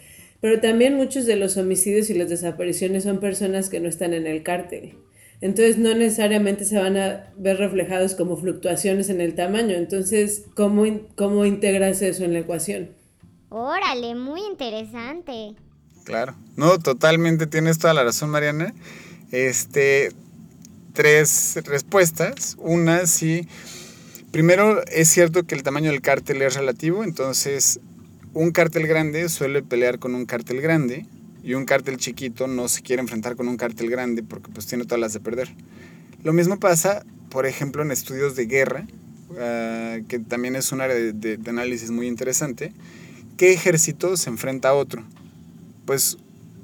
pero 0.45 0.61
también 0.61 0.95
muchos 0.97 1.25
de 1.25 1.37
los 1.37 1.57
homicidios 1.57 2.11
y 2.11 2.15
las 2.15 2.29
desapariciones 2.29 3.05
son 3.05 3.19
personas 3.19 3.71
que 3.71 3.81
no 3.81 3.89
están 3.89 4.13
en 4.13 4.27
el 4.27 4.43
cártel. 4.43 4.99
Entonces 5.41 5.79
no 5.79 5.95
necesariamente 5.95 6.67
se 6.67 6.77
van 6.77 6.99
a 6.99 7.33
ver 7.39 7.57
reflejados 7.57 8.15
como 8.15 8.37
fluctuaciones 8.37 9.09
en 9.09 9.23
el 9.23 9.35
tamaño. 9.35 9.75
Entonces, 9.75 10.45
¿cómo, 10.55 10.85
cómo 11.17 11.47
integras 11.47 12.03
eso 12.03 12.25
en 12.25 12.35
la 12.35 12.41
ecuación? 12.41 12.91
Órale, 13.49 14.15
muy 14.17 14.43
interesante. 14.43 15.55
Claro. 16.05 16.35
No, 16.57 16.79
totalmente 16.79 17.47
tienes 17.47 17.79
toda 17.79 17.95
la 17.95 18.05
razón, 18.05 18.29
Mariana. 18.29 18.75
Este, 19.33 20.13
tres 20.93 21.59
respuestas. 21.65 22.57
Una, 22.59 23.07
sí. 23.07 23.49
Primero, 24.31 24.85
es 24.89 25.09
cierto 25.09 25.45
que 25.45 25.55
el 25.55 25.63
tamaño 25.63 25.91
del 25.91 26.03
cártel 26.03 26.43
es 26.43 26.55
relativo, 26.55 27.03
entonces 27.03 27.81
un 28.35 28.51
cártel 28.51 28.87
grande 28.87 29.29
suele 29.29 29.63
pelear 29.63 29.99
con 29.99 30.15
un 30.15 30.27
cártel 30.27 30.61
grande 30.61 31.07
y 31.43 31.55
un 31.55 31.65
cártel 31.65 31.97
chiquito 31.97 32.47
no 32.47 32.69
se 32.69 32.83
quiere 32.83 33.01
enfrentar 33.01 33.37
con 33.37 33.49
un 33.49 33.57
cártel 33.57 33.89
grande 33.89 34.23
porque 34.23 34.51
pues 34.53 34.67
tiene 34.67 34.85
todas 34.85 35.01
las 35.01 35.13
de 35.13 35.21
perder. 35.21 35.55
Lo 36.25 36.33
mismo 36.33 36.59
pasa, 36.59 37.05
por 37.31 37.47
ejemplo, 37.47 37.83
en 37.83 37.91
estudios 37.91 38.35
de 38.35 38.47
guerra, 38.47 38.87
ah, 39.39 39.99
que 40.09 40.19
también 40.19 40.57
es 40.57 40.73
un 40.73 40.81
área 40.81 40.97
de, 40.97 41.39
análisis 41.47 41.91
muy 41.91 42.09
interesante. 42.09 42.73
¿Qué 43.37 43.53
ejército 43.53 44.17
se 44.17 44.31
enfrenta 44.31 44.71
a 44.71 44.75
otro? 44.75 45.05
Pues 45.85 46.19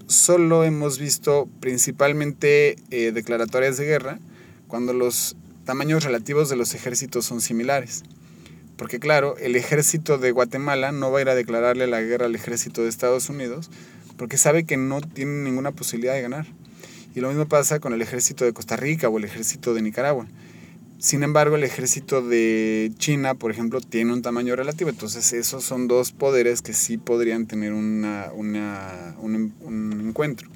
solo 0.07 0.65
hemos 0.65 0.99
visto 0.99 1.49
principalmente 1.61 2.77
eh, 2.91 3.13
declaratorias 3.13 3.77
de 3.77 3.85
guerra 3.85 4.19
cuando 4.67 4.93
los 4.93 5.37
tamaños 5.65 6.05
relativos 6.05 6.49
de 6.49 6.57
los 6.57 6.75
ejércitos 6.75 7.27
son 7.27 7.41
similares. 7.41 8.03
Porque 8.81 8.99
claro, 8.99 9.37
el 9.37 9.57
ejército 9.57 10.17
de 10.17 10.31
Guatemala 10.31 10.91
no 10.91 11.13
va 11.13 11.19
a 11.19 11.21
ir 11.21 11.29
a 11.29 11.35
declararle 11.35 11.87
la 11.87 12.01
guerra 12.01 12.25
al 12.25 12.35
ejército 12.35 12.83
de 12.83 12.89
Estados 12.89 13.29
Unidos 13.29 13.71
porque 14.17 14.39
sabe 14.39 14.65
que 14.65 14.79
no 14.79 15.03
tiene 15.03 15.43
ninguna 15.43 15.73
posibilidad 15.73 16.15
de 16.15 16.23
ganar. 16.23 16.47
Y 17.15 17.21
lo 17.21 17.29
mismo 17.29 17.47
pasa 17.47 17.79
con 17.79 17.93
el 17.93 18.01
ejército 18.01 18.47
de 18.47 18.55
Costa 18.55 18.77
Rica 18.77 19.11
o 19.11 19.19
el 19.19 19.25
ejército 19.25 19.75
de 19.75 19.83
Nicaragua. 19.83 20.27
Sin 20.97 21.23
embargo, 21.23 21.57
el 21.57 21.65
ejército 21.65 22.23
de 22.27 22.91
China, 22.97 23.35
por 23.35 23.51
ejemplo, 23.51 23.83
tiene 23.83 24.15
un 24.15 24.23
tamaño 24.23 24.57
relativo. 24.57 24.89
Entonces, 24.89 25.31
esos 25.35 25.63
son 25.63 25.87
dos 25.87 26.13
poderes 26.13 26.63
que 26.63 26.73
sí 26.73 26.97
podrían 26.97 27.45
tener 27.47 27.75
un, 27.75 28.03
un 28.35 30.05
encuentro. 30.09 30.49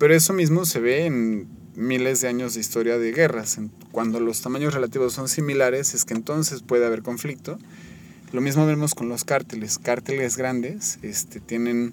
Pero 0.00 0.14
eso 0.16 0.32
mismo 0.32 0.64
se 0.64 0.80
ve 0.80 1.06
en 1.06 1.46
miles 1.76 2.20
de 2.20 2.28
años 2.28 2.54
de 2.54 2.60
historia 2.60 2.98
de 2.98 3.12
guerras. 3.12 3.58
Cuando 3.92 4.18
los 4.20 4.40
tamaños 4.40 4.74
relativos 4.74 5.12
son 5.12 5.28
similares, 5.28 5.94
es 5.94 6.04
que 6.04 6.14
entonces 6.14 6.62
puede 6.62 6.86
haber 6.86 7.02
conflicto. 7.02 7.58
Lo 8.32 8.40
mismo 8.40 8.66
vemos 8.66 8.94
con 8.94 9.08
los 9.08 9.24
cárteles. 9.24 9.78
Cárteles 9.78 10.36
grandes 10.36 10.98
este, 11.02 11.40
tienen 11.40 11.92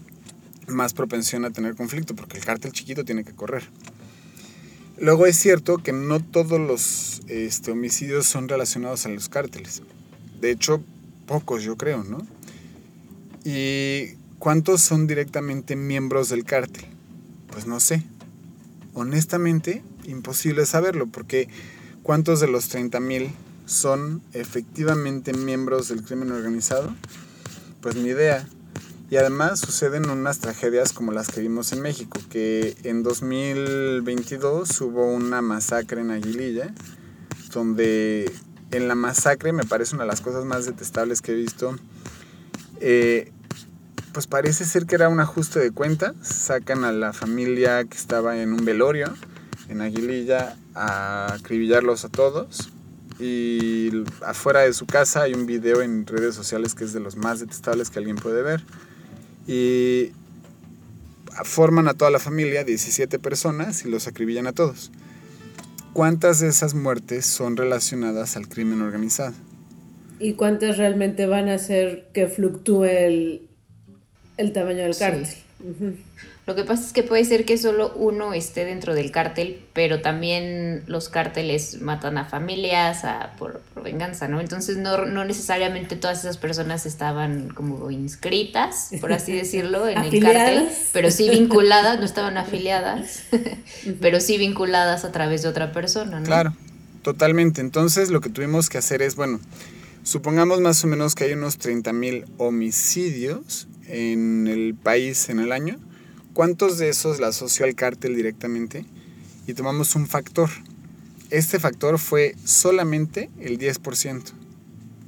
más 0.68 0.94
propensión 0.94 1.46
a 1.46 1.52
tener 1.52 1.76
conflicto 1.76 2.16
porque 2.16 2.38
el 2.38 2.46
cártel 2.46 2.72
chiquito 2.72 3.04
tiene 3.04 3.24
que 3.24 3.34
correr. 3.34 3.64
Luego 4.98 5.26
es 5.26 5.38
cierto 5.38 5.78
que 5.78 5.92
no 5.92 6.24
todos 6.24 6.60
los 6.60 7.22
este, 7.28 7.72
homicidios 7.72 8.26
son 8.26 8.48
relacionados 8.48 9.06
a 9.06 9.10
los 9.10 9.28
cárteles. 9.28 9.82
De 10.40 10.52
hecho, 10.52 10.84
pocos 11.26 11.64
yo 11.64 11.78
creo, 11.78 12.04
¿no? 12.04 12.26
¿Y 13.44 14.16
cuántos 14.40 14.82
son 14.82 15.08
directamente 15.08 15.76
miembros 15.76 16.30
del 16.30 16.46
cártel? 16.46 16.86
Pues 17.52 17.68
no 17.68 17.80
sé. 17.80 18.04
Honestamente, 18.94 19.84
imposible 20.06 20.66
saberlo 20.66 21.08
porque 21.08 21.50
¿cuántos 22.04 22.40
de 22.40 22.48
los 22.48 22.74
30.000 22.74 23.32
son 23.66 24.22
efectivamente 24.34 25.34
miembros 25.34 25.88
del 25.88 26.04
crimen 26.04 26.32
organizado? 26.32 26.96
Pues 27.82 27.96
ni 27.96 28.10
idea. 28.10 28.48
Y 29.10 29.18
además 29.18 29.60
suceden 29.60 30.10
unas 30.10 30.40
tragedias 30.40 30.94
como 30.94 31.12
las 31.12 31.28
que 31.28 31.42
vimos 31.42 31.72
en 31.74 31.82
México, 31.82 32.20
que 32.30 32.76
en 32.84 33.04
2022 33.04 34.82
hubo 34.82 35.06
una 35.06 35.42
masacre 35.42 36.02
en 36.02 36.12
Aguililla, 36.12 36.74
donde 37.52 38.32
en 38.72 38.88
la 38.88 38.96
masacre 38.96 39.54
me 39.54 39.66
parece 39.66 39.96
una 39.96 40.06
de 40.06 40.10
las 40.10 40.22
cosas 40.22 40.46
más 40.46 40.66
detestables 40.66 41.22
que 41.22 41.34
he 41.34 41.36
visto. 41.36 41.76
Eh, 42.80 43.32
pues 44.14 44.28
parece 44.28 44.66
ser 44.66 44.86
que 44.86 44.96
era 44.96 45.10
un 45.10 45.20
ajuste 45.20 45.60
de 45.60 45.72
cuentas. 45.72 46.14
Sacan 46.22 46.84
a 46.84 46.92
la 46.92 47.14
familia 47.14 47.84
que 47.84 47.98
estaba 47.98 48.40
en 48.40 48.54
un 48.54 48.64
velorio 48.64 49.14
en 49.70 49.82
Aguililla 49.82 50.56
a 50.76 51.34
acribillarlos 51.34 52.06
a 52.06 52.10
todos. 52.10 52.70
Y 53.20 54.04
afuera 54.26 54.62
de 54.62 54.74
su 54.74 54.86
casa 54.86 55.24
hay 55.24 55.34
un 55.34 55.46
video 55.46 55.82
en 55.82 56.06
redes 56.06 56.36
sociales 56.36 56.76
que 56.76 56.84
es 56.84 56.94
de 56.94 57.00
los 57.00 57.16
más 57.16 57.40
detestables 57.40 57.90
que 57.90 58.00
alguien 58.00 58.16
puede 58.16 58.42
ver 58.42 58.64
y 59.48 60.12
forman 61.44 61.88
a 61.88 61.94
toda 61.94 62.12
la 62.12 62.20
familia, 62.20 62.64
17 62.64 63.20
personas, 63.20 63.86
y 63.86 63.90
los 63.90 64.08
acribillan 64.08 64.48
a 64.48 64.54
todos. 64.54 64.92
¿Cuántas 65.94 66.40
de 66.40 66.48
esas 66.48 66.74
muertes 66.74 67.26
son 67.26 67.58
relacionadas 67.58 68.38
al 68.38 68.48
crimen 68.48 68.82
organizado? 68.82 69.34
¿Y 70.20 70.34
cuántas 70.34 70.78
realmente 70.78 71.26
van 71.28 71.50
a 71.50 71.56
hacer 71.56 72.10
que 72.14 72.28
fluctúe 72.28 72.86
el, 72.86 73.50
el 74.38 74.54
tamaño 74.54 74.84
del 74.84 74.98
cártel? 74.98 75.28
Lo 76.46 76.56
que 76.56 76.66
pasa 76.66 76.86
es 76.86 76.92
que 76.92 77.04
puede 77.04 77.24
ser 77.24 77.46
que 77.46 77.58
solo 77.58 77.94
uno 77.96 78.34
esté 78.34 78.66
dentro 78.66 78.94
del 78.94 79.12
cártel, 79.12 79.62
pero 79.72 80.02
también 80.02 80.84
los 80.88 81.08
cárteles 81.08 81.80
matan 81.82 82.18
a 82.18 82.26
familias 82.26 83.06
a, 83.06 83.32
por, 83.38 83.62
venganza, 83.82 84.28
¿no? 84.28 84.42
Entonces 84.42 84.76
no, 84.76 85.06
no, 85.06 85.24
necesariamente 85.24 85.96
todas 85.96 86.20
esas 86.20 86.38
personas 86.38 86.86
estaban 86.86 87.48
como 87.48 87.90
inscritas, 87.92 88.90
por 89.00 89.14
así 89.14 89.32
decirlo, 89.36 89.88
en 89.88 90.00
el 90.00 90.22
cártel, 90.22 90.68
pero 90.92 91.12
sí 91.12 91.30
vinculadas, 91.30 92.00
no 92.00 92.06
estaban 92.06 92.38
afiliadas, 92.38 93.24
pero 94.02 94.20
sí 94.20 94.38
vinculadas 94.38 95.06
a 95.06 95.14
través 95.14 95.44
de 95.44 95.48
otra 95.48 95.72
persona, 95.72 96.20
¿no? 96.20 96.26
Claro, 96.26 96.54
totalmente. 97.04 97.62
Entonces 97.62 98.10
lo 98.10 98.20
que 98.20 98.30
tuvimos 98.30 98.70
que 98.70 98.80
hacer 98.80 99.02
es, 99.02 99.16
bueno, 99.16 99.40
supongamos 100.04 100.62
más 100.62 100.84
o 100.84 100.88
menos 100.88 101.16
que 101.16 101.26
hay 101.26 101.34
unos 101.34 101.58
30 101.58 101.94
mil 101.94 102.26
homicidios 102.38 103.68
en 103.88 104.48
el 104.48 104.76
país 104.76 105.30
en 105.30 105.40
el 105.40 105.52
año 105.52 105.80
¿Cuántos 106.34 106.80
de 106.80 106.90
esos 106.90 107.20
la 107.20 107.28
asoció 107.28 107.66
al 107.66 107.76
cártel 107.76 108.16
directamente? 108.16 108.86
Y 109.46 109.54
tomamos 109.54 109.96
un 109.96 110.08
factor. 110.08 110.50
Este 111.30 111.60
factor 111.60 112.00
fue 112.00 112.36
solamente 112.44 113.30
el 113.40 113.60
10%. 113.60 114.32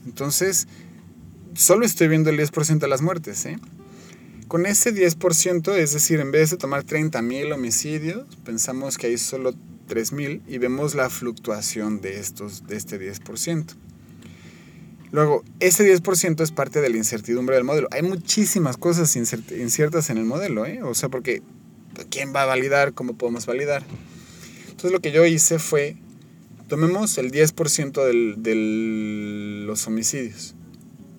Entonces, 0.05 0.67
solo 1.55 1.83
estoy 1.83 2.09
viendo 2.09 2.29
el 2.29 2.39
10% 2.39 2.77
de 2.77 2.87
las 2.87 3.01
muertes. 3.01 3.43
¿eh? 3.47 3.57
Con 4.47 4.67
ese 4.67 4.93
10%, 4.93 5.73
es 5.73 5.93
decir, 5.93 6.19
en 6.19 6.31
vez 6.31 6.51
de 6.51 6.57
tomar 6.57 6.85
30.000 6.85 7.55
homicidios, 7.55 8.27
pensamos 8.43 8.99
que 8.99 9.07
hay 9.07 9.17
solo 9.17 9.53
3.000 9.89 10.43
y 10.47 10.59
vemos 10.59 10.93
la 10.93 11.09
fluctuación 11.09 12.01
de, 12.01 12.19
estos, 12.19 12.67
de 12.67 12.75
este 12.75 12.99
10%. 12.99 13.73
Luego, 15.15 15.45
ese 15.61 15.89
10% 15.89 16.43
es 16.43 16.51
parte 16.51 16.81
de 16.81 16.89
la 16.89 16.97
incertidumbre 16.97 17.55
del 17.55 17.63
modelo. 17.63 17.87
Hay 17.91 18.01
muchísimas 18.01 18.75
cosas 18.75 19.15
inciertas 19.15 20.09
en 20.09 20.17
el 20.17 20.25
modelo, 20.25 20.65
¿eh? 20.65 20.83
O 20.83 20.93
sea, 20.93 21.07
porque 21.07 21.41
¿quién 22.09 22.35
va 22.35 22.41
a 22.41 22.45
validar? 22.45 22.91
¿Cómo 22.91 23.15
podemos 23.15 23.45
validar? 23.45 23.85
Entonces 24.65 24.91
lo 24.91 24.99
que 24.99 25.13
yo 25.13 25.25
hice 25.25 25.57
fue, 25.57 25.95
tomemos 26.67 27.17
el 27.17 27.31
10% 27.31 28.35
de 28.35 29.65
los 29.65 29.87
homicidios. 29.87 30.53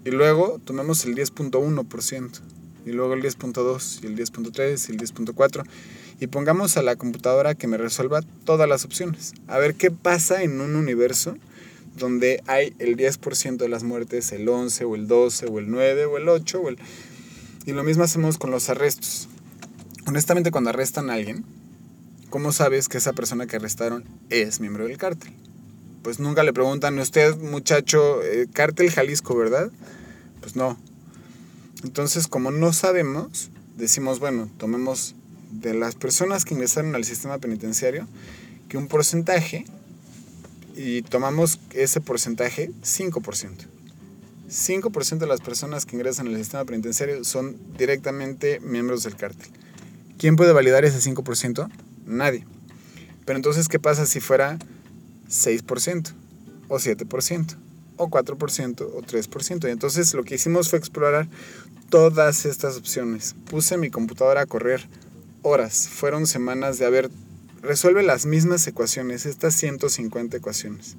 Y 0.04 0.10
luego 0.10 0.60
tomemos 0.62 1.06
el 1.06 1.14
10.1%. 1.14 2.40
Y 2.84 2.92
luego 2.92 3.14
el 3.14 3.22
10.2, 3.22 4.04
y 4.04 4.06
el 4.08 4.14
10.3, 4.14 4.90
y 4.90 4.92
el 4.92 4.98
10.4. 4.98 5.64
Y 6.20 6.26
pongamos 6.26 6.76
a 6.76 6.82
la 6.82 6.96
computadora 6.96 7.54
que 7.54 7.66
me 7.66 7.78
resuelva 7.78 8.20
todas 8.44 8.68
las 8.68 8.84
opciones. 8.84 9.32
A 9.46 9.56
ver 9.56 9.74
qué 9.74 9.90
pasa 9.90 10.42
en 10.42 10.60
un 10.60 10.76
universo 10.76 11.38
donde 11.96 12.42
hay 12.46 12.74
el 12.78 12.96
10% 12.96 13.56
de 13.56 13.68
las 13.68 13.82
muertes, 13.82 14.32
el 14.32 14.48
11 14.48 14.84
o 14.84 14.94
el 14.94 15.06
12 15.06 15.46
o 15.46 15.58
el 15.58 15.70
9 15.70 16.04
o 16.06 16.16
el 16.18 16.28
8 16.28 16.60
o 16.60 16.68
el... 16.68 16.78
Y 17.64 17.72
lo 17.72 17.82
mismo 17.82 18.04
hacemos 18.04 18.38
con 18.38 18.50
los 18.50 18.68
arrestos. 18.68 19.28
Honestamente, 20.06 20.50
cuando 20.50 20.70
arrestan 20.70 21.10
a 21.10 21.14
alguien, 21.14 21.44
¿cómo 22.30 22.52
sabes 22.52 22.88
que 22.88 22.98
esa 22.98 23.12
persona 23.12 23.46
que 23.46 23.56
arrestaron 23.56 24.04
es 24.30 24.60
miembro 24.60 24.86
del 24.86 24.98
cártel? 24.98 25.32
Pues 26.02 26.20
nunca 26.20 26.44
le 26.44 26.52
preguntan, 26.52 26.98
usted 26.98 27.36
muchacho, 27.38 28.22
eh, 28.22 28.46
cártel 28.52 28.90
Jalisco, 28.90 29.36
¿verdad? 29.36 29.72
Pues 30.40 30.54
no. 30.54 30.78
Entonces, 31.82 32.28
como 32.28 32.52
no 32.52 32.72
sabemos, 32.72 33.50
decimos, 33.76 34.20
bueno, 34.20 34.48
tomemos 34.58 35.16
de 35.50 35.74
las 35.74 35.94
personas 35.96 36.44
que 36.44 36.54
ingresaron 36.54 36.94
al 36.94 37.04
sistema 37.04 37.38
penitenciario, 37.38 38.06
que 38.68 38.78
un 38.78 38.86
porcentaje 38.86 39.64
y 40.76 41.02
tomamos 41.02 41.58
ese 41.72 42.00
porcentaje, 42.00 42.70
5%. 42.82 43.66
5% 44.48 45.18
de 45.18 45.26
las 45.26 45.40
personas 45.40 45.86
que 45.86 45.96
ingresan 45.96 46.28
al 46.28 46.36
sistema 46.36 46.64
penitenciario 46.64 47.24
son 47.24 47.56
directamente 47.76 48.60
miembros 48.60 49.02
del 49.02 49.16
cártel. 49.16 49.48
¿Quién 50.18 50.36
puede 50.36 50.52
validar 50.52 50.84
ese 50.84 50.98
5%? 50.98 51.68
Nadie. 52.06 52.46
Pero 53.24 53.36
entonces, 53.36 53.68
¿qué 53.68 53.80
pasa 53.80 54.06
si 54.06 54.20
fuera 54.20 54.58
6%? 55.28 56.12
¿O 56.68 56.76
7%? 56.76 57.56
¿O 57.96 58.08
4%? 58.08 58.80
¿O 58.82 59.02
3%? 59.02 59.68
Y 59.68 59.70
entonces 59.70 60.14
lo 60.14 60.24
que 60.24 60.36
hicimos 60.36 60.68
fue 60.68 60.78
explorar 60.78 61.26
todas 61.90 62.46
estas 62.46 62.76
opciones. 62.76 63.34
Puse 63.50 63.78
mi 63.78 63.90
computadora 63.90 64.42
a 64.42 64.46
correr 64.46 64.86
horas. 65.42 65.88
Fueron 65.88 66.26
semanas 66.26 66.78
de 66.78 66.86
haber 66.86 67.10
resuelve 67.66 68.02
las 68.02 68.26
mismas 68.26 68.66
ecuaciones, 68.66 69.26
estas 69.26 69.54
150 69.54 70.36
ecuaciones, 70.36 70.96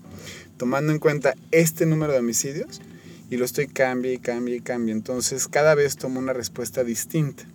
tomando 0.57 0.91
en 0.91 0.99
cuenta 0.99 1.33
este 1.51 1.85
número 1.85 2.13
de 2.13 2.19
homicidios 2.19 2.81
y 3.29 3.37
lo 3.37 3.45
estoy 3.45 3.67
cambie 3.67 4.13
y 4.13 4.17
cambie 4.19 4.57
y 4.57 4.61
cambie. 4.61 4.93
Entonces 4.93 5.47
cada 5.47 5.75
vez 5.75 5.95
tomo 5.95 6.19
una 6.19 6.33
respuesta 6.33 6.83
distinta, 6.83 7.45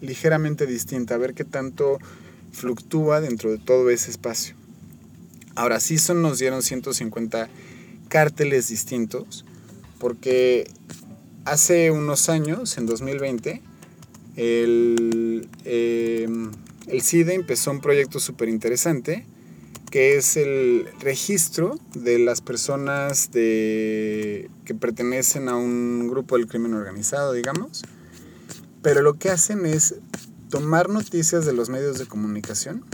ligeramente 0.00 0.66
distinta, 0.66 1.14
a 1.14 1.18
ver 1.18 1.34
qué 1.34 1.44
tanto 1.44 1.98
fluctúa 2.52 3.20
dentro 3.20 3.50
de 3.50 3.58
todo 3.58 3.90
ese 3.90 4.10
espacio. 4.10 4.56
Ahora 5.54 5.80
sí 5.80 5.98
son, 5.98 6.22
nos 6.22 6.38
dieron 6.38 6.62
150 6.62 7.48
cárteles 8.08 8.68
distintos, 8.68 9.44
porque 9.98 10.68
hace 11.44 11.90
unos 11.90 12.28
años, 12.28 12.76
en 12.78 12.86
2020, 12.86 13.62
el... 14.36 15.48
Eh, 15.64 16.28
el 16.86 17.02
CIDE 17.02 17.34
empezó 17.34 17.70
un 17.70 17.80
proyecto 17.80 18.20
súper 18.20 18.48
interesante 18.48 19.26
que 19.92 20.16
es 20.16 20.38
el 20.38 20.88
registro 21.00 21.78
de 21.94 22.18
las 22.18 22.40
personas 22.40 23.30
de, 23.30 24.48
que 24.64 24.74
pertenecen 24.74 25.50
a 25.50 25.56
un 25.56 26.08
grupo 26.08 26.38
del 26.38 26.46
crimen 26.46 26.72
organizado, 26.72 27.34
digamos. 27.34 27.82
Pero 28.80 29.02
lo 29.02 29.18
que 29.18 29.28
hacen 29.28 29.66
es 29.66 29.96
tomar 30.48 30.88
noticias 30.88 31.44
de 31.44 31.52
los 31.52 31.68
medios 31.68 31.98
de 31.98 32.06
comunicación 32.06 32.86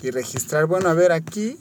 y 0.00 0.10
registrar, 0.10 0.66
bueno, 0.66 0.88
a 0.88 0.94
ver, 0.94 1.10
aquí 1.10 1.56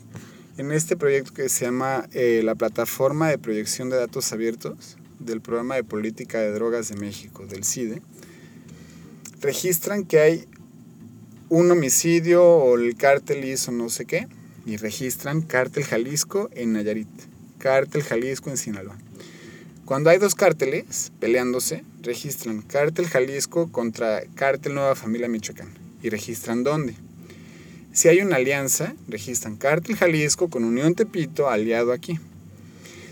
en 0.60 0.72
este 0.72 0.96
proyecto 0.96 1.34
que 1.34 1.50
se 1.50 1.66
llama 1.66 2.08
eh, 2.12 2.42
la 2.44 2.54
Plataforma 2.54 3.30
de 3.30 3.40
Proyección 3.40 3.90
de 3.90 3.98
Datos 3.98 4.32
Abiertos 4.32 4.98
del 5.18 5.42
Programa 5.42 5.74
de 5.74 5.84
Política 5.84 6.38
de 6.38 6.52
Drogas 6.52 6.90
de 6.90 6.98
México, 6.98 7.48
del 7.48 7.64
CIDE, 7.64 8.04
registran 9.42 10.06
que 10.06 10.20
hay 10.20 10.48
un 11.50 11.72
homicidio 11.72 12.44
o 12.46 12.78
el 12.78 12.96
cártel 12.96 13.46
hizo 13.46 13.72
no 13.72 13.90
sé 13.90 14.06
qué 14.06 14.28
y 14.66 14.76
registran 14.76 15.42
cártel 15.42 15.86
Jalisco 15.86 16.50
en 16.54 16.74
Nayarit, 16.74 17.08
cártel 17.58 18.04
Jalisco 18.04 18.50
en 18.50 18.58
Sinaloa. 18.58 18.98
Cuando 19.86 20.10
hay 20.10 20.18
dos 20.18 20.36
cárteles 20.36 21.14
peleándose, 21.22 21.86
registran 22.02 22.62
cártel 22.62 23.08
Jalisco 23.08 23.72
contra 23.72 24.24
cártel 24.36 24.74
Nueva 24.74 24.96
Familia 24.96 25.30
Michoacán 25.30 25.70
y 26.04 26.10
registran 26.10 26.66
dónde. 26.66 26.96
Si 27.94 28.10
hay 28.10 28.20
una 28.20 28.36
alianza, 28.36 28.94
registran 29.08 29.56
cártel 29.56 29.96
Jalisco 29.96 30.50
con 30.50 30.66
Unión 30.66 30.96
Tepito 30.96 31.50
aliado 31.50 31.94
aquí. 31.94 32.20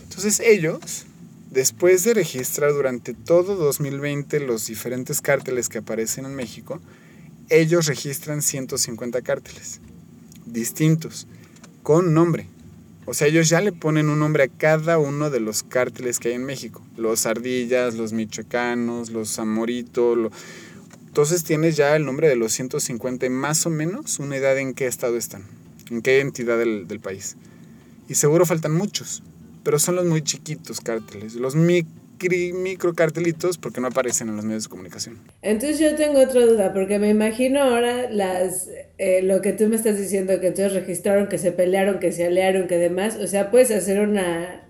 Entonces 0.02 0.40
ellos, 0.40 1.06
después 1.50 2.04
de 2.04 2.12
registrar 2.12 2.74
durante 2.74 3.14
todo 3.14 3.56
2020 3.56 4.40
los 4.40 4.66
diferentes 4.66 5.22
cárteles 5.22 5.70
que 5.70 5.78
aparecen 5.78 6.26
en 6.26 6.34
México, 6.34 6.82
ellos 7.48 7.86
registran 7.86 8.42
150 8.42 9.22
cárteles 9.22 9.80
distintos, 10.46 11.26
con 11.82 12.14
nombre. 12.14 12.48
O 13.04 13.14
sea, 13.14 13.28
ellos 13.28 13.48
ya 13.48 13.60
le 13.60 13.72
ponen 13.72 14.08
un 14.08 14.18
nombre 14.18 14.44
a 14.44 14.48
cada 14.48 14.98
uno 14.98 15.30
de 15.30 15.38
los 15.38 15.62
cárteles 15.62 16.18
que 16.18 16.28
hay 16.28 16.34
en 16.34 16.44
México. 16.44 16.82
Los 16.96 17.26
ardillas, 17.26 17.94
los 17.94 18.12
michoacanos, 18.12 19.10
los 19.10 19.32
zamorito. 19.32 20.30
Entonces 21.06 21.44
tienes 21.44 21.76
ya 21.76 21.94
el 21.94 22.04
nombre 22.04 22.28
de 22.28 22.36
los 22.36 22.52
150 22.52 23.26
y 23.26 23.30
más 23.30 23.64
o 23.66 23.70
menos 23.70 24.18
una 24.18 24.36
idea 24.36 24.54
de 24.54 24.62
en 24.62 24.74
qué 24.74 24.86
estado 24.86 25.16
están, 25.16 25.44
en 25.90 26.02
qué 26.02 26.20
entidad 26.20 26.58
del, 26.58 26.88
del 26.88 27.00
país. 27.00 27.36
Y 28.08 28.14
seguro 28.14 28.44
faltan 28.44 28.72
muchos, 28.72 29.22
pero 29.62 29.78
son 29.78 29.96
los 29.96 30.06
muy 30.06 30.22
chiquitos 30.22 30.80
cárteles. 30.80 31.34
Los 31.34 31.54
micro 31.54 32.05
micro 32.54 32.94
cartelitos 32.94 33.58
porque 33.58 33.80
no 33.80 33.88
aparecen 33.88 34.28
en 34.28 34.36
los 34.36 34.44
medios 34.44 34.64
de 34.64 34.70
comunicación. 34.70 35.20
Entonces 35.42 35.78
yo 35.78 35.94
tengo 35.96 36.20
otra 36.20 36.44
duda, 36.44 36.72
porque 36.72 36.98
me 36.98 37.08
imagino 37.08 37.62
ahora 37.62 38.10
las 38.10 38.68
eh, 38.98 39.22
lo 39.22 39.42
que 39.42 39.52
tú 39.52 39.66
me 39.68 39.76
estás 39.76 39.98
diciendo, 39.98 40.40
que 40.40 40.48
entonces 40.48 40.72
registraron, 40.72 41.28
que 41.28 41.38
se 41.38 41.52
pelearon, 41.52 41.98
que 41.98 42.12
se 42.12 42.24
aliaron, 42.24 42.66
que 42.66 42.78
demás, 42.78 43.16
o 43.16 43.26
sea, 43.26 43.50
puedes 43.50 43.70
hacer 43.70 44.00
una, 44.00 44.68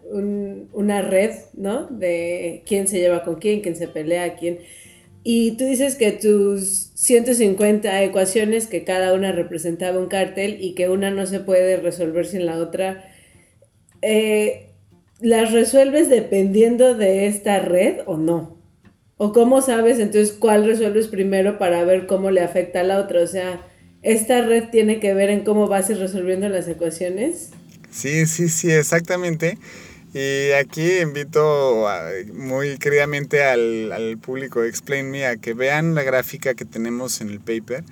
una 0.72 1.02
red, 1.02 1.30
¿no? 1.54 1.86
De 1.86 2.62
quién 2.66 2.88
se 2.88 2.98
lleva 2.98 3.22
con 3.22 3.36
quién, 3.36 3.60
quién 3.60 3.76
se 3.76 3.88
pelea, 3.88 4.36
quién... 4.36 4.58
Y 5.28 5.56
tú 5.56 5.64
dices 5.64 5.96
que 5.96 6.12
tus 6.12 6.92
150 6.94 8.04
ecuaciones, 8.04 8.68
que 8.68 8.84
cada 8.84 9.12
una 9.12 9.32
representaba 9.32 9.98
un 9.98 10.06
cártel 10.06 10.58
y 10.60 10.74
que 10.74 10.88
una 10.88 11.10
no 11.10 11.26
se 11.26 11.40
puede 11.40 11.76
resolver 11.78 12.26
sin 12.26 12.46
la 12.46 12.58
otra, 12.58 13.10
eh, 14.02 14.65
¿las 15.20 15.52
resuelves 15.52 16.08
dependiendo 16.08 16.94
de 16.94 17.26
esta 17.26 17.60
red 17.60 18.00
o 18.06 18.16
no? 18.16 18.56
¿O 19.18 19.32
cómo 19.32 19.62
sabes 19.62 19.98
entonces 19.98 20.36
cuál 20.38 20.66
resuelves 20.66 21.08
primero 21.08 21.58
para 21.58 21.84
ver 21.84 22.06
cómo 22.06 22.30
le 22.30 22.42
afecta 22.42 22.80
a 22.80 22.84
la 22.84 22.98
otra? 22.98 23.22
O 23.22 23.26
sea, 23.26 23.66
¿esta 24.02 24.42
red 24.42 24.64
tiene 24.70 25.00
que 25.00 25.14
ver 25.14 25.30
en 25.30 25.42
cómo 25.42 25.68
vas 25.68 25.88
resolviendo 25.88 26.48
las 26.48 26.68
ecuaciones? 26.68 27.50
Sí, 27.90 28.26
sí, 28.26 28.50
sí, 28.50 28.70
exactamente. 28.70 29.58
Y 30.12 30.52
aquí 30.52 30.98
invito 30.98 31.86
muy 32.32 32.78
queridamente 32.78 33.42
al, 33.42 33.92
al 33.92 34.18
público 34.18 34.62
de 34.62 34.68
Explain 34.68 35.10
Me 35.10 35.26
a 35.26 35.36
que 35.36 35.54
vean 35.54 35.94
la 35.94 36.02
gráfica 36.02 36.54
que 36.54 36.64
tenemos 36.64 37.20
en 37.22 37.30
el 37.30 37.40
paper. 37.40 37.84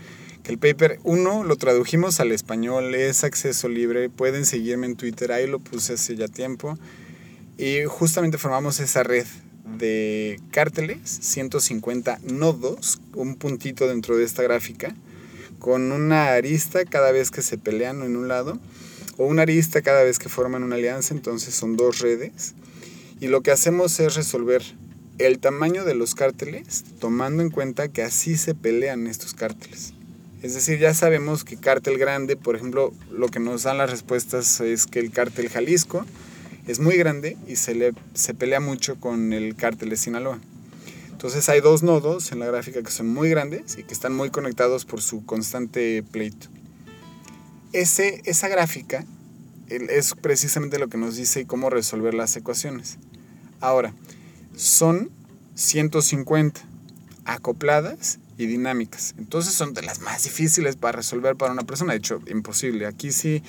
Que 0.43 0.53
el 0.53 0.59
paper, 0.59 0.99
uno, 1.05 1.43
lo 1.43 1.57
tradujimos 1.57 2.21
al 2.21 2.33
español, 2.33 2.95
es 2.95 3.25
acceso 3.25 3.71
libre, 3.71 4.11
pueden 4.11 4.45
seguirme 4.45 4.87
en 4.87 4.97
Twitter, 4.97 5.33
ahí 5.33 5.47
lo 5.47 5.59
puse 5.59 5.95
hace 5.95 6.17
ya 6.17 6.29
tiempo. 6.29 6.79
Y 7.57 7.85
justamente 7.85 8.39
formamos 8.39 8.81
esa 8.81 9.03
red 9.03 9.27
de 9.79 10.41
cárteles, 10.51 10.99
150 11.05 12.19
nodos, 12.25 13.01
un 13.15 13.37
puntito 13.37 13.87
dentro 13.87 14.17
de 14.17 14.25
esta 14.25 14.43
gráfica, 14.43 14.95
con 15.59 15.93
una 15.93 16.33
arista 16.33 16.85
cada 16.85 17.13
vez 17.13 17.31
que 17.31 17.43
se 17.43 17.57
pelean 17.57 18.03
en 18.03 18.17
un 18.17 18.29
lado, 18.29 18.59
o 19.17 19.27
una 19.27 19.43
arista 19.43 19.83
cada 19.83 20.03
vez 20.03 20.19
que 20.19 20.29
forman 20.29 20.63
una 20.63 20.77
alianza, 20.77 21.15
entonces 21.15 21.55
son 21.55 21.77
dos 21.77 22.01
redes. 22.01 22.55
Y 23.21 23.29
lo 23.29 23.43
que 23.43 23.53
hacemos 23.53 24.01
es 24.01 24.17
resolver 24.17 24.63
el 25.19 25.39
tamaño 25.39 25.85
de 25.85 25.95
los 25.95 26.15
cárteles, 26.15 26.85
tomando 26.99 27.43
en 27.43 27.51
cuenta 27.51 27.89
que 27.89 28.03
así 28.03 28.37
se 28.37 28.55
pelean 28.55 29.07
estos 29.07 29.33
cárteles. 29.33 29.95
Es 30.43 30.55
decir, 30.55 30.79
ya 30.79 30.93
sabemos 30.93 31.45
que 31.45 31.57
cártel 31.57 31.97
grande, 31.99 32.37
por 32.37 32.57
ejemplo, 32.57 32.93
lo 33.11 33.29
que 33.29 33.39
nos 33.39 33.63
dan 33.63 33.79
las 33.79 33.91
respuestas 33.91 34.61
es 34.61 34.87
que 34.87 34.99
el 34.99 35.11
cártel 35.11 35.49
Jalisco, 35.49 36.05
es 36.67 36.81
muy 36.81 36.97
grande 36.97 37.37
y 37.47 37.57
se, 37.57 37.75
le, 37.75 37.93
se 38.15 38.35
pelea 38.35 38.61
mucho 38.61 38.99
con 38.99 39.33
el 39.33 39.57
cártel 39.57 39.91
de 39.91 39.97
Sinaloa. 39.97 40.39
Entonces 41.11 41.49
hay 41.49 41.61
dos 41.61 41.83
nodos 41.83 42.33
en 42.33 42.39
la 42.39 42.47
gráfica 42.47 42.83
que 42.83 42.91
son 42.91 43.09
muy 43.09 43.31
grandes 43.31 43.79
y 43.79 43.85
que 43.85 43.95
están 43.95 44.15
muy 44.15 44.31
conectados 44.31 44.85
por 44.85 45.01
su 45.01 45.25
constante 45.25 46.03
pleito. 46.03 46.49
Ese, 47.73 48.23
esa 48.25 48.49
gráfica 48.49 49.05
es 49.69 50.15
precisamente 50.15 50.79
lo 50.79 50.89
que 50.89 50.99
nos 50.99 51.17
dice 51.17 51.47
cómo 51.47 51.71
resolver 51.71 52.15
las 52.15 52.37
ecuaciones. 52.37 52.99
Ahora, 53.61 53.95
son 54.55 55.11
150 55.55 56.61
acopladas 57.25 58.19
y 58.37 58.47
dinámicas. 58.47 59.15
Entonces 59.19 59.55
son 59.55 59.75
de 59.75 59.83
las 59.83 60.01
más 60.01 60.25
difíciles 60.25 60.77
para 60.77 60.97
resolver 60.97 61.37
para 61.37 61.53
una 61.53 61.65
persona. 61.65 61.93
De 61.93 61.99
hecho, 61.99 62.21
imposible. 62.27 62.87
Aquí 62.87 63.13
sí 63.13 63.43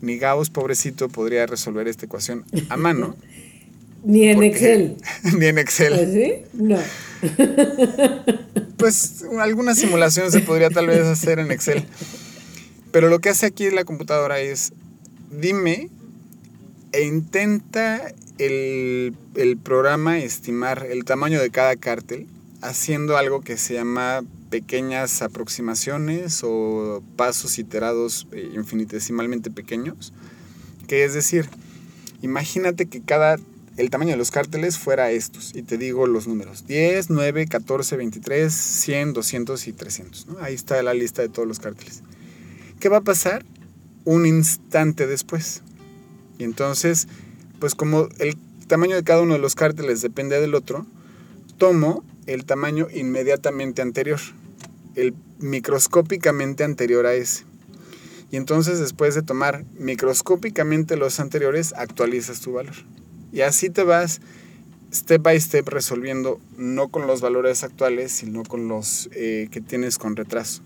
ni 0.00 0.18
Gauss, 0.18 0.50
pobrecito, 0.50 1.08
podría 1.08 1.46
resolver 1.46 1.88
esta 1.88 2.06
ecuación 2.06 2.44
a 2.68 2.76
mano. 2.76 3.16
ni 4.06 4.28
en 4.28 4.42
Excel. 4.42 4.96
ni 5.36 5.46
en 5.46 5.58
Excel. 5.58 5.92
¿Ah, 5.94 6.06
¿Sí? 6.12 6.34
No. 6.52 6.78
pues 8.76 9.24
alguna 9.40 9.74
simulación 9.74 10.30
se 10.30 10.40
podría 10.40 10.70
tal 10.70 10.86
vez 10.86 11.00
hacer 11.00 11.40
en 11.40 11.50
Excel. 11.50 11.84
Pero 12.92 13.08
lo 13.08 13.18
que 13.20 13.30
hace 13.30 13.46
aquí 13.46 13.70
la 13.70 13.84
computadora 13.84 14.38
es, 14.40 14.72
dime 15.30 15.90
e 16.92 17.02
intenta 17.02 18.12
el, 18.38 19.14
el 19.34 19.56
programa 19.56 20.18
estimar 20.18 20.86
el 20.88 21.04
tamaño 21.04 21.40
de 21.40 21.50
cada 21.50 21.74
cártel 21.76 22.26
haciendo 22.62 23.16
algo 23.16 23.40
que 23.40 23.56
se 23.56 23.74
llama 23.74 24.24
pequeñas 24.50 25.22
aproximaciones 25.22 26.40
o 26.44 27.02
pasos 27.16 27.58
iterados 27.58 28.26
eh, 28.32 28.50
infinitesimalmente 28.54 29.50
pequeños. 29.50 30.12
Que 30.86 31.04
es 31.04 31.14
decir, 31.14 31.48
imagínate 32.22 32.86
que 32.86 33.02
cada 33.02 33.36
el 33.76 33.90
tamaño 33.90 34.12
de 34.12 34.16
los 34.16 34.30
cárteles 34.30 34.78
fuera 34.78 35.10
estos. 35.10 35.54
Y 35.54 35.62
te 35.62 35.76
digo 35.76 36.06
los 36.06 36.26
números. 36.26 36.66
10, 36.66 37.10
9, 37.10 37.46
14, 37.46 37.96
23, 37.96 38.52
100, 38.52 39.12
200 39.12 39.68
y 39.68 39.72
300. 39.72 40.26
Ahí 40.40 40.54
está 40.54 40.82
la 40.82 40.94
lista 40.94 41.22
de 41.22 41.28
todos 41.28 41.46
los 41.46 41.58
cárteles. 41.58 42.02
¿Qué 42.80 42.88
va 42.88 42.98
a 42.98 43.02
pasar? 43.02 43.44
Un 44.04 44.26
instante 44.26 45.06
después. 45.06 45.62
Y 46.38 46.44
entonces, 46.44 47.08
pues 47.58 47.74
como 47.74 48.08
el 48.18 48.36
tamaño 48.66 48.96
de 48.96 49.04
cada 49.04 49.22
uno 49.22 49.34
de 49.34 49.40
los 49.40 49.54
cárteles 49.54 50.00
depende 50.00 50.40
del 50.40 50.54
otro, 50.54 50.86
tomo 51.58 52.04
el 52.26 52.44
tamaño 52.44 52.88
inmediatamente 52.92 53.82
anterior, 53.82 54.20
el 54.94 55.14
microscópicamente 55.38 56.64
anterior 56.64 57.06
a 57.06 57.14
ese. 57.14 57.44
Y 58.30 58.36
entonces 58.36 58.80
después 58.80 59.14
de 59.14 59.22
tomar 59.22 59.64
microscópicamente 59.78 60.96
los 60.96 61.20
anteriores, 61.20 61.72
actualizas 61.74 62.40
tu 62.40 62.52
valor. 62.52 62.74
Y 63.32 63.42
así 63.42 63.70
te 63.70 63.84
vas 63.84 64.20
step 64.92 65.22
by 65.22 65.40
step 65.40 65.68
resolviendo, 65.68 66.40
no 66.56 66.88
con 66.88 67.06
los 67.06 67.20
valores 67.20 67.62
actuales, 67.62 68.12
sino 68.12 68.42
con 68.42 68.68
los 68.68 69.08
eh, 69.12 69.48
que 69.50 69.60
tienes 69.60 69.98
con 69.98 70.16
retraso. 70.16 70.62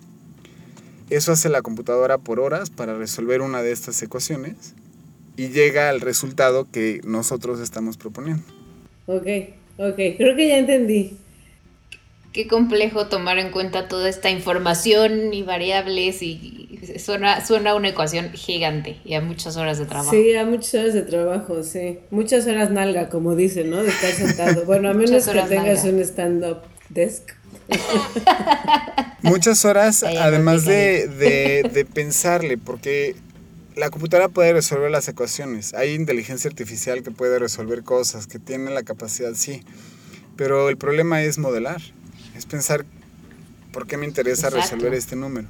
Eso 1.10 1.32
hace 1.32 1.48
la 1.48 1.60
computadora 1.60 2.18
por 2.18 2.38
horas 2.38 2.70
para 2.70 2.96
resolver 2.96 3.40
una 3.40 3.62
de 3.62 3.72
estas 3.72 4.00
ecuaciones 4.02 4.74
y 5.36 5.48
llega 5.48 5.88
al 5.88 6.00
resultado 6.00 6.68
que 6.70 7.00
nosotros 7.04 7.60
estamos 7.60 7.96
proponiendo. 7.96 8.44
Ok, 9.06 9.26
ok, 9.76 9.96
creo 10.16 10.36
que 10.36 10.48
ya 10.48 10.58
entendí 10.58 11.18
qué 12.32 12.46
complejo 12.46 13.06
tomar 13.06 13.38
en 13.38 13.50
cuenta 13.50 13.88
toda 13.88 14.08
esta 14.08 14.30
información 14.30 15.34
y 15.34 15.42
variables 15.42 16.22
y 16.22 16.80
suena, 16.98 17.44
suena 17.44 17.74
una 17.74 17.88
ecuación 17.88 18.32
gigante 18.32 19.00
y 19.04 19.14
a 19.14 19.20
muchas 19.20 19.56
horas 19.56 19.78
de 19.78 19.86
trabajo. 19.86 20.10
Sí, 20.10 20.34
a 20.34 20.44
muchas 20.44 20.74
horas 20.74 20.94
de 20.94 21.02
trabajo, 21.02 21.62
sí. 21.62 21.98
Muchas 22.10 22.46
horas 22.46 22.70
nalga, 22.70 23.08
como 23.08 23.34
dicen, 23.34 23.70
¿no? 23.70 23.82
De 23.82 23.88
estar 23.88 24.12
sentado. 24.12 24.64
Bueno, 24.64 24.90
a 24.90 24.94
menos 24.94 25.26
que 25.26 25.40
tengas 25.42 25.84
un 25.84 25.98
stand-up 26.00 26.58
desk. 26.88 27.30
muchas 29.22 29.64
horas, 29.64 30.02
además 30.02 30.64
de, 30.64 31.08
de, 31.08 31.68
de 31.72 31.84
pensarle, 31.84 32.58
porque 32.58 33.16
la 33.76 33.90
computadora 33.90 34.28
puede 34.28 34.52
resolver 34.52 34.90
las 34.90 35.08
ecuaciones. 35.08 35.74
Hay 35.74 35.94
inteligencia 35.94 36.48
artificial 36.48 37.02
que 37.02 37.10
puede 37.10 37.38
resolver 37.38 37.82
cosas, 37.82 38.26
que 38.26 38.38
tiene 38.38 38.70
la 38.70 38.82
capacidad, 38.82 39.32
sí. 39.34 39.62
Pero 40.36 40.68
el 40.68 40.76
problema 40.76 41.22
es 41.22 41.38
modelar 41.38 41.80
es 42.40 42.46
pensar, 42.46 42.84
¿por 43.70 43.86
qué 43.86 43.96
me 43.96 44.06
interesa 44.06 44.50
resolver 44.50 44.94
este 44.94 45.14
número? 45.14 45.46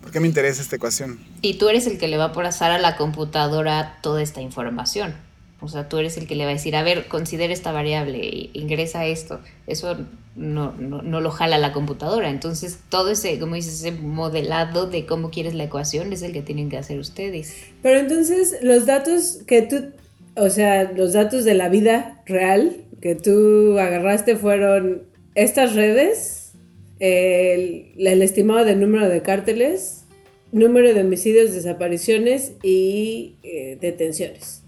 ¿Por 0.00 0.12
qué 0.12 0.20
me 0.20 0.28
interesa 0.28 0.62
esta 0.62 0.76
ecuación? 0.76 1.18
Y 1.42 1.54
tú 1.54 1.68
eres 1.68 1.86
el 1.86 1.98
que 1.98 2.08
le 2.08 2.16
va 2.16 2.26
a 2.26 2.32
pasar 2.32 2.70
a 2.70 2.78
la 2.78 2.96
computadora 2.96 3.98
toda 4.00 4.22
esta 4.22 4.40
información. 4.40 5.14
O 5.60 5.68
sea, 5.68 5.88
tú 5.88 5.98
eres 5.98 6.16
el 6.16 6.26
que 6.26 6.36
le 6.36 6.44
va 6.44 6.50
a 6.50 6.54
decir, 6.54 6.74
a 6.76 6.82
ver, 6.82 7.08
considera 7.08 7.52
esta 7.52 7.72
variable, 7.72 8.48
ingresa 8.54 9.04
esto. 9.04 9.40
Eso 9.66 9.98
no, 10.36 10.72
no, 10.72 11.02
no, 11.02 11.20
lo 11.20 11.30
jala 11.30 11.58
la 11.58 11.72
computadora. 11.72 12.30
Entonces, 12.30 12.78
todo 12.88 13.10
ese, 13.10 13.38
como 13.40 13.56
dices, 13.56 13.80
ese 13.80 13.92
modelado 13.92 14.86
de 14.86 15.04
cómo 15.04 15.30
quieres 15.30 15.54
la 15.54 15.64
ecuación 15.64 16.12
es 16.12 16.22
el 16.22 16.32
que 16.32 16.42
tienen 16.42 16.70
que 16.70 16.78
hacer 16.78 16.98
ustedes. 16.98 17.56
Pero 17.82 17.98
entonces, 17.98 18.56
los 18.62 18.86
datos 18.86 19.40
que 19.46 19.62
tú, 19.62 19.90
o 20.36 20.48
sea, 20.48 20.92
los 20.92 21.12
datos 21.12 21.44
de 21.44 21.54
la 21.54 21.68
vida 21.68 22.22
real 22.24 22.84
que 23.02 23.16
tú 23.16 23.78
agarraste 23.78 24.36
fueron 24.36 25.09
estas 25.42 25.74
redes, 25.74 26.52
el, 26.98 27.94
el 27.96 28.22
estimado 28.22 28.64
del 28.64 28.78
número 28.80 29.08
de 29.08 29.22
cárteles, 29.22 30.04
número 30.52 30.92
de 30.92 31.00
homicidios, 31.00 31.52
desapariciones 31.52 32.52
y 32.62 33.36
eh, 33.42 33.78
detenciones. 33.80 34.62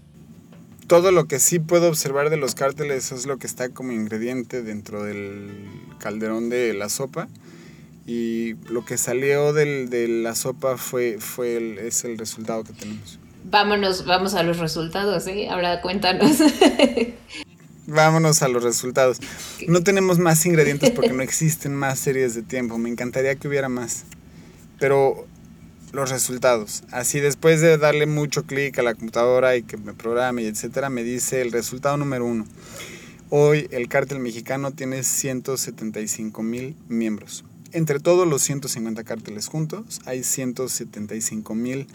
Todo 0.87 1.11
lo 1.11 1.25
que 1.25 1.39
sí 1.39 1.59
puedo 1.59 1.89
observar 1.89 2.29
de 2.29 2.37
los 2.37 2.55
cárteles 2.55 3.11
es 3.11 3.25
lo 3.25 3.37
que 3.37 3.47
está 3.47 3.69
como 3.69 3.91
ingrediente 3.91 4.63
dentro 4.63 5.03
del 5.03 5.49
calderón 5.99 6.49
de 6.49 6.73
la 6.73 6.89
sopa. 6.89 7.27
Y 8.05 8.55
lo 8.69 8.83
que 8.83 8.97
salió 8.97 9.53
del, 9.53 9.89
de 9.89 10.07
la 10.07 10.35
sopa 10.35 10.77
fue, 10.77 11.17
fue 11.19 11.55
el, 11.55 11.77
es 11.77 12.03
el 12.03 12.17
resultado 12.17 12.63
que 12.63 12.73
tenemos. 12.73 13.19
Vámonos, 13.45 14.05
vamos 14.05 14.33
a 14.33 14.43
los 14.43 14.57
resultados, 14.57 15.27
¿eh? 15.27 15.47
Ahora 15.49 15.81
cuéntanos. 15.81 16.37
Vámonos 17.93 18.41
a 18.41 18.47
los 18.47 18.63
resultados. 18.63 19.19
No 19.67 19.83
tenemos 19.83 20.17
más 20.17 20.47
ingredientes 20.47 20.89
porque 20.89 21.13
no 21.13 21.21
existen 21.21 21.75
más 21.75 21.99
series 21.99 22.33
de 22.33 22.41
tiempo. 22.41 22.79
Me 22.79 22.89
encantaría 22.89 23.35
que 23.35 23.47
hubiera 23.47 23.69
más. 23.69 24.05
Pero 24.79 25.27
los 25.91 26.09
resultados. 26.09 26.83
Así 26.89 27.19
después 27.19 27.61
de 27.61 27.77
darle 27.77 28.07
mucho 28.07 28.47
clic 28.47 28.79
a 28.79 28.81
la 28.81 28.95
computadora 28.95 29.55
y 29.55 29.61
que 29.61 29.77
me 29.77 29.93
programe 29.93 30.41
y 30.41 30.47
etcétera, 30.47 30.89
me 30.89 31.03
dice 31.03 31.41
el 31.41 31.51
resultado 31.51 31.95
número 31.97 32.25
uno. 32.25 32.47
Hoy 33.29 33.67
el 33.69 33.87
cártel 33.89 34.17
mexicano 34.17 34.71
tiene 34.71 35.03
175 35.03 36.41
mil 36.41 36.75
miembros. 36.87 37.45
Entre 37.73 37.99
todos 37.99 38.27
los 38.27 38.41
150 38.41 39.03
cárteles 39.03 39.47
juntos, 39.47 40.01
hay 40.05 40.23
175 40.23 41.53
mil 41.53 41.85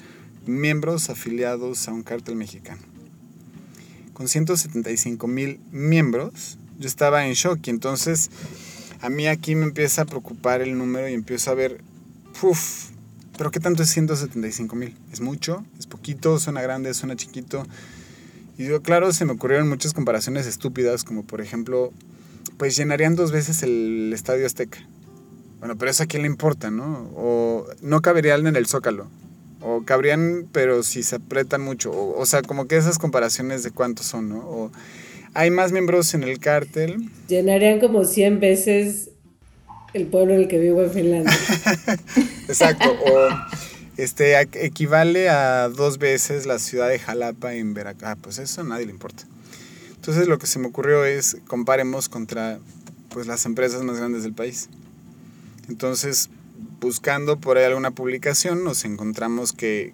miembros 0.47 1.11
afiliados 1.11 1.89
a 1.89 1.93
un 1.93 2.05
cártel 2.05 2.37
mexicano 2.37 2.98
con 4.19 4.27
175 4.27 5.29
mil 5.29 5.61
miembros, 5.71 6.59
yo 6.77 6.89
estaba 6.89 7.25
en 7.25 7.35
shock 7.35 7.65
y 7.69 7.71
entonces 7.71 8.31
a 9.01 9.11
mí 9.11 9.29
aquí 9.29 9.55
me 9.55 9.63
empieza 9.63 10.03
a 10.03 10.07
preocupar 10.07 10.61
el 10.61 10.77
número 10.77 11.09
y 11.09 11.15
empiezo 11.15 11.53
a 11.53 11.55
ver, 11.55 11.81
uff, 12.43 12.89
pero 13.37 13.53
¿qué 13.53 13.61
tanto 13.61 13.85
es 13.85 13.91
175 13.91 14.75
mil? 14.75 14.97
¿Es 15.13 15.21
mucho? 15.21 15.65
¿Es 15.79 15.87
poquito? 15.87 16.41
¿Suena 16.41 16.61
grande? 16.61 16.95
¿Suena 16.95 17.15
chiquito? 17.15 17.65
Y 18.59 18.67
yo, 18.67 18.83
claro, 18.83 19.13
se 19.13 19.25
me 19.25 19.31
ocurrieron 19.31 19.69
muchas 19.69 19.95
comparaciones 19.95 20.49
estúpidas, 20.49 21.05
como 21.05 21.23
por 21.23 21.41
ejemplo, 21.41 21.93
pues 22.57 22.77
llenarían 22.77 23.15
dos 23.15 23.31
veces 23.31 23.63
el 23.63 24.11
Estadio 24.13 24.47
Azteca. 24.47 24.81
Bueno, 25.61 25.79
pero 25.79 25.93
eso 25.93 26.03
a 26.03 26.07
quién 26.07 26.23
le 26.23 26.29
importa, 26.29 26.73
¿no? 26.73 27.09
O 27.15 27.67
no 27.83 28.03
caberían 28.03 28.49
en 28.49 28.57
el 28.57 28.67
Zócalo. 28.67 29.09
O 29.61 29.83
cabrían, 29.85 30.47
pero 30.53 30.83
si 30.83 31.03
se 31.03 31.17
apretan 31.17 31.61
mucho. 31.63 31.91
O, 31.93 32.25
sea, 32.27 32.43
como 32.43 32.69
que 32.69 32.77
esas 32.77 32.99
comparaciones 32.99 33.63
de 33.63 33.71
cuántos 33.71 34.07
son, 34.07 34.29
¿no? 34.29 34.39
O 34.39 34.71
hay 35.35 35.51
más 35.51 35.73
miembros 35.73 36.15
en 36.15 36.23
el 36.23 36.39
cártel. 36.39 37.11
Llenarían 37.29 37.81
como 37.81 38.05
100 38.05 38.41
veces 38.41 39.11
el 39.95 40.07
pueblo 40.07 40.35
en 40.35 40.43
el 40.43 40.49
que 40.49 40.59
vivo 40.59 40.83
en 40.83 40.91
Finlandia. 40.91 41.39
Exacto. 42.49 42.89
O 42.91 43.29
este, 43.97 44.41
equivale 44.41 45.29
a 45.29 45.69
dos 45.69 45.99
veces 45.99 46.47
la 46.47 46.61
ciudad 46.61 46.89
de 46.89 47.01
Jalapa 47.01 47.55
en 47.55 47.75
Veracruz. 47.75 48.09
Ah, 48.09 48.17
pues 48.21 48.39
eso 48.39 48.61
a 48.61 48.65
nadie 48.65 48.87
le 48.87 48.93
importa. 48.93 49.25
Entonces 49.97 50.29
lo 50.29 50.39
que 50.39 50.47
se 50.47 50.61
me 50.61 50.69
ocurrió 50.69 51.05
es 51.05 51.37
comparemos 51.49 52.09
contra 52.09 52.61
pues, 53.09 53.27
las 53.27 53.45
empresas 53.45 53.83
más 53.83 53.99
grandes 53.99 54.23
del 54.23 54.35
país. 54.35 54.69
Entonces, 55.69 56.31
buscando 56.81 57.39
por 57.39 57.59
ahí 57.59 57.65
alguna 57.65 57.91
publicación, 57.91 58.65
nos 58.65 58.85
encontramos 58.85 59.53
que, 59.53 59.93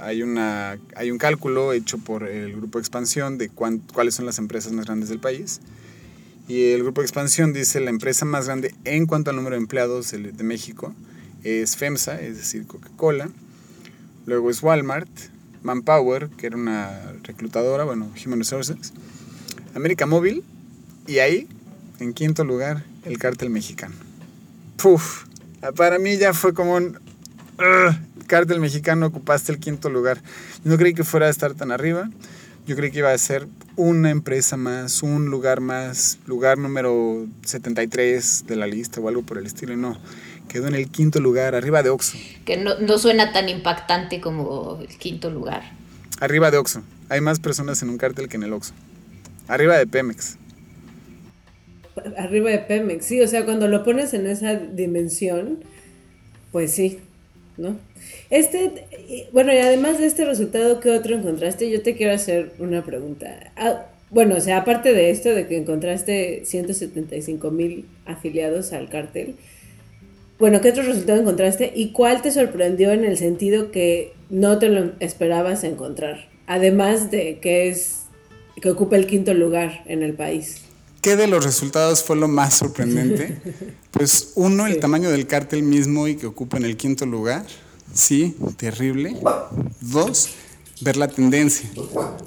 hay, 0.00 0.22
una, 0.22 0.78
hay 0.94 1.10
un 1.10 1.18
cálculo 1.18 1.72
hecho 1.72 1.98
por 1.98 2.28
el 2.28 2.54
Grupo 2.56 2.78
Expansión 2.78 3.38
de 3.38 3.48
cuáles 3.48 4.14
son 4.14 4.26
las 4.26 4.38
empresas 4.38 4.72
más 4.72 4.86
grandes 4.86 5.08
del 5.08 5.20
país. 5.20 5.60
Y 6.48 6.70
el 6.72 6.82
Grupo 6.82 7.02
Expansión 7.02 7.52
dice 7.52 7.80
la 7.80 7.90
empresa 7.90 8.24
más 8.24 8.46
grande 8.46 8.74
en 8.84 9.06
cuanto 9.06 9.30
al 9.30 9.36
número 9.36 9.56
de 9.56 9.62
empleados 9.62 10.12
de 10.12 10.44
México 10.44 10.94
es 11.42 11.76
FEMSA, 11.76 12.20
es 12.20 12.36
decir, 12.36 12.66
Coca-Cola. 12.66 13.30
Luego 14.26 14.50
es 14.50 14.62
Walmart, 14.62 15.08
Manpower, 15.62 16.28
que 16.30 16.46
era 16.46 16.56
una 16.56 17.12
reclutadora, 17.22 17.84
bueno, 17.84 18.10
Human 18.24 18.40
Resources, 18.40 18.92
América 19.74 20.06
Móvil 20.06 20.44
y 21.06 21.18
ahí, 21.18 21.48
en 22.00 22.12
quinto 22.12 22.44
lugar, 22.44 22.84
el 23.04 23.18
cártel 23.18 23.50
mexicano. 23.50 24.05
Puf, 24.76 25.24
para 25.76 25.98
mí 25.98 26.16
ya 26.16 26.32
fue 26.32 26.54
como 26.54 26.74
un... 26.74 26.98
cártel 28.26 28.60
mexicano, 28.60 29.06
ocupaste 29.06 29.52
el 29.52 29.58
quinto 29.58 29.88
lugar. 29.88 30.20
No 30.64 30.76
creí 30.76 30.94
que 30.94 31.04
fuera 31.04 31.26
a 31.26 31.30
estar 31.30 31.54
tan 31.54 31.72
arriba. 31.72 32.10
Yo 32.66 32.74
creí 32.74 32.90
que 32.90 32.98
iba 32.98 33.12
a 33.12 33.18
ser 33.18 33.46
una 33.76 34.10
empresa 34.10 34.56
más, 34.56 35.02
un 35.02 35.26
lugar 35.26 35.60
más, 35.60 36.18
lugar 36.26 36.58
número 36.58 37.26
73 37.44 38.44
de 38.46 38.56
la 38.56 38.66
lista 38.66 39.00
o 39.00 39.08
algo 39.08 39.22
por 39.22 39.38
el 39.38 39.46
estilo. 39.46 39.76
No, 39.76 39.96
quedó 40.48 40.66
en 40.66 40.74
el 40.74 40.90
quinto 40.90 41.20
lugar, 41.20 41.54
arriba 41.54 41.84
de 41.84 41.90
Oxxo. 41.90 42.18
Que 42.44 42.56
no, 42.56 42.76
no 42.80 42.98
suena 42.98 43.32
tan 43.32 43.48
impactante 43.48 44.20
como 44.20 44.78
el 44.80 44.98
quinto 44.98 45.30
lugar. 45.30 45.62
Arriba 46.20 46.50
de 46.50 46.58
Oxxo. 46.58 46.82
Hay 47.08 47.20
más 47.20 47.38
personas 47.38 47.82
en 47.82 47.90
un 47.90 47.98
cártel 47.98 48.28
que 48.28 48.36
en 48.36 48.42
el 48.42 48.52
Oxxo. 48.52 48.74
Arriba 49.46 49.78
de 49.78 49.86
Pemex 49.86 50.38
arriba 52.16 52.50
de 52.50 52.58
Pemex, 52.58 53.04
sí, 53.04 53.20
o 53.20 53.28
sea, 53.28 53.44
cuando 53.44 53.68
lo 53.68 53.84
pones 53.84 54.14
en 54.14 54.26
esa 54.26 54.54
dimensión, 54.56 55.60
pues 56.52 56.72
sí, 56.72 56.98
¿no? 57.56 57.78
Este, 58.30 59.28
bueno, 59.32 59.52
y 59.52 59.58
además 59.58 59.98
de 59.98 60.06
este 60.06 60.24
resultado, 60.24 60.80
¿qué 60.80 60.90
otro 60.90 61.16
encontraste? 61.16 61.70
Yo 61.70 61.82
te 61.82 61.94
quiero 61.94 62.12
hacer 62.12 62.52
una 62.58 62.84
pregunta. 62.84 63.52
Ah, 63.56 63.86
bueno, 64.10 64.36
o 64.36 64.40
sea, 64.40 64.58
aparte 64.58 64.92
de 64.92 65.10
esto, 65.10 65.30
de 65.30 65.46
que 65.46 65.56
encontraste 65.56 66.44
175 66.44 67.50
mil 67.50 67.86
afiliados 68.04 68.72
al 68.72 68.88
cártel, 68.88 69.34
bueno, 70.38 70.60
¿qué 70.60 70.68
otro 70.68 70.82
resultado 70.82 71.18
encontraste 71.20 71.72
y 71.74 71.92
cuál 71.92 72.20
te 72.20 72.30
sorprendió 72.30 72.92
en 72.92 73.04
el 73.04 73.16
sentido 73.16 73.70
que 73.70 74.12
no 74.28 74.58
te 74.58 74.68
lo 74.68 74.92
esperabas 75.00 75.64
encontrar? 75.64 76.28
Además 76.46 77.10
de 77.10 77.38
que 77.38 77.68
es 77.68 78.02
que 78.60 78.70
ocupa 78.70 78.96
el 78.96 79.06
quinto 79.06 79.32
lugar 79.34 79.82
en 79.86 80.02
el 80.02 80.12
país. 80.12 80.65
¿Qué 81.06 81.14
de 81.14 81.28
los 81.28 81.44
resultados 81.44 82.02
fue 82.02 82.16
lo 82.16 82.26
más 82.26 82.54
sorprendente? 82.54 83.40
Pues 83.92 84.32
uno, 84.34 84.66
el 84.66 84.80
tamaño 84.80 85.08
del 85.08 85.28
cártel 85.28 85.62
mismo 85.62 86.08
y 86.08 86.16
que 86.16 86.26
ocupa 86.26 86.56
en 86.56 86.64
el 86.64 86.76
quinto 86.76 87.06
lugar. 87.06 87.46
Sí, 87.94 88.36
terrible. 88.56 89.16
Dos, 89.80 90.30
ver 90.80 90.96
la 90.96 91.06
tendencia. 91.06 91.70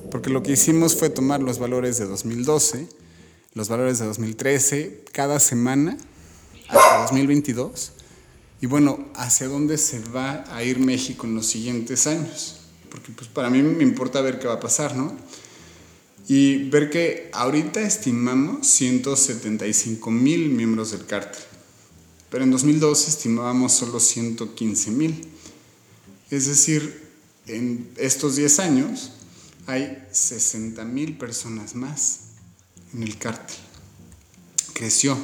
Porque 0.10 0.30
lo 0.30 0.42
que 0.44 0.54
hicimos 0.54 0.96
fue 0.96 1.10
tomar 1.10 1.42
los 1.42 1.60
valores 1.60 1.98
de 1.98 2.06
2012, 2.06 2.88
los 3.54 3.68
valores 3.68 4.00
de 4.00 4.06
2013, 4.06 5.04
cada 5.12 5.42
semana 5.42 5.98
hasta 6.70 7.02
2022. 7.02 7.92
Y 8.62 8.68
bueno, 8.68 9.10
hacia 9.14 9.50
dónde 9.50 9.78
se 9.78 10.00
va 10.00 10.46
a 10.56 10.64
ir 10.64 10.80
México 10.80 11.28
en 11.28 11.36
los 11.36 11.48
siguientes 11.48 12.08
años. 12.08 12.62
Porque 12.90 13.12
pues 13.12 13.28
para 13.28 13.50
mí 13.50 13.62
me 13.62 13.84
importa 13.84 14.22
ver 14.22 14.40
qué 14.40 14.48
va 14.48 14.54
a 14.54 14.60
pasar, 14.62 14.96
¿no? 14.96 15.18
Y 16.30 16.70
ver 16.70 16.92
que 16.92 17.32
ahorita 17.34 17.82
estimamos 17.82 18.68
175 18.68 20.12
mil 20.12 20.50
miembros 20.50 20.92
del 20.92 21.08
cártel, 21.08 21.42
pero 22.30 22.44
en 22.44 22.52
2012 22.52 23.10
estimábamos 23.10 23.74
solo 23.74 24.00
115 24.00 24.92
mil. 24.92 25.28
Es 26.30 26.46
decir, 26.46 27.02
en 27.48 27.90
estos 27.98 28.36
10 28.36 28.60
años 28.60 29.12
hay 29.66 30.06
60 30.12 30.86
mil 30.86 31.18
personas 31.18 31.74
más 31.74 32.20
en 32.94 33.02
el 33.02 33.18
cártel. 33.18 33.58
Creció. 34.74 35.18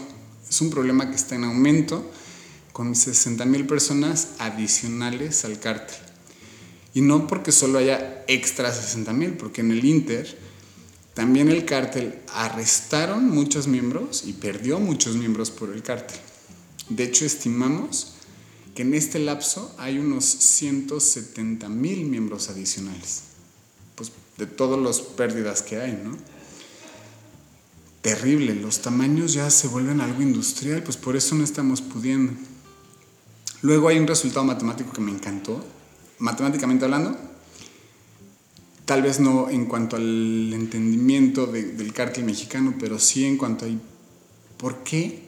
Es 0.49 0.59
un 0.61 0.71
problema 0.71 1.11
que 1.11 1.17
está 1.17 1.35
en 1.35 1.43
aumento 1.43 2.11
con 2.71 2.95
60 2.95 3.45
mil 3.45 3.67
personas 3.67 4.29
adicionales 4.39 5.45
al 5.45 5.59
cártel. 5.59 5.97
Y 6.95 7.01
no 7.01 7.27
porque 7.27 7.51
solo 7.51 7.77
haya 7.77 8.23
extra 8.27 8.73
60 8.73 9.13
mil, 9.13 9.33
porque 9.33 9.61
en 9.61 9.69
el 9.69 9.85
Inter 9.85 10.44
también 11.15 11.49
el 11.49 11.63
cártel 11.63 12.19
arrestaron 12.33 13.29
muchos 13.29 13.67
miembros 13.67 14.23
y 14.27 14.33
perdió 14.33 14.79
muchos 14.79 15.15
miembros 15.15 15.49
por 15.49 15.71
el 15.71 15.81
cártel. 15.81 16.19
De 16.89 17.05
hecho, 17.05 17.25
estimamos 17.25 18.15
que 18.75 18.81
en 18.81 18.93
este 18.93 19.17
lapso 19.19 19.73
hay 19.79 19.97
unos 19.97 20.25
170 20.25 21.69
mil 21.69 22.05
miembros 22.05 22.49
adicionales, 22.49 23.23
pues 23.95 24.11
de 24.37 24.45
todas 24.45 24.77
las 24.77 24.99
pérdidas 24.99 25.61
que 25.61 25.79
hay, 25.79 25.93
¿no? 26.03 26.17
Terrible, 28.01 28.53
los 28.53 28.81
tamaños 28.81 29.33
ya 29.33 29.49
se 29.49 29.69
vuelven 29.69 30.01
algo 30.01 30.21
industrial, 30.21 30.83
pues 30.83 30.97
por 30.97 31.15
eso 31.15 31.33
no 31.33 31.45
estamos 31.45 31.81
pudiendo. 31.81 32.33
Luego 33.61 33.87
hay 33.87 33.97
un 33.97 34.05
resultado 34.05 34.43
matemático 34.43 34.91
que 34.91 35.01
me 35.01 35.11
encantó, 35.11 35.65
matemáticamente 36.19 36.83
hablando, 36.83 37.17
tal 38.85 39.01
vez 39.01 39.19
no 39.19 39.49
en 39.49 39.65
cuanto 39.65 39.95
al 39.95 40.53
entendimiento 40.53 41.47
del 41.47 41.93
cártel 41.93 42.25
mexicano, 42.25 42.75
pero 42.79 42.99
sí 42.99 43.25
en 43.25 43.37
cuanto 43.37 43.65
a 43.65 43.69
por 44.57 44.83
qué 44.83 45.23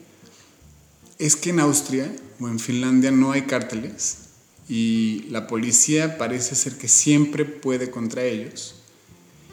es 1.18 1.36
que 1.36 1.50
en 1.50 1.60
Austria 1.60 2.10
o 2.40 2.48
en 2.48 2.58
Finlandia 2.58 3.10
no 3.10 3.32
hay 3.32 3.42
cárteles 3.42 4.18
y 4.68 5.24
la 5.30 5.46
policía 5.46 6.18
parece 6.18 6.54
ser 6.54 6.76
que 6.76 6.88
siempre 6.88 7.44
puede 7.44 7.90
contra 7.90 8.22
ellos. 8.22 8.76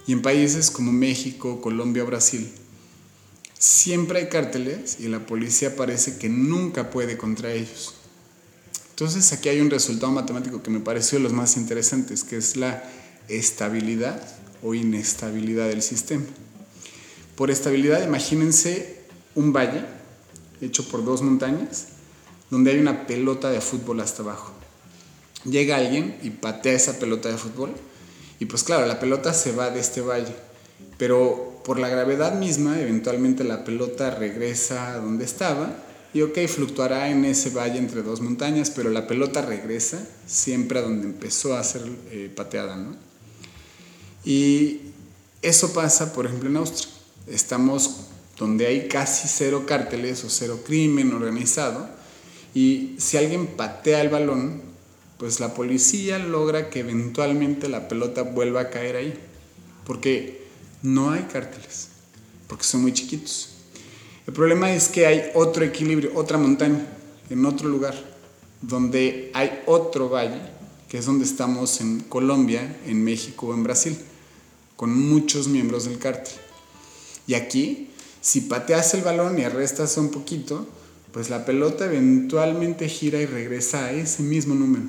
Y 0.08 0.12
en 0.12 0.22
países 0.22 0.70
como 0.70 0.92
México, 0.92 1.62
Colombia 1.62 2.04
o 2.04 2.06
Brasil, 2.06 2.52
siempre 3.58 4.20
hay 4.20 4.30
cárteles 4.30 4.98
y 5.00 5.08
la 5.08 5.26
policía 5.26 5.76
parece 5.76 6.18
que 6.18 6.30
nunca 6.30 6.92
puede 6.92 7.18
contra 7.18 7.52
ellos. 7.54 7.96
Entonces 8.92 9.34
aquí 9.34 9.50
hay 9.50 9.62
un 9.62 9.72
resultado 9.72 10.12
matemático 10.12 10.62
que 10.62 10.70
me 10.70 10.80
pareció 10.80 11.18
de 11.18 11.24
los 11.24 11.34
más 11.34 11.58
interesantes, 11.58 12.24
que 12.24 12.38
es 12.38 12.56
la 12.56 12.84
estabilidad 13.28 14.22
o 14.64 14.74
inestabilidad 14.74 15.68
del 15.68 15.82
sistema. 15.82 16.26
Por 17.36 17.52
estabilidad, 17.52 18.04
imagínense 18.04 19.00
un 19.36 19.52
valle 19.54 19.84
hecho 20.62 20.88
por 20.88 21.04
dos 21.04 21.22
montañas, 21.22 21.88
donde 22.50 22.72
hay 22.72 22.80
una 22.80 23.08
pelota 23.08 23.50
de 23.50 23.62
fútbol 23.62 24.00
hasta 24.00 24.24
abajo. 24.24 24.54
Llega 25.44 25.78
alguien 25.78 26.18
y 26.24 26.30
patea 26.32 26.74
esa 26.74 26.98
pelota 26.98 27.30
de 27.30 27.38
fútbol, 27.38 27.72
y 28.40 28.46
pues 28.46 28.64
claro, 28.64 28.86
la 28.86 29.00
pelota 29.00 29.34
se 29.34 29.52
va 29.52 29.70
de 29.70 29.80
este 29.80 30.02
valle, 30.02 30.36
pero 30.98 31.62
por 31.64 31.80
la 31.80 31.90
gravedad 31.90 32.38
misma, 32.38 32.80
eventualmente 32.80 33.44
la 33.44 33.64
pelota 33.64 34.12
regresa 34.12 34.94
a 34.94 34.98
donde 34.98 35.26
estaba 35.26 35.76
y 36.14 36.22
ok, 36.22 36.38
fluctuará 36.48 37.10
en 37.10 37.26
ese 37.26 37.50
valle 37.50 37.78
entre 37.78 38.02
dos 38.02 38.22
montañas, 38.22 38.70
pero 38.70 38.90
la 38.90 39.08
pelota 39.08 39.42
regresa 39.42 40.00
siempre 40.26 40.80
a 40.80 40.82
donde 40.82 41.08
empezó 41.08 41.58
a 41.58 41.64
ser 41.64 41.82
eh, 42.12 42.32
pateada, 42.34 42.78
¿no? 42.78 42.96
Y 44.26 44.82
eso 45.42 45.72
pasa, 45.74 46.12
por 46.12 46.26
ejemplo, 46.26 46.50
en 46.50 46.58
Austria. 46.58 46.92
Estamos 47.28 48.08
donde 48.38 48.68
hay 48.68 48.88
casi 48.88 49.28
cero 49.28 49.64
cárteles 49.66 50.24
o 50.24 50.30
cero 50.30 50.60
crimen 50.66 51.14
organizado, 51.14 51.88
y 52.54 52.96
si 52.98 53.18
alguien 53.18 53.48
patea 53.48 54.02
el 54.02 54.10
balón, 54.10 54.62
pues 55.18 55.40
la 55.40 55.54
policía 55.54 56.20
logra 56.20 56.70
que 56.70 56.80
eventualmente 56.80 57.70
la 57.70 57.88
pelota 57.88 58.24
vuelva 58.24 58.62
a 58.62 58.70
caer 58.70 58.96
ahí, 58.96 59.14
porque 59.86 60.46
no 60.82 61.12
hay 61.12 61.24
cárteles, 61.24 61.90
porque 62.48 62.64
son 62.64 62.82
muy 62.82 62.94
chiquitos. 62.94 63.50
El 64.28 64.34
problema 64.34 64.74
es 64.74 64.88
que 64.88 65.06
hay 65.06 65.32
otro 65.36 65.64
equilibrio, 65.64 66.12
otra 66.16 66.38
montaña, 66.38 66.86
en 67.30 67.46
otro 67.46 67.70
lugar, 67.70 67.96
donde 68.62 69.32
hay 69.34 69.62
otro 69.66 70.10
valle, 70.10 70.42
que 70.90 70.98
es 70.98 71.06
donde 71.06 71.26
estamos 71.26 71.80
en 71.82 72.02
Colombia, 72.02 72.78
en 72.86 73.04
México 73.04 73.48
o 73.48 73.54
en 73.54 73.64
Brasil, 73.64 73.98
con 74.76 74.94
muchos 74.94 75.48
miembros 75.48 75.86
del 75.86 76.00
cártel. 76.00 76.34
Y 77.28 77.34
aquí, 77.34 77.90
si 78.22 78.42
pateas 78.42 78.94
el 78.94 79.02
balón 79.02 79.40
y 79.40 79.44
arrestas 79.44 79.98
un 79.98 80.10
poquito, 80.10 80.68
pues 81.12 81.30
la 81.30 81.46
pelota 81.46 81.86
eventualmente 81.86 82.90
gira 82.90 83.20
y 83.20 83.26
regresa 83.26 83.86
a 83.86 83.92
ese 83.92 84.24
mismo 84.24 84.56
número. 84.56 84.86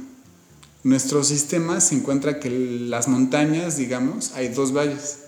Nuestro 0.83 1.25
sistema 1.25 1.81
se 1.81 1.95
encuentra 1.95 2.39
que 2.41 2.51
las 2.51 3.09
montañas, 3.09 3.77
digamos, 3.77 4.33
hay 4.33 4.49
dos 4.49 4.77
valles. 4.77 5.19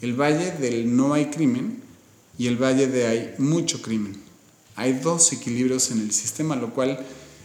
El 0.00 0.20
valle 0.20 0.52
del 0.52 0.94
no 0.96 1.14
hay 1.14 1.26
crimen, 1.26 1.86
y 2.38 2.46
el 2.46 2.56
valle 2.56 2.86
de 2.86 3.06
hay 3.06 3.34
mucho 3.38 3.80
crimen. 3.82 4.16
Hay 4.74 4.94
dos 4.94 5.32
equilibrios 5.32 5.90
en 5.90 6.00
el 6.00 6.12
sistema, 6.12 6.56
lo 6.56 6.74
cual 6.74 7.04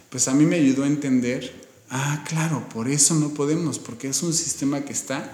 pues 0.09 0.27
a 0.27 0.33
mí 0.33 0.45
me 0.45 0.57
ayudó 0.57 0.83
a 0.83 0.87
entender, 0.87 1.53
ah, 1.89 2.25
claro, 2.27 2.67
por 2.69 2.89
eso 2.89 3.15
no 3.15 3.33
podemos, 3.33 3.79
porque 3.79 4.09
es 4.09 4.21
un 4.21 4.33
sistema 4.33 4.81
que 4.81 4.91
está 4.91 5.31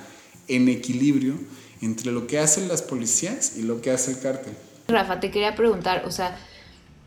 en 0.48 0.70
equilibrio 0.70 1.36
entre 1.82 2.12
lo 2.12 2.28
que 2.28 2.40
hacen 2.40 2.68
las 2.68 2.82
policías 2.82 3.58
y 3.58 3.64
lo 3.64 3.82
que 3.82 3.92
hace 3.92 4.12
el 4.12 4.20
cártel. 4.20 4.54
Rafa, 4.88 5.20
te 5.20 5.32
quería 5.32 5.56
preguntar, 5.56 6.04
o 6.06 6.12
sea, 6.12 6.38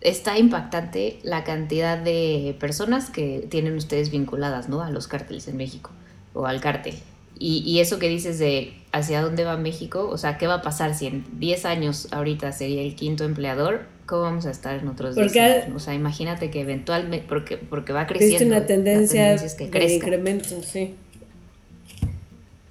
está 0.00 0.38
impactante 0.38 1.18
la 1.22 1.44
cantidad 1.44 1.98
de 1.98 2.56
personas 2.58 3.10
que 3.10 3.46
tienen 3.50 3.76
ustedes 3.76 4.10
vinculadas, 4.10 4.68
¿no? 4.68 4.82
A 4.82 4.90
los 4.90 5.08
cárteles 5.08 5.48
en 5.48 5.56
México 5.56 5.90
o 6.34 6.46
al 6.46 6.60
cártel. 6.60 6.94
Y, 7.42 7.80
eso 7.80 7.98
que 7.98 8.10
dices 8.10 8.38
de 8.38 8.74
hacia 8.92 9.22
dónde 9.22 9.44
va 9.44 9.56
México, 9.56 10.06
o 10.10 10.18
sea, 10.18 10.36
¿qué 10.36 10.46
va 10.46 10.56
a 10.56 10.62
pasar 10.62 10.94
si 10.94 11.06
en 11.06 11.24
10 11.38 11.64
años 11.64 12.08
ahorita 12.10 12.52
sería 12.52 12.82
el 12.82 12.94
quinto 12.94 13.24
empleador? 13.24 13.86
¿Cómo 14.04 14.22
vamos 14.22 14.44
a 14.44 14.50
estar 14.50 14.78
en 14.78 14.88
otros 14.88 15.16
10 15.16 15.36
años? 15.36 15.74
O 15.74 15.78
sea, 15.78 15.94
imagínate 15.94 16.50
que 16.50 16.60
eventualmente, 16.60 17.24
porque, 17.26 17.56
porque 17.56 17.94
va 17.94 18.06
creciendo. 18.06 18.36
Es 18.36 18.42
una 18.42 18.66
tendencia, 18.66 19.36
de 19.36 19.94
incremento, 19.94 20.50
sí. 20.62 20.96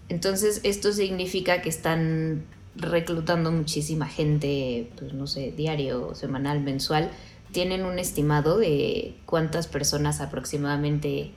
Entonces, 0.10 0.62
esto 0.64 0.92
significa 0.92 1.62
que 1.62 1.70
están 1.70 2.44
reclutando 2.76 3.52
muchísima 3.52 4.08
gente, 4.08 4.90
pues 4.98 5.14
no 5.14 5.28
sé, 5.28 5.54
diario, 5.56 6.16
semanal, 6.16 6.62
mensual. 6.62 7.12
¿Tienen 7.52 7.84
un 7.86 8.00
estimado 8.00 8.58
de 8.58 9.16
cuántas 9.26 9.68
personas 9.68 10.22
aproximadamente 10.22 11.32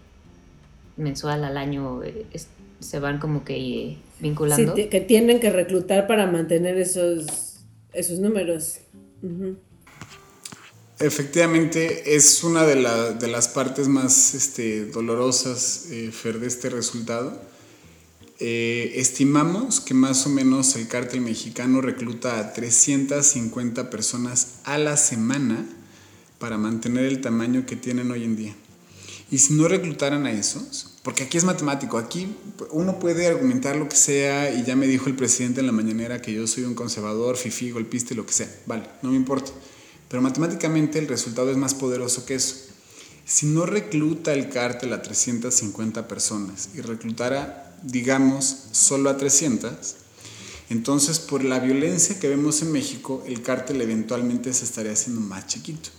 mensual 0.97 1.45
al 1.45 1.57
año 1.57 2.03
eh, 2.03 2.27
se 2.81 2.99
van 2.99 3.19
como 3.19 3.45
que 3.45 3.57
eh, 3.57 3.99
vinculando. 4.21 4.75
que 4.75 5.01
tienen 5.01 5.41
que 5.41 5.51
reclutar 5.51 6.07
para 6.07 6.27
mantener 6.27 6.79
esos, 6.79 7.61
esos 7.93 8.19
números. 8.19 8.79
Efectivamente, 10.99 12.15
es 12.15 12.45
una 12.45 12.65
de, 12.65 12.75
de, 13.15 13.29
las 13.29 13.49
partes 13.49 13.89
más 13.89 14.35
este, 14.35 14.87
dolorosas, 14.87 15.87
eh, 15.91 16.11
Fer, 16.13 16.39
de 16.39 16.47
este 16.47 16.71
resultado. 16.71 17.41
Eh, 18.45 18.99
estimamos 19.01 19.79
que 19.79 19.95
más 19.95 20.27
o 20.27 20.29
menos 20.29 20.75
el 20.75 20.89
cártel 20.89 21.21
mexicano 21.21 21.81
recluta 21.81 22.41
a 22.41 22.53
350 22.53 23.89
personas 23.89 24.55
a 24.65 24.79
la 24.79 24.97
semana 24.97 25.65
para 26.41 26.59
mantener 26.59 27.05
el 27.05 27.21
tamaño 27.21 27.67
que 27.67 27.77
tienen 27.77 28.11
hoy 28.11 28.25
en 28.25 28.35
día. 28.35 28.57
Y 29.31 29.39
si 29.39 29.55
no 29.55 29.69
reclutaran 29.69 30.27
a 30.27 30.33
esos, 30.33 30.99
porque 31.05 31.23
aquí 31.23 31.39
es 31.39 31.45
matemático, 31.45 31.99
aquí 31.99 32.35
uno 32.73 32.99
puede 32.99 33.29
argumentar 33.29 33.77
lo 33.77 33.89
que 33.89 33.95
sea 33.95 34.53
y 34.53 34.65
ya 34.65 34.75
me 34.75 34.89
dijo 34.89 35.07
el 35.07 35.15
presidente 35.15 35.61
en 35.61 35.67
la 35.67 35.73
mañanera 35.73 36.21
que 36.21 36.33
yo 36.33 36.45
soy 36.49 36.65
un 36.65 36.75
conservador, 36.75 37.37
fifi, 37.37 37.71
golpista 37.71 38.13
y 38.13 38.17
lo 38.17 38.27
que 38.27 38.33
sea, 38.33 38.53
vale, 38.67 38.89
no 39.03 39.11
me 39.11 39.17
importa. 39.17 39.53
Pero 40.09 40.21
matemáticamente 40.21 40.99
el 40.99 41.07
resultado 41.07 41.53
es 41.53 41.57
más 41.57 41.75
poderoso 41.75 42.27
que 42.27 42.35
eso. 42.35 42.57
Si 43.25 43.47
no 43.47 43.67
recluta 43.67 44.33
el 44.33 44.49
cártel 44.49 44.95
a 44.95 45.01
350 45.01 46.09
personas 46.09 46.71
y 46.75 46.81
reclutara, 46.81 47.62
digamos, 47.83 48.57
solo 48.73 49.11
a 49.11 49.17
300, 49.17 49.97
entonces 50.71 51.19
por 51.19 51.45
la 51.45 51.59
violencia 51.59 52.19
que 52.19 52.29
vemos 52.29 52.63
en 52.63 52.73
México, 52.73 53.23
el 53.27 53.43
cártel 53.43 53.81
eventualmente 53.81 54.53
se 54.53 54.65
estaría 54.65 54.93
haciendo 54.93 55.21
más 55.21 55.47
chiquito. 55.47 55.91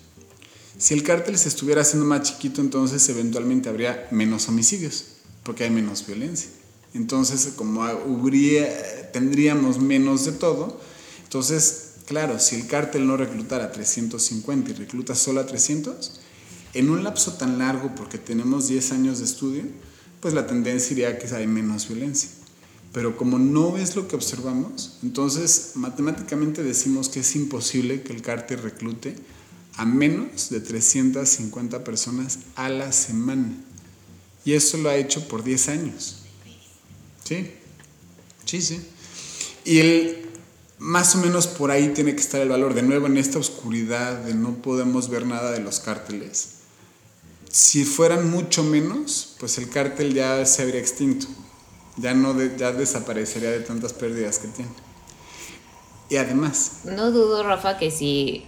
Si 0.77 0.93
el 0.93 1.03
cártel 1.03 1.37
se 1.37 1.49
estuviera 1.49 1.81
haciendo 1.81 2.07
más 2.07 2.23
chiquito, 2.23 2.59
entonces 2.59 3.07
eventualmente 3.09 3.69
habría 3.69 4.07
menos 4.11 4.49
homicidios, 4.49 5.05
porque 5.43 5.65
hay 5.65 5.69
menos 5.69 6.07
violencia. 6.07 6.49
Entonces, 6.93 7.53
como 7.55 7.83
habría, 7.83 9.11
tendríamos 9.11 9.79
menos 9.79 10.25
de 10.25 10.31
todo, 10.31 10.79
entonces, 11.23 11.93
claro, 12.05 12.39
si 12.39 12.55
el 12.55 12.67
cártel 12.67 13.07
no 13.07 13.17
reclutara 13.17 13.71
350 13.71 14.71
y 14.71 14.73
recluta 14.73 15.15
solo 15.15 15.41
a 15.41 15.45
300, 15.45 16.19
en 16.73 16.89
un 16.89 17.03
lapso 17.03 17.33
tan 17.33 17.59
largo, 17.59 17.93
porque 17.95 18.17
tenemos 18.17 18.67
10 18.67 18.91
años 18.91 19.19
de 19.19 19.25
estudio, 19.25 19.63
pues 20.23 20.33
la 20.33 20.47
tendencia 20.47 20.93
iría 20.93 21.09
a 21.09 21.17
que 21.17 21.27
hay 21.35 21.47
menos 21.47 21.89
violencia. 21.89 22.29
Pero 22.93 23.17
como 23.17 23.39
no 23.39 23.77
es 23.77 23.97
lo 23.97 24.07
que 24.07 24.15
observamos, 24.15 24.97
entonces 25.03 25.71
matemáticamente 25.75 26.63
decimos 26.63 27.09
que 27.09 27.19
es 27.19 27.35
imposible 27.35 28.03
que 28.03 28.13
el 28.13 28.21
cártel 28.21 28.61
reclute 28.61 29.17
a 29.75 29.85
menos 29.85 30.49
de 30.49 30.61
350 30.61 31.83
personas 31.83 32.39
a 32.55 32.69
la 32.69 32.93
semana. 32.93 33.51
Y 34.45 34.53
eso 34.53 34.77
lo 34.77 34.89
ha 34.89 34.95
hecho 34.95 35.27
por 35.27 35.43
10 35.43 35.67
años. 35.67 36.19
¿Sí? 37.25 37.51
Sí, 38.45 38.61
sí. 38.61 38.79
Y 39.65 39.79
el, 39.79 40.29
más 40.79 41.15
o 41.15 41.17
menos 41.17 41.47
por 41.47 41.69
ahí 41.69 41.89
tiene 41.89 42.15
que 42.15 42.21
estar 42.21 42.39
el 42.39 42.47
valor. 42.47 42.75
De 42.75 42.81
nuevo, 42.81 43.07
en 43.07 43.17
esta 43.17 43.39
oscuridad 43.39 44.23
de 44.23 44.35
no 44.35 44.53
podemos 44.61 45.09
ver 45.09 45.25
nada 45.25 45.51
de 45.51 45.59
los 45.59 45.81
cárteles. 45.81 46.62
Si 47.53 47.85
fueran 47.85 48.31
mucho 48.31 48.63
menos, 48.63 49.35
pues 49.39 49.59
el 49.59 49.69
cártel 49.69 50.15
ya 50.15 50.43
se 50.43 50.63
habría 50.63 50.79
extinto. 50.79 51.27
Ya, 51.97 52.15
no 52.15 52.35
ya 52.57 52.71
desaparecería 52.71 53.51
de 53.51 53.59
tantas 53.59 53.93
pérdidas 53.93 54.39
que 54.39 54.47
tiene. 54.47 54.71
Y 56.09 56.15
además... 56.15 56.79
No 56.85 57.11
dudo, 57.11 57.43
Rafa, 57.43 57.77
que 57.77 57.91
si 57.91 58.43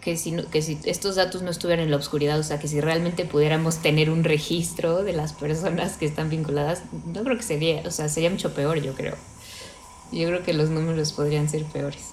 que 0.00 0.16
si, 0.16 0.36
que 0.50 0.62
si 0.62 0.78
estos 0.84 1.16
datos 1.16 1.42
no 1.42 1.50
estuvieran 1.50 1.84
en 1.84 1.90
la 1.90 1.98
oscuridad, 1.98 2.38
o 2.38 2.42
sea, 2.42 2.58
que 2.58 2.66
si 2.66 2.80
realmente 2.80 3.26
pudiéramos 3.26 3.82
tener 3.82 4.08
un 4.08 4.24
registro 4.24 5.02
de 5.02 5.12
las 5.12 5.34
personas 5.34 5.98
que 5.98 6.06
están 6.06 6.30
vinculadas, 6.30 6.80
no 7.04 7.24
creo 7.24 7.36
que 7.36 7.42
sería, 7.42 7.82
o 7.84 7.90
sea, 7.90 8.08
sería 8.08 8.30
mucho 8.30 8.54
peor, 8.54 8.80
yo 8.80 8.94
creo. 8.94 9.16
Yo 10.12 10.28
creo 10.28 10.42
que 10.42 10.54
los 10.54 10.70
números 10.70 11.12
podrían 11.12 11.50
ser 11.50 11.64
peores. 11.64 12.04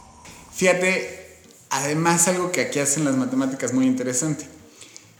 Fíjate, 0.51 1.39
además 1.69 2.27
algo 2.27 2.51
que 2.51 2.59
aquí 2.59 2.79
hacen 2.79 3.05
las 3.05 3.15
matemáticas 3.15 3.71
muy 3.71 3.85
interesante. 3.85 4.45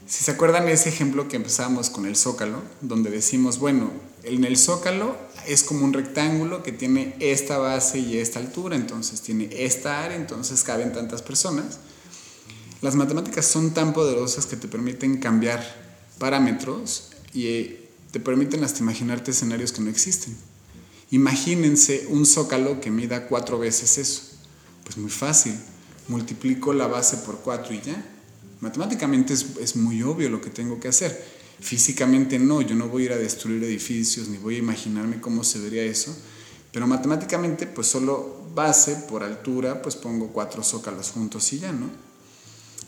Si 0.06 0.24
se 0.24 0.32
acuerdan 0.32 0.68
ese 0.68 0.88
ejemplo 0.88 1.28
que 1.28 1.36
empezamos 1.36 1.88
con 1.88 2.06
el 2.06 2.16
zócalo, 2.16 2.62
donde 2.80 3.10
decimos, 3.10 3.58
bueno, 3.58 3.90
en 4.24 4.44
el 4.44 4.56
zócalo 4.56 5.16
es 5.46 5.62
como 5.62 5.84
un 5.84 5.92
rectángulo 5.92 6.62
que 6.62 6.72
tiene 6.72 7.14
esta 7.20 7.58
base 7.58 7.98
y 7.98 8.18
esta 8.18 8.38
altura, 8.38 8.76
entonces 8.76 9.20
tiene 9.20 9.48
esta 9.52 10.04
área, 10.04 10.16
entonces 10.16 10.62
caben 10.64 10.92
tantas 10.92 11.22
personas. 11.22 11.78
Las 12.80 12.96
matemáticas 12.96 13.46
son 13.46 13.74
tan 13.74 13.92
poderosas 13.92 14.46
que 14.46 14.56
te 14.56 14.68
permiten 14.68 15.18
cambiar 15.18 15.64
parámetros 16.18 17.10
y 17.32 17.46
eh, 17.46 17.90
te 18.10 18.20
permiten 18.20 18.64
hasta 18.64 18.80
imaginarte 18.80 19.30
escenarios 19.30 19.72
que 19.72 19.80
no 19.82 19.90
existen. 19.90 20.36
Imagínense 21.10 22.06
un 22.08 22.26
zócalo 22.26 22.80
que 22.80 22.90
mida 22.90 23.28
cuatro 23.28 23.58
veces 23.58 23.98
eso. 23.98 24.22
Pues 24.84 24.96
muy 24.96 25.10
fácil, 25.10 25.54
multiplico 26.08 26.72
la 26.72 26.86
base 26.86 27.18
por 27.18 27.38
cuatro 27.38 27.74
y 27.74 27.80
ya. 27.80 28.04
Matemáticamente 28.62 29.34
es, 29.34 29.76
muy 29.76 30.02
obvio 30.04 30.30
lo 30.30 30.40
que 30.40 30.48
tengo 30.48 30.78
que 30.78 30.86
hacer 30.86 31.42
Físicamente 31.60 32.38
no, 32.38 32.60
yo 32.60 32.74
no 32.74 32.88
voy 32.88 33.02
a 33.02 33.06
ir 33.06 33.12
a 33.12 33.16
destruir 33.16 33.62
edificios 33.62 34.28
ni 34.28 34.38
voy 34.38 34.56
a 34.56 34.58
imaginarme 34.58 35.20
cómo 35.20 35.44
se 35.44 35.60
vería 35.60 35.84
eso, 35.84 36.16
pero 36.72 36.88
matemáticamente 36.88 37.68
pues 37.68 37.86
solo 37.86 38.48
base 38.52 38.96
por 39.08 39.22
altura 39.22 39.80
pues 39.80 39.94
pongo 39.94 40.28
cuatro 40.28 40.64
zócalos 40.64 41.10
juntos 41.10 41.52
y 41.52 41.60
ya, 41.60 41.70
¿no? 41.70 41.88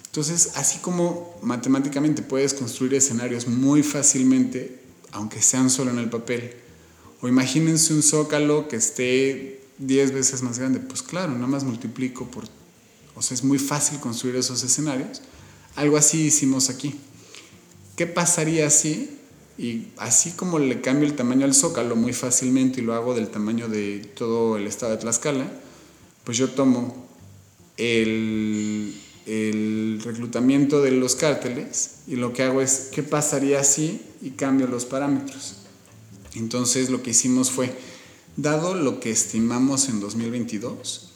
Entonces, 0.06 0.52
así 0.56 0.78
como 0.78 1.38
matemáticamente 1.42 2.22
puedes 2.22 2.54
construir 2.54 2.94
escenarios 2.94 3.46
muy 3.46 3.84
fácilmente, 3.84 4.80
aunque 5.12 5.40
sean 5.40 5.70
solo 5.70 5.92
en 5.92 5.98
el 5.98 6.10
papel, 6.10 6.52
o 7.20 7.28
imagínense 7.28 7.94
un 7.94 8.02
zócalo 8.02 8.66
que 8.66 8.76
esté 8.76 9.60
10 9.78 10.12
veces 10.12 10.42
más 10.42 10.58
grande, 10.58 10.80
pues 10.80 11.02
claro, 11.02 11.32
nada 11.32 11.46
más 11.46 11.62
multiplico 11.62 12.28
por... 12.28 12.44
O 13.14 13.22
sea, 13.22 13.36
es 13.36 13.44
muy 13.44 13.60
fácil 13.60 14.00
construir 14.00 14.34
esos 14.34 14.64
escenarios. 14.64 15.20
Algo 15.76 15.96
así 15.96 16.26
hicimos 16.26 16.70
aquí. 16.70 16.94
¿Qué 17.96 18.06
pasaría 18.06 18.70
si, 18.70 19.10
y 19.58 19.88
así 19.98 20.32
como 20.32 20.58
le 20.58 20.80
cambio 20.80 21.08
el 21.08 21.14
tamaño 21.14 21.44
al 21.44 21.54
zócalo 21.54 21.96
muy 21.96 22.12
fácilmente 22.12 22.80
y 22.80 22.84
lo 22.84 22.94
hago 22.94 23.14
del 23.14 23.28
tamaño 23.28 23.68
de 23.68 23.98
todo 24.16 24.56
el 24.56 24.66
estado 24.66 24.92
de 24.92 24.98
Tlaxcala, 24.98 25.46
pues 26.24 26.38
yo 26.38 26.50
tomo 26.50 27.06
el, 27.76 28.94
reclutamiento 30.04 30.82
de 30.82 30.90
los 30.90 31.14
cárteles 31.14 31.98
y 32.06 32.16
lo 32.16 32.32
que 32.32 32.42
hago 32.42 32.60
es, 32.60 32.88
¿qué 32.92 33.02
pasaría 33.02 33.62
si 33.64 34.02
y 34.22 34.30
cambio 34.30 34.66
los 34.66 34.84
parámetros? 34.84 35.56
Entonces 36.34 36.90
lo 36.90 37.02
que 37.02 37.10
hicimos 37.10 37.50
fue, 37.50 37.72
dado 38.36 38.74
lo 38.74 39.00
que 39.00 39.10
estimamos 39.10 39.88
en 39.88 40.00
2022, 40.00 41.12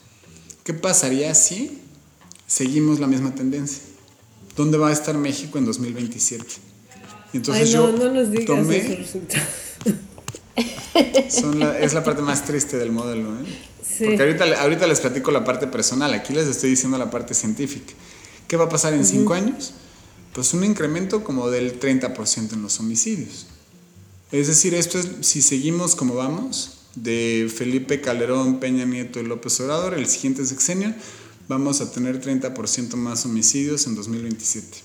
¿qué 0.65 0.75
pasaría 0.75 1.35
si 1.35 1.79
seguimos 2.47 3.01
la 3.01 3.09
misma 3.09 3.35
tendencia? 3.35 3.88
¿Dónde 4.59 4.77
va 4.77 4.89
a 4.89 4.93
estar 4.93 5.17
México 5.17 5.57
en 5.57 5.65
2027? 5.65 6.45
Entonces 7.33 7.73
no, 7.73 7.93
yo 7.93 7.97
no 7.97 8.13
nos 8.13 8.29
digas 8.29 8.47
tomé, 8.47 9.07
es 11.81 11.95
la 11.95 12.03
parte 12.03 12.23
más 12.23 12.45
triste 12.45 12.77
del 12.77 12.91
modelo. 12.91 13.35
¿eh? 13.35 13.45
Porque 14.05 14.21
ahorita, 14.21 14.61
ahorita 14.61 14.89
les 14.89 14.99
platico 14.99 15.31
la 15.31 15.45
parte 15.45 15.69
personal, 15.69 16.13
aquí 16.13 16.33
les 16.33 16.49
estoy 16.49 16.71
diciendo 16.71 16.99
la 16.99 17.09
parte 17.09 17.35
científica. 17.35 17.93
¿Qué 18.49 18.57
va 18.57 18.65
a 18.65 18.69
pasar 18.69 18.95
en 18.95 19.07
cinco 19.07 19.35
años? 19.35 19.75
Pues 20.33 20.53
un 20.53 20.65
incremento 20.65 21.23
como 21.23 21.51
del 21.51 21.79
30% 21.79 22.55
en 22.55 22.63
los 22.63 22.81
homicidios. 22.81 23.47
Es 24.33 24.49
decir, 24.49 24.75
esto 24.75 24.99
es, 24.99 25.09
si 25.21 25.41
seguimos 25.41 25.95
como 25.95 26.17
vamos, 26.17 26.81
de 26.97 27.49
Felipe 27.55 28.01
Calderón, 28.01 28.59
Peña 28.59 28.85
Nieto 28.85 29.21
y 29.21 29.23
López 29.23 29.61
Obrador, 29.61 29.95
el 29.95 30.09
siguiente 30.09 30.45
sexenio, 30.45 30.95
vamos 31.49 31.81
a 31.81 31.91
tener 31.91 32.21
30% 32.21 32.95
más 32.97 33.25
homicidios 33.25 33.87
en 33.87 33.95
2027. 33.95 34.79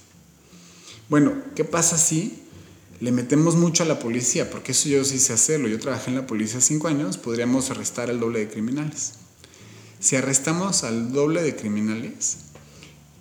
Bueno, 1.10 1.34
¿qué 1.56 1.66
pasa 1.66 1.98
si 1.98 2.40
le 3.02 3.12
metemos 3.12 3.56
mucho 3.56 3.84
a 3.84 3.86
la 3.86 4.00
policía? 4.00 4.50
Porque 4.50 4.72
eso 4.72 4.88
yo 4.88 5.04
sí 5.04 5.20
sé 5.20 5.34
hacerlo. 5.34 5.68
Yo 5.68 5.80
trabajé 5.80 6.10
en 6.10 6.16
la 6.16 6.26
policía 6.26 6.62
cinco 6.62 6.88
años, 6.88 7.18
podríamos 7.18 7.70
arrestar 7.70 8.10
al 8.10 8.20
doble 8.20 8.40
de 8.40 8.50
criminales. 8.50 9.14
Si 10.00 10.16
arrestamos 10.16 10.84
al 10.84 11.12
doble 11.12 11.44
de 11.44 11.56
criminales, 11.56 12.38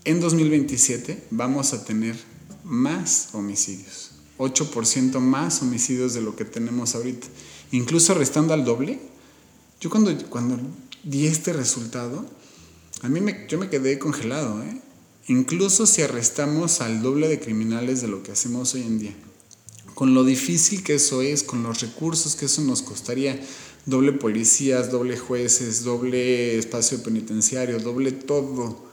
en 0.05 0.21
2027 0.21 1.27
vamos 1.31 1.73
a 1.73 1.85
tener 1.85 2.17
más 2.65 3.31
homicidios. 3.33 4.13
8% 4.39 5.21
más 5.21 5.63
homicidios 5.63 6.15
de 6.15 6.21
lo 6.23 6.35
que 6.37 6.45
tenemos 6.45 6.95
ahorita. 6.95 7.27
Incluso 7.73 8.13
arrestando 8.13 8.55
al 8.55 8.65
doble. 8.65 9.01
Yo 9.81 9.91
cuando, 9.91 10.17
cuando 10.29 10.59
di 11.05 11.27
este 11.27 11.53
resultado, 11.53 12.25
a 13.03 13.09
mí 13.09 13.21
me, 13.21 13.47
yo 13.49 13.59
me 13.59 13.69
quedé 13.69 13.99
congelado. 13.99 14.63
¿eh? 14.63 14.81
incluso 15.29 15.87
si 15.87 16.03
arrestamos 16.03 16.81
al 16.81 17.03
doble 17.03 17.29
de 17.29 17.39
criminales 17.39 18.01
de 18.01 18.09
lo 18.09 18.23
que 18.23 18.33
hacemos 18.33 18.75
hoy 18.75 18.83
en 18.83 18.99
día. 18.99 19.15
Con 19.95 20.15
lo 20.15 20.25
difícil 20.25 20.83
que 20.83 20.95
eso 20.95 21.23
es, 21.23 21.43
con 21.43 21.63
los 21.63 21.81
recursos 21.81 22.35
que 22.35 22.47
eso 22.47 22.63
nos 22.63 22.83
costaría, 22.83 23.41
doble 23.87 24.13
policías, 24.13 24.91
doble 24.91 25.17
jueces, 25.17 25.85
doble 25.85 26.59
espacio 26.59 27.03
penitenciario, 27.03 27.79
doble 27.79 28.13
todo. 28.13 28.85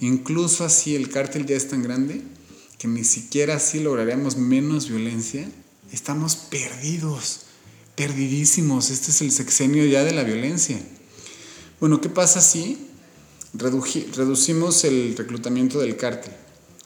Incluso 0.00 0.64
así 0.64 0.94
el 0.94 1.10
cártel 1.10 1.46
ya 1.46 1.56
es 1.56 1.68
tan 1.68 1.82
grande 1.82 2.22
que 2.78 2.88
ni 2.88 3.04
siquiera 3.04 3.56
así 3.56 3.80
lograríamos 3.80 4.36
menos 4.36 4.88
violencia. 4.88 5.48
Estamos 5.92 6.36
perdidos, 6.36 7.40
perdidísimos. 7.96 8.90
Este 8.90 9.10
es 9.10 9.20
el 9.20 9.32
sexenio 9.32 9.84
ya 9.86 10.04
de 10.04 10.12
la 10.12 10.24
violencia. 10.24 10.80
Bueno, 11.80 12.00
¿qué 12.00 12.08
pasa 12.08 12.40
si 12.40 12.78
reducimos 13.54 14.84
el 14.84 15.16
reclutamiento 15.16 15.80
del 15.80 15.96
cártel 15.96 16.32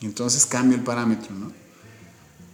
y 0.00 0.06
entonces 0.06 0.46
cambia 0.46 0.76
el 0.76 0.84
parámetro, 0.84 1.34
¿no? 1.34 1.52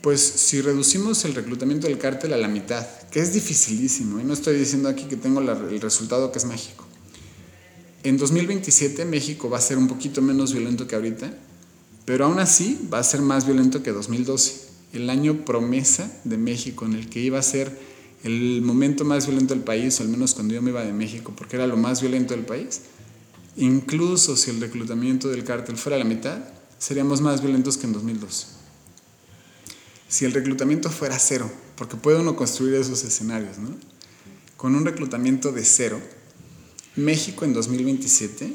Pues 0.00 0.20
si 0.20 0.60
reducimos 0.60 1.24
el 1.24 1.34
reclutamiento 1.34 1.86
del 1.86 1.98
cártel 1.98 2.32
a 2.34 2.36
la 2.36 2.46
mitad, 2.46 2.86
que 3.10 3.20
es 3.20 3.32
dificilísimo, 3.32 4.20
y 4.20 4.24
no 4.24 4.34
estoy 4.34 4.58
diciendo 4.58 4.88
aquí 4.88 5.04
que 5.04 5.16
tengo 5.16 5.40
el 5.40 5.80
resultado 5.80 6.30
que 6.30 6.38
es 6.38 6.44
México. 6.44 6.84
En 8.02 8.18
2027 8.18 9.06
México 9.06 9.48
va 9.48 9.58
a 9.58 9.62
ser 9.62 9.78
un 9.78 9.88
poquito 9.88 10.20
menos 10.20 10.52
violento 10.52 10.86
que 10.86 10.94
ahorita, 10.94 11.32
pero 12.04 12.26
aún 12.26 12.38
así 12.38 12.78
va 12.92 12.98
a 12.98 13.02
ser 13.02 13.22
más 13.22 13.46
violento 13.46 13.82
que 13.82 13.92
2012, 13.92 14.68
el 14.92 15.08
año 15.08 15.44
promesa 15.46 16.10
de 16.24 16.36
México 16.36 16.84
en 16.84 16.92
el 16.92 17.08
que 17.08 17.20
iba 17.20 17.38
a 17.38 17.42
ser 17.42 17.94
el 18.24 18.60
momento 18.62 19.04
más 19.04 19.26
violento 19.26 19.54
del 19.54 19.64
país, 19.64 19.98
o 19.98 20.02
al 20.02 20.10
menos 20.10 20.34
cuando 20.34 20.54
yo 20.54 20.60
me 20.60 20.70
iba 20.70 20.84
de 20.84 20.92
México, 20.92 21.32
porque 21.34 21.56
era 21.56 21.66
lo 21.66 21.78
más 21.78 22.02
violento 22.02 22.34
del 22.34 22.44
país 22.44 22.82
Incluso 23.56 24.36
si 24.36 24.50
el 24.50 24.60
reclutamiento 24.60 25.28
del 25.28 25.44
cártel 25.44 25.76
fuera 25.76 25.98
la 25.98 26.04
mitad, 26.04 26.38
seríamos 26.78 27.20
más 27.20 27.40
violentos 27.40 27.76
que 27.76 27.86
en 27.86 27.92
2002. 27.92 28.48
Si 30.08 30.24
el 30.24 30.32
reclutamiento 30.32 30.90
fuera 30.90 31.18
cero, 31.18 31.50
porque 31.76 31.96
puede 31.96 32.20
uno 32.20 32.36
construir 32.36 32.74
esos 32.74 33.04
escenarios, 33.04 33.58
¿no? 33.58 33.70
Con 34.56 34.74
un 34.74 34.84
reclutamiento 34.84 35.52
de 35.52 35.64
cero, 35.64 36.00
México 36.96 37.44
en 37.44 37.52
2027 37.52 38.54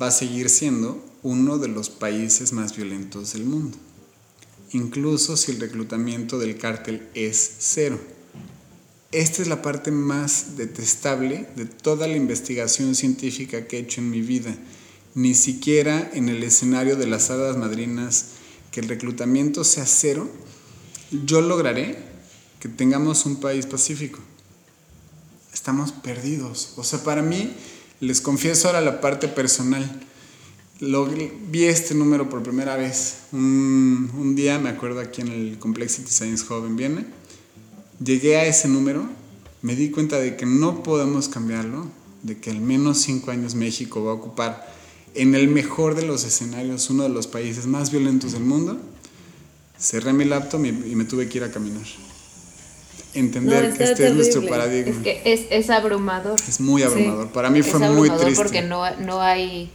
va 0.00 0.08
a 0.08 0.12
seguir 0.12 0.48
siendo 0.48 1.04
uno 1.22 1.58
de 1.58 1.68
los 1.68 1.90
países 1.90 2.52
más 2.52 2.76
violentos 2.76 3.32
del 3.32 3.44
mundo, 3.44 3.76
incluso 4.72 5.36
si 5.36 5.52
el 5.52 5.60
reclutamiento 5.60 6.38
del 6.38 6.58
cártel 6.58 7.08
es 7.14 7.56
cero. 7.58 8.00
Esta 9.12 9.42
es 9.42 9.48
la 9.48 9.60
parte 9.60 9.90
más 9.90 10.56
detestable 10.56 11.46
de 11.54 11.66
toda 11.66 12.08
la 12.08 12.16
investigación 12.16 12.94
científica 12.94 13.66
que 13.66 13.76
he 13.76 13.80
hecho 13.80 14.00
en 14.00 14.08
mi 14.08 14.22
vida. 14.22 14.54
Ni 15.14 15.34
siquiera 15.34 16.10
en 16.14 16.30
el 16.30 16.42
escenario 16.42 16.96
de 16.96 17.06
las 17.06 17.30
hadas 17.30 17.58
madrinas, 17.58 18.28
que 18.70 18.80
el 18.80 18.88
reclutamiento 18.88 19.64
sea 19.64 19.84
cero, 19.84 20.30
yo 21.26 21.42
lograré 21.42 21.98
que 22.58 22.70
tengamos 22.70 23.26
un 23.26 23.36
país 23.36 23.66
pacífico. 23.66 24.18
Estamos 25.52 25.92
perdidos. 25.92 26.72
O 26.76 26.82
sea, 26.82 27.04
para 27.04 27.20
mí, 27.20 27.52
les 28.00 28.22
confieso 28.22 28.68
ahora 28.68 28.80
la 28.80 29.02
parte 29.02 29.28
personal. 29.28 30.00
Vi 30.80 31.64
este 31.64 31.94
número 31.94 32.30
por 32.30 32.42
primera 32.42 32.76
vez. 32.76 33.16
Un, 33.32 34.10
un 34.16 34.34
día, 34.34 34.58
me 34.58 34.70
acuerdo 34.70 35.00
aquí 35.00 35.20
en 35.20 35.28
el 35.28 35.58
Complexity 35.58 36.10
Science 36.10 36.46
Hub 36.48 36.64
en 36.64 36.76
Viena, 36.76 37.06
llegué 38.02 38.36
a 38.36 38.44
ese 38.44 38.68
número, 38.68 39.08
me 39.62 39.74
di 39.74 39.90
cuenta 39.90 40.18
de 40.18 40.36
que 40.36 40.46
no 40.46 40.82
podemos 40.82 41.28
cambiarlo, 41.28 41.86
de 42.22 42.38
que 42.38 42.50
al 42.50 42.60
menos 42.60 42.98
cinco 42.98 43.30
años 43.30 43.54
México 43.54 44.04
va 44.04 44.12
a 44.12 44.14
ocupar 44.14 44.72
en 45.14 45.34
el 45.34 45.48
mejor 45.48 45.94
de 45.94 46.02
los 46.02 46.24
escenarios 46.24 46.88
uno 46.90 47.02
de 47.02 47.08
los 47.08 47.26
países 47.26 47.66
más 47.66 47.90
violentos 47.90 48.32
del 48.32 48.42
mundo, 48.42 48.78
cerré 49.78 50.12
mi 50.12 50.24
laptop 50.24 50.64
y, 50.64 50.72
me 50.72 51.04
tuve 51.04 51.28
que 51.28 51.38
ir 51.38 51.44
a 51.44 51.50
caminar. 51.50 51.82
Entender 53.14 53.76
que 53.76 53.84
este 53.84 54.06
es 54.06 54.14
nuestro 54.14 54.46
paradigma. 54.46 54.92
Es 54.92 55.02
que 55.02 55.48
es, 55.50 55.70
abrumador. 55.70 56.40
Es 56.48 56.60
muy 56.60 56.82
abrumador. 56.82 57.30
Para 57.30 57.50
mí 57.50 57.62
fue 57.62 57.80
muy 57.90 58.08
triste. 58.08 58.42
porque 58.42 58.62
no, 58.62 58.96
no, 58.96 59.20
hay, 59.20 59.70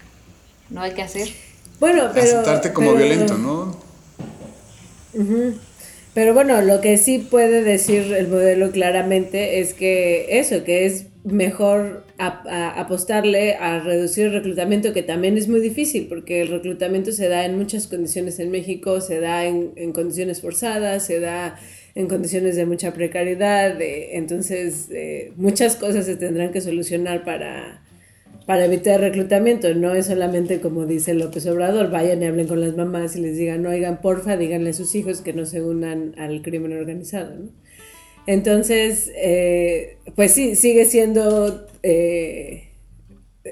no 0.70 0.82
hay 0.82 0.94
que 0.96 1.04
hacer. 1.04 1.32
Bueno, 1.80 2.10
pero... 2.14 2.40
Aceptarte 2.40 2.74
como 2.74 2.96
violento, 2.96 3.38
¿no? 3.38 3.78
Pero 6.18 6.34
bueno, 6.34 6.64
lo 6.64 6.82
que 6.82 6.98
sí 6.98 7.20
puede 7.20 7.62
decir 7.62 8.12
el 8.12 8.28
modelo 8.28 8.72
claramente 8.72 9.60
es 9.60 9.76
que 9.76 10.40
eso, 10.40 10.64
que 10.64 10.88
es 10.88 11.06
mejor 11.24 12.06
apostarle 12.18 13.54
a 13.54 13.78
reducir 13.82 14.26
el 14.26 14.34
reclutamiento, 14.34 14.94
que 14.94 15.04
también 15.04 15.38
es 15.38 15.48
muy 15.48 15.60
difícil, 15.60 16.08
porque 16.08 16.42
el 16.42 16.48
reclutamiento 16.48 17.12
se 17.12 17.30
da 17.30 17.46
en 17.46 17.56
muchas 17.56 17.86
condiciones 17.86 18.40
en 18.40 18.50
México, 18.50 19.00
se 19.00 19.20
da 19.20 19.46
en, 19.46 19.92
condiciones 19.94 20.42
forzadas, 20.42 21.06
se 21.06 21.20
da 21.20 21.60
en 21.94 22.08
condiciones 22.08 22.56
de 22.56 22.66
mucha 22.66 22.96
precariedad, 22.96 23.80
entonces 23.80 24.88
eh, 24.90 25.34
muchas 25.36 25.76
cosas 25.76 26.08
se 26.08 26.16
tendrán 26.16 26.52
que 26.52 26.62
solucionar 26.62 27.24
para, 27.26 27.84
para 28.48 28.66
evitar 28.66 29.02
reclutamiento. 29.02 29.72
No 29.76 29.94
es 29.94 30.08
solamente 30.08 30.62
como 30.62 30.86
dice 30.86 31.14
López 31.14 31.46
Obrador, 31.46 31.92
vayan 31.92 32.24
y 32.24 32.26
hablen 32.26 32.48
con 32.48 32.62
las 32.62 32.76
mamás 32.76 33.16
y 33.18 33.22
les 33.22 33.38
digan, 33.38 33.64
oigan, 33.68 34.02
porfa, 34.02 34.38
díganle 34.38 34.72
a 34.72 34.74
sus 34.74 34.96
hijos 34.96 35.22
que 35.22 35.34
no 35.34 35.46
se 35.46 35.62
unan 35.62 36.16
al 36.18 36.42
crimen 36.42 36.72
organizado. 36.72 37.36
Entonces, 38.26 39.12
eh, 39.18 39.98
pues 40.16 40.34
sí, 40.34 40.56
sigue 40.56 40.86
siendo 40.86 41.68
eh, 41.84 42.70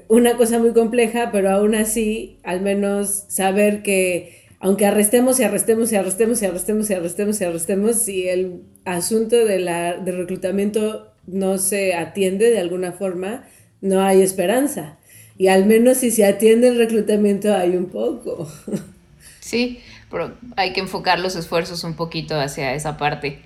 una 0.08 0.38
cosa 0.38 0.60
muy 0.60 0.72
compleja, 0.72 1.30
pero 1.32 1.50
aún 1.50 1.76
así, 1.76 2.40
al 2.44 2.62
menos 2.62 3.26
saber 3.28 3.84
que 3.84 4.46
aunque 4.62 4.86
arrestemos 4.86 5.42
y 5.42 5.44
arrestemos 5.44 5.92
y 5.92 5.98
arrestemos 5.98 6.42
y 6.42 6.46
arrestemos 6.46 6.90
y 6.90 6.94
arrestemos 6.94 7.42
y 7.42 7.44
arrestemos, 7.44 7.96
si 7.98 8.30
el 8.30 8.62
asunto 8.86 9.36
de 9.46 9.60
la, 9.60 9.98
del 9.98 10.18
reclutamiento 10.20 11.12
no 11.28 11.58
se 11.58 11.94
atiende 11.96 12.50
de 12.50 12.60
alguna 12.60 12.94
forma, 12.94 13.46
no 13.86 14.02
hay 14.02 14.22
esperanza. 14.22 14.98
Y 15.38 15.48
al 15.48 15.66
menos 15.66 15.98
si 16.00 16.12
se 16.12 16.26
atiende 16.26 16.70
el 16.70 16.78
reclutamiento 16.78 17.54
hay 17.56 17.78
un 17.78 17.86
poco. 17.86 18.52
Sí, 19.42 19.80
pero 20.10 20.34
hay 20.56 20.74
que 20.74 20.80
enfocar 20.80 21.20
los 21.20 21.36
esfuerzos 21.36 21.84
un 21.84 21.94
poquito 21.94 22.34
hacia 22.34 22.74
esa 22.74 22.98
parte. 22.98 23.44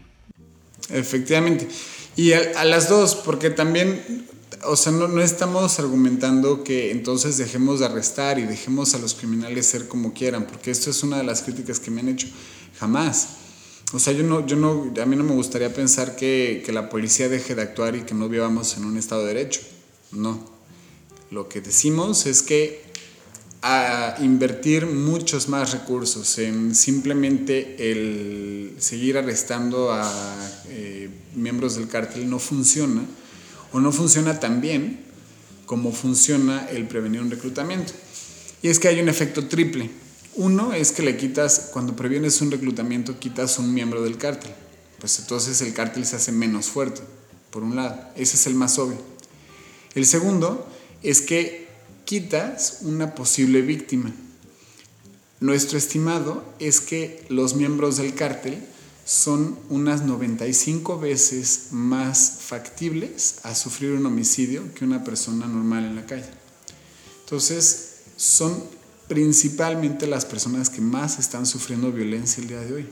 Efectivamente. 0.90 1.68
Y 2.16 2.32
a, 2.32 2.64
las 2.64 2.88
dos, 2.88 3.16
porque 3.16 3.50
también, 3.50 4.26
o 4.64 4.78
sea, 4.78 4.94
no, 4.94 5.10
no, 5.10 5.22
estamos 5.22 5.78
argumentando 5.78 6.64
que 6.64 6.92
entonces 6.92 7.38
dejemos 7.38 7.82
de 7.82 7.88
arrestar 7.88 8.40
y 8.40 8.44
dejemos 8.44 8.96
a 8.96 8.98
los 8.98 9.14
criminales 9.14 9.66
ser 9.66 9.90
como 9.90 10.14
quieran, 10.14 10.48
porque 10.48 10.72
esto 10.72 10.90
es 10.90 11.04
una 11.04 11.18
de 11.18 11.26
las 11.26 11.42
críticas 11.42 11.82
que 11.82 11.92
me 11.92 12.00
han 12.00 12.08
hecho. 12.08 12.28
Jamás. 12.80 13.32
O 13.92 14.00
sea, 14.00 14.14
yo 14.14 14.24
no, 14.24 14.48
yo 14.48 14.56
no, 14.56 14.94
a 15.02 15.06
mí 15.06 15.18
no 15.18 15.26
me 15.26 15.34
gustaría 15.34 15.74
pensar 15.74 16.16
que, 16.16 16.64
que 16.66 16.72
la 16.72 16.88
policía 16.88 17.28
deje 17.28 17.56
de 17.56 17.62
actuar 17.62 17.98
y 17.98 18.04
que 18.04 18.14
no 18.14 18.30
vivamos 18.30 18.78
en 18.78 18.86
un 18.86 18.98
Estado 18.98 19.26
de 19.26 19.34
Derecho. 19.34 19.60
No. 20.12 20.40
Lo 21.32 21.48
que 21.48 21.62
decimos 21.62 22.26
es 22.26 22.42
que 22.42 22.90
a 23.62 24.16
invertir 24.20 24.86
muchos 24.86 25.50
más 25.50 25.74
recursos 25.74 26.38
en 26.40 26.74
simplemente 26.74 27.92
el 27.92 28.76
seguir 28.80 29.18
arrestando 29.18 29.92
a 29.92 30.10
eh, 30.70 31.10
miembros 31.36 31.76
del 31.76 31.90
cártel 31.90 32.30
no 32.30 32.40
funciona 32.40 33.02
o 33.74 33.80
no 33.80 33.92
funciona 33.92 34.40
tan 34.40 34.62
bien 34.62 35.02
como 35.66 35.92
funciona 35.92 36.68
el 36.72 36.88
prevenir 36.88 37.22
un 37.22 37.30
reclutamiento. 37.30 37.94
Y 38.62 38.70
es 38.70 38.80
que 38.80 38.88
hay 38.88 39.00
un 39.00 39.10
efecto 39.10 39.48
triple. 39.48 39.90
Uno 40.36 40.74
es 40.74 40.92
que 40.92 41.04
le 41.04 41.18
quitas, 41.18 41.70
cuando 41.72 41.96
previenes 41.96 42.42
un 42.42 42.50
reclutamiento, 42.50 43.20
quitas 43.20 43.60
un 43.60 43.74
miembro 43.74 44.02
del 44.02 44.18
cártel. 44.18 44.52
Pues 45.00 45.20
entonces 45.20 45.62
el 45.62 45.74
cártel 45.74 46.06
se 46.06 46.16
hace 46.16 46.32
menos 46.32 46.68
fuerte, 46.68 47.02
por 47.52 47.62
un 47.62 47.76
lado. 47.76 48.00
Ese 48.16 48.36
es 48.36 48.48
el 48.48 48.56
más 48.56 48.80
obvio. 48.80 48.98
El 49.96 50.06
segundo 50.06 50.68
es 51.04 51.22
que 51.22 51.68
quitas 52.06 52.80
una 52.82 53.16
posible 53.16 53.62
víctima. 53.62 54.12
Nuestro 55.40 55.78
estimado 55.78 56.44
es 56.60 56.82
que 56.82 57.26
los 57.30 57.56
miembros 57.56 57.98
del 57.98 58.14
cártel 58.14 58.62
son 59.06 59.58
unas 59.70 60.04
95 60.04 61.00
veces 61.00 61.70
más 61.72 62.40
factibles 62.42 63.40
a 63.44 63.56
sufrir 63.56 63.94
un 63.94 64.06
homicidio 64.06 64.72
que 64.76 64.86
una 64.86 65.04
persona 65.04 65.48
normal 65.48 65.86
en 65.86 65.96
la 65.96 66.06
calle. 66.06 66.30
Entonces, 67.24 68.02
son 68.18 68.64
principalmente 69.08 70.06
las 70.06 70.26
personas 70.26 70.70
que 70.70 70.82
más 70.82 71.18
están 71.18 71.46
sufriendo 71.46 71.92
violencia 71.92 72.42
el 72.42 72.50
día 72.50 72.60
de 72.60 72.74
hoy. 72.74 72.90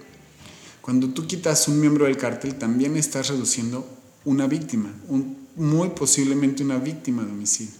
Cuando 0.81 1.09
tú 1.09 1.27
quitas 1.27 1.67
un 1.67 1.79
miembro 1.79 2.05
del 2.05 2.17
cártel, 2.17 2.55
también 2.55 2.97
estás 2.97 3.27
reduciendo 3.27 3.87
una 4.25 4.47
víctima, 4.47 4.93
muy 5.57 5.89
posiblemente 5.89 6.63
una 6.63 6.77
víctima 6.77 7.25
de 7.25 7.31
homicidio. 7.31 7.73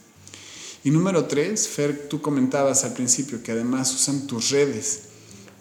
Y 0.84 0.92
número 0.92 1.26
tres, 1.26 1.68
Fer, 1.68 2.10
tú 2.10 2.22
comentabas 2.22 2.84
al 2.84 2.94
principio 2.94 3.44
que 3.44 3.52
además 3.52 3.94
usan 3.94 4.28
tus 4.28 4.50
redes, 4.50 5.02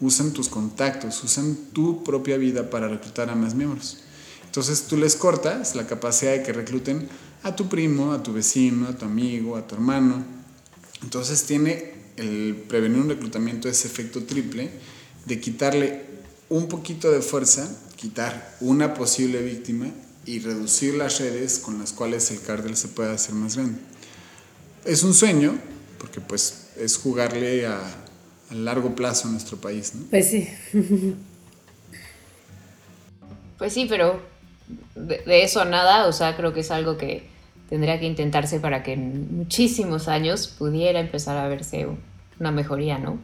usan 0.01 0.33
tus 0.33 0.49
contactos, 0.49 1.23
usan 1.23 1.55
tu 1.73 2.03
propia 2.03 2.37
vida 2.37 2.69
para 2.69 2.87
reclutar 2.87 3.29
a 3.29 3.35
más 3.35 3.55
miembros. 3.55 3.99
Entonces 4.45 4.83
tú 4.83 4.97
les 4.97 5.15
cortas 5.15 5.75
la 5.75 5.85
capacidad 5.85 6.31
de 6.31 6.43
que 6.43 6.53
recluten 6.53 7.07
a 7.43 7.55
tu 7.55 7.69
primo, 7.69 8.13
a 8.13 8.23
tu 8.23 8.33
vecino, 8.33 8.87
a 8.87 8.97
tu 8.97 9.05
amigo, 9.05 9.55
a 9.55 9.67
tu 9.67 9.75
hermano. 9.75 10.25
Entonces 11.03 11.43
tiene 11.43 11.93
el 12.15 12.55
prevenir 12.67 12.99
un 12.99 13.09
reclutamiento 13.09 13.69
ese 13.69 13.87
efecto 13.87 14.23
triple 14.23 14.71
de 15.25 15.39
quitarle 15.39 16.05
un 16.49 16.67
poquito 16.67 17.11
de 17.11 17.21
fuerza, 17.21 17.69
quitar 17.95 18.57
una 18.61 18.93
posible 18.95 19.43
víctima 19.43 19.91
y 20.27 20.39
reducir 20.39 20.93
las 20.93 21.19
redes 21.19 21.57
con 21.57 21.79
las 21.79 21.93
cuales 21.93 22.29
el 22.29 22.41
cártel 22.41 22.77
se 22.77 22.89
puede 22.89 23.11
hacer 23.11 23.33
más 23.33 23.55
grande 23.55 23.79
es 24.87 25.03
un 25.03 25.13
sueño, 25.13 25.59
porque 25.99 26.21
pues 26.21 26.71
es 26.77 26.97
jugarle 26.97 27.67
a, 27.67 27.79
largo 28.51 28.95
plazo 28.95 29.27
a 29.27 29.31
nuestro 29.31 29.57
país, 29.57 29.93
¿no? 29.93 30.05
Pues 30.09 30.29
sí. 30.29 30.47
Pues 33.57 33.73
sí, 33.73 33.87
pero 33.89 34.21
de, 34.95 35.43
eso 35.43 35.65
nada, 35.65 36.05
o 36.05 36.13
sea, 36.13 36.37
creo 36.37 36.53
que 36.53 36.59
es 36.59 36.69
algo 36.69 36.95
que 36.95 37.23
tendría 37.69 37.99
que 37.99 38.05
intentarse 38.05 38.59
para 38.59 38.83
que 38.83 38.93
en 38.93 39.35
muchísimos 39.35 40.07
años 40.07 40.47
pudiera 40.47 40.99
empezar 40.99 41.37
a 41.37 41.47
verse 41.47 41.87
una 42.39 42.51
mejoría, 42.51 42.99
¿no? 42.99 43.19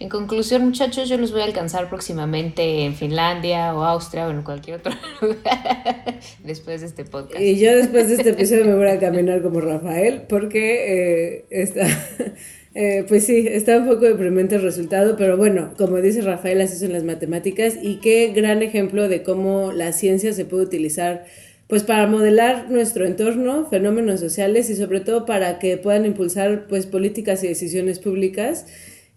En 0.00 0.08
conclusión, 0.08 0.64
muchachos, 0.64 1.08
yo 1.08 1.16
los 1.18 1.32
voy 1.32 1.42
a 1.42 1.44
alcanzar 1.44 1.88
próximamente 1.88 2.84
en 2.84 2.94
Finlandia 2.94 3.74
o 3.74 3.84
Austria 3.84 4.26
o 4.26 4.30
en 4.30 4.42
cualquier 4.42 4.78
otro 4.78 4.92
lugar 5.20 6.20
después 6.42 6.80
de 6.80 6.88
este 6.88 7.04
podcast. 7.04 7.40
Y 7.40 7.58
yo 7.58 7.76
después 7.76 8.08
de 8.08 8.16
este 8.16 8.30
episodio 8.30 8.64
me 8.64 8.74
voy 8.74 8.88
a 8.88 8.98
caminar 8.98 9.42
como 9.42 9.60
Rafael 9.60 10.22
porque 10.28 11.36
eh, 11.38 11.44
está, 11.50 11.86
eh, 12.74 13.04
pues 13.08 13.24
sí, 13.24 13.46
está 13.48 13.78
un 13.78 13.86
poco 13.86 14.06
deprimente 14.06 14.56
el 14.56 14.62
resultado, 14.62 15.16
pero 15.16 15.36
bueno, 15.36 15.74
como 15.76 15.98
dice 15.98 16.22
Rafael, 16.22 16.60
así 16.60 16.76
son 16.76 16.92
las 16.92 17.04
matemáticas 17.04 17.74
y 17.80 17.96
qué 17.96 18.32
gran 18.34 18.62
ejemplo 18.62 19.08
de 19.08 19.22
cómo 19.22 19.72
la 19.72 19.92
ciencia 19.92 20.32
se 20.32 20.44
puede 20.44 20.64
utilizar 20.64 21.24
pues 21.66 21.82
para 21.82 22.06
modelar 22.06 22.70
nuestro 22.70 23.06
entorno, 23.06 23.66
fenómenos 23.70 24.20
sociales 24.20 24.68
y 24.68 24.76
sobre 24.76 25.00
todo 25.00 25.24
para 25.24 25.58
que 25.58 25.78
puedan 25.78 26.04
impulsar 26.04 26.66
pues 26.68 26.86
políticas 26.86 27.42
y 27.42 27.48
decisiones 27.48 27.98
públicas 28.00 28.66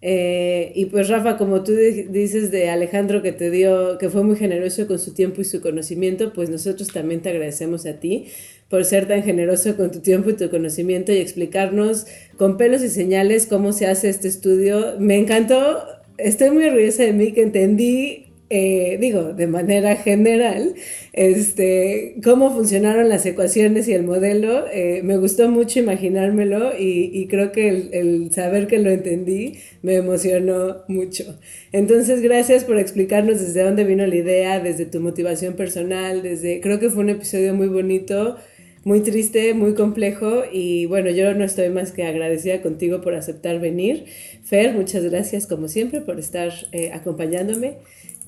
eh, 0.00 0.72
y 0.76 0.86
pues 0.86 1.08
Rafa, 1.08 1.36
como 1.36 1.64
tú 1.64 1.72
dices 1.72 2.50
de 2.52 2.70
Alejandro 2.70 3.20
que 3.20 3.32
te 3.32 3.50
dio, 3.50 3.98
que 3.98 4.08
fue 4.10 4.22
muy 4.22 4.36
generoso 4.36 4.86
con 4.86 4.98
su 4.98 5.12
tiempo 5.12 5.40
y 5.40 5.44
su 5.44 5.60
conocimiento, 5.60 6.32
pues 6.32 6.50
nosotros 6.50 6.88
también 6.88 7.20
te 7.20 7.30
agradecemos 7.30 7.84
a 7.86 7.94
ti 7.94 8.26
por 8.68 8.84
ser 8.84 9.08
tan 9.08 9.22
generoso 9.22 9.76
con 9.76 9.90
tu 9.90 10.00
tiempo 10.00 10.30
y 10.30 10.34
tu 10.34 10.50
conocimiento 10.50 11.10
y 11.12 11.16
explicarnos 11.16 12.06
con 12.36 12.56
pelos 12.56 12.82
y 12.82 12.90
señales 12.90 13.46
cómo 13.46 13.72
se 13.72 13.86
hace 13.86 14.08
este 14.08 14.28
estudio. 14.28 14.96
Me 15.00 15.16
encantó, 15.18 15.84
estoy 16.16 16.50
muy 16.50 16.66
orgullosa 16.66 17.02
de 17.02 17.12
mí 17.12 17.32
que 17.32 17.42
entendí 17.42 18.27
eh, 18.50 18.96
digo, 18.98 19.34
de 19.34 19.46
manera 19.46 19.96
general, 19.96 20.74
este, 21.12 22.16
cómo 22.24 22.50
funcionaron 22.50 23.10
las 23.10 23.26
ecuaciones 23.26 23.88
y 23.88 23.92
el 23.92 24.04
modelo. 24.04 24.64
Eh, 24.72 25.02
me 25.04 25.18
gustó 25.18 25.50
mucho 25.50 25.78
imaginármelo 25.78 26.72
y, 26.78 27.26
creo 27.28 27.52
que 27.52 27.68
el, 27.68 28.32
saber 28.32 28.66
que 28.66 28.78
lo 28.78 28.90
entendí 28.90 29.58
me 29.82 29.96
emocionó 29.96 30.78
mucho. 30.88 31.38
Entonces, 31.72 32.22
gracias 32.22 32.64
por 32.64 32.78
explicarnos 32.78 33.38
desde 33.40 33.62
dónde 33.62 33.84
vino 33.84 34.06
la 34.06 34.16
idea, 34.16 34.60
desde 34.60 34.86
tu 34.86 35.00
motivación 35.00 35.54
personal, 35.54 36.22
desde, 36.22 36.60
creo 36.62 36.80
que 36.80 36.88
fue 36.88 37.02
un 37.02 37.10
episodio 37.10 37.54
muy 37.54 37.68
bonito. 37.68 38.36
Muy 38.84 39.00
triste, 39.00 39.52
muy 39.54 39.74
complejo 39.74 40.44
y 40.50 40.86
bueno, 40.86 41.10
yo 41.10 41.34
no 41.34 41.44
estoy 41.44 41.68
más 41.68 41.92
que 41.92 42.04
agradecida 42.04 42.62
contigo 42.62 43.02
por 43.02 43.14
aceptar 43.14 43.60
venir. 43.60 44.06
Fer, 44.44 44.72
muchas 44.72 45.02
gracias 45.02 45.46
como 45.46 45.68
siempre 45.68 46.00
por 46.00 46.18
estar 46.18 46.52
eh, 46.72 46.92
acompañándome. 46.94 47.78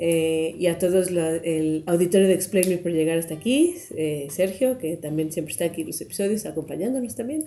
Eh, 0.02 0.56
y 0.58 0.66
a 0.66 0.78
todos 0.78 1.10
el 1.10 1.82
auditorio 1.84 2.26
de 2.26 2.32
Explain 2.32 2.70
Me 2.70 2.78
por 2.78 2.90
llegar 2.90 3.18
hasta 3.18 3.34
aquí, 3.34 3.74
eh, 3.94 4.28
Sergio, 4.30 4.78
que 4.78 4.96
también 4.96 5.30
siempre 5.30 5.52
está 5.52 5.66
aquí 5.66 5.82
en 5.82 5.88
los 5.88 6.00
episodios 6.00 6.46
acompañándonos 6.46 7.16
también. 7.16 7.44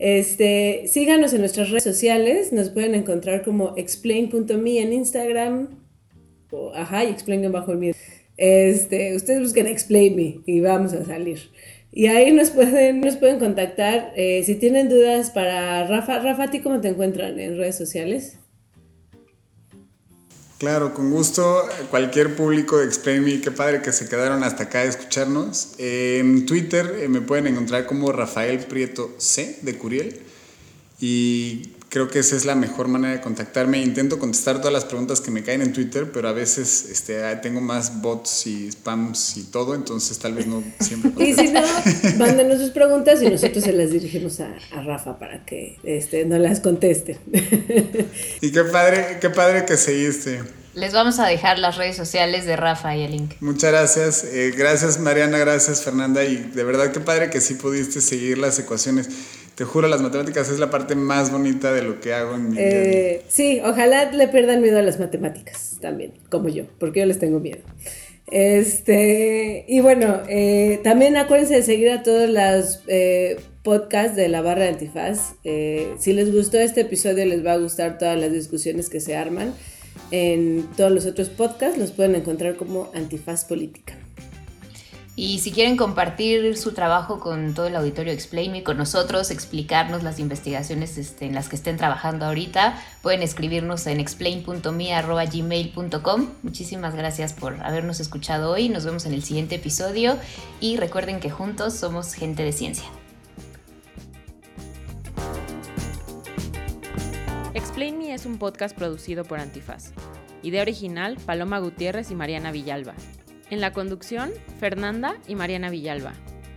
Este, 0.00 0.88
síganos 0.88 1.32
en 1.34 1.40
nuestras 1.40 1.70
redes 1.70 1.84
sociales, 1.84 2.52
nos 2.52 2.70
pueden 2.70 2.96
encontrar 2.96 3.44
como 3.44 3.74
explain.me 3.76 4.80
en 4.80 4.92
Instagram, 4.92 5.68
o, 6.50 6.72
ajá, 6.74 7.04
y 7.04 7.10
explain 7.10 7.52
bajo 7.52 7.70
el 7.70 7.78
mío. 7.78 7.94
Este, 8.36 9.14
ustedes 9.14 9.40
busquen 9.40 9.68
Explain 9.68 10.16
Me 10.16 10.40
y 10.46 10.58
vamos 10.58 10.94
a 10.94 11.04
salir. 11.04 11.38
Y 11.92 12.06
ahí 12.06 12.32
nos 12.32 12.50
pueden, 12.50 13.02
nos 13.02 13.14
pueden 13.14 13.38
contactar. 13.38 14.12
Eh, 14.16 14.42
si 14.44 14.56
tienen 14.56 14.88
dudas 14.88 15.30
para 15.30 15.86
Rafa, 15.86 16.18
Rafa, 16.18 16.42
¿a 16.42 16.50
ti 16.50 16.58
cómo 16.58 16.80
te 16.80 16.88
encuentran 16.88 17.38
en 17.38 17.56
redes 17.56 17.76
sociales? 17.76 18.40
Claro, 20.58 20.94
con 20.94 21.10
gusto. 21.10 21.68
Cualquier 21.90 22.36
público 22.36 22.78
de 22.78 23.20
Me, 23.20 23.40
qué 23.40 23.50
padre 23.50 23.82
que 23.82 23.92
se 23.92 24.08
quedaron 24.08 24.44
hasta 24.44 24.64
acá 24.64 24.80
a 24.80 24.84
escucharnos. 24.84 25.74
En 25.78 26.46
Twitter 26.46 27.00
eh, 27.00 27.08
me 27.08 27.20
pueden 27.20 27.48
encontrar 27.48 27.86
como 27.86 28.12
Rafael 28.12 28.60
Prieto 28.60 29.14
C 29.18 29.58
de 29.62 29.76
Curiel. 29.76 30.20
Y 31.00 31.73
creo 31.94 32.08
que 32.08 32.18
esa 32.18 32.34
es 32.34 32.44
la 32.44 32.56
mejor 32.56 32.88
manera 32.88 33.14
de 33.14 33.20
contactarme. 33.20 33.80
Intento 33.80 34.18
contestar 34.18 34.58
todas 34.58 34.72
las 34.72 34.84
preguntas 34.84 35.20
que 35.20 35.30
me 35.30 35.44
caen 35.44 35.62
en 35.62 35.72
Twitter, 35.72 36.10
pero 36.12 36.28
a 36.28 36.32
veces 36.32 36.86
este, 36.90 37.22
tengo 37.36 37.60
más 37.60 38.02
bots 38.02 38.48
y 38.48 38.72
spams 38.72 39.36
y 39.36 39.44
todo, 39.44 39.76
entonces 39.76 40.18
tal 40.18 40.34
vez 40.34 40.48
no 40.48 40.60
siempre. 40.80 41.12
y 41.24 41.34
si 41.34 41.50
no, 41.50 41.60
mándenos 42.18 42.58
sus 42.58 42.70
preguntas 42.70 43.22
y 43.22 43.30
nosotros 43.30 43.62
se 43.62 43.72
las 43.72 43.92
dirigimos 43.92 44.40
a, 44.40 44.52
a 44.72 44.82
Rafa 44.82 45.20
para 45.20 45.44
que 45.44 45.78
este, 45.84 46.24
no 46.24 46.36
las 46.36 46.58
conteste. 46.58 47.20
y 48.40 48.50
qué 48.50 48.64
padre, 48.64 49.18
qué 49.20 49.30
padre 49.30 49.64
que 49.64 49.76
seguiste. 49.76 50.40
Les 50.74 50.92
vamos 50.92 51.20
a 51.20 51.26
dejar 51.28 51.60
las 51.60 51.76
redes 51.76 51.94
sociales 51.94 52.44
de 52.44 52.56
Rafa 52.56 52.96
y 52.96 53.04
el 53.04 53.12
link. 53.12 53.34
Muchas 53.38 53.70
gracias. 53.70 54.24
Eh, 54.24 54.52
gracias 54.56 54.98
Mariana, 54.98 55.38
gracias 55.38 55.82
Fernanda 55.82 56.24
y 56.24 56.38
de 56.38 56.64
verdad 56.64 56.90
qué 56.90 56.98
padre 56.98 57.30
que 57.30 57.40
sí 57.40 57.54
pudiste 57.54 58.00
seguir 58.00 58.38
las 58.38 58.58
ecuaciones. 58.58 59.08
Te 59.54 59.64
juro, 59.64 59.86
las 59.86 60.02
matemáticas 60.02 60.50
es 60.50 60.58
la 60.58 60.70
parte 60.70 60.96
más 60.96 61.30
bonita 61.30 61.72
de 61.72 61.82
lo 61.82 62.00
que 62.00 62.12
hago 62.12 62.34
en 62.34 62.50
mi. 62.50 62.56
Eh, 62.58 63.22
sí, 63.28 63.60
ojalá 63.64 64.10
le 64.10 64.26
pierdan 64.26 64.60
miedo 64.60 64.78
a 64.78 64.82
las 64.82 64.98
matemáticas 64.98 65.78
también, 65.80 66.12
como 66.28 66.48
yo, 66.48 66.64
porque 66.78 67.00
yo 67.00 67.06
les 67.06 67.20
tengo 67.20 67.38
miedo. 67.38 67.60
Este, 68.26 69.64
y 69.68 69.80
bueno, 69.80 70.22
eh, 70.28 70.80
también 70.82 71.16
acuérdense 71.16 71.54
de 71.54 71.62
seguir 71.62 71.90
a 71.90 72.02
todos 72.02 72.28
los 72.28 72.82
eh, 72.88 73.36
podcasts 73.62 74.16
de 74.16 74.28
la 74.28 74.42
barra 74.42 74.62
de 74.64 74.70
antifaz. 74.70 75.34
si 75.98 76.12
les 76.12 76.32
gustó 76.32 76.58
este 76.58 76.80
episodio, 76.80 77.24
les 77.24 77.46
va 77.46 77.52
a 77.52 77.58
gustar 77.58 77.98
todas 77.98 78.18
las 78.18 78.32
discusiones 78.32 78.90
que 78.90 78.98
se 78.98 79.16
arman. 79.16 79.54
En 80.10 80.68
todos 80.76 80.90
los 80.90 81.06
otros 81.06 81.28
podcasts 81.28 81.78
los 81.78 81.92
pueden 81.92 82.16
encontrar 82.16 82.56
como 82.56 82.90
Antifaz 82.94 83.44
Política. 83.44 83.94
Y 85.16 85.38
si 85.38 85.52
quieren 85.52 85.76
compartir 85.76 86.56
su 86.56 86.72
trabajo 86.72 87.20
con 87.20 87.54
todo 87.54 87.68
el 87.68 87.76
auditorio 87.76 88.12
Explain 88.12 88.50
Me, 88.50 88.64
con 88.64 88.76
nosotros, 88.76 89.30
explicarnos 89.30 90.02
las 90.02 90.18
investigaciones 90.18 90.98
este, 90.98 91.26
en 91.26 91.36
las 91.36 91.48
que 91.48 91.54
estén 91.54 91.76
trabajando 91.76 92.26
ahorita, 92.26 92.82
pueden 93.00 93.22
escribirnos 93.22 93.86
en 93.86 94.00
explain.me.gmail.com. 94.00 96.30
Muchísimas 96.42 96.96
gracias 96.96 97.32
por 97.32 97.62
habernos 97.62 98.00
escuchado 98.00 98.50
hoy. 98.50 98.68
Nos 98.68 98.84
vemos 98.84 99.06
en 99.06 99.14
el 99.14 99.22
siguiente 99.22 99.54
episodio 99.54 100.18
y 100.60 100.78
recuerden 100.78 101.20
que 101.20 101.30
juntos 101.30 101.74
somos 101.74 102.14
gente 102.14 102.42
de 102.42 102.50
ciencia. 102.50 102.86
Explain 107.54 107.98
Me 107.98 108.14
es 108.14 108.26
un 108.26 108.38
podcast 108.38 108.76
producido 108.76 109.24
por 109.24 109.38
Antifaz. 109.38 109.92
Idea 110.42 110.62
original, 110.62 111.18
Paloma 111.24 111.60
Gutiérrez 111.60 112.10
y 112.10 112.16
Mariana 112.16 112.50
Villalba. 112.50 112.94
En 113.50 113.60
la 113.60 113.72
conducción, 113.72 114.30
Fernanda 114.58 115.16
y 115.28 115.34
Mariana 115.34 115.70
Villalba. 115.70 116.12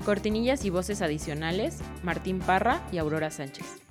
Cortinillas 0.06 0.64
y 0.66 0.70
voces 0.70 1.02
adicionales, 1.02 1.80
Martín 2.04 2.40
Parra 2.40 2.82
y 2.92 2.98
Aurora 2.98 3.30
Sánchez. 3.30 3.87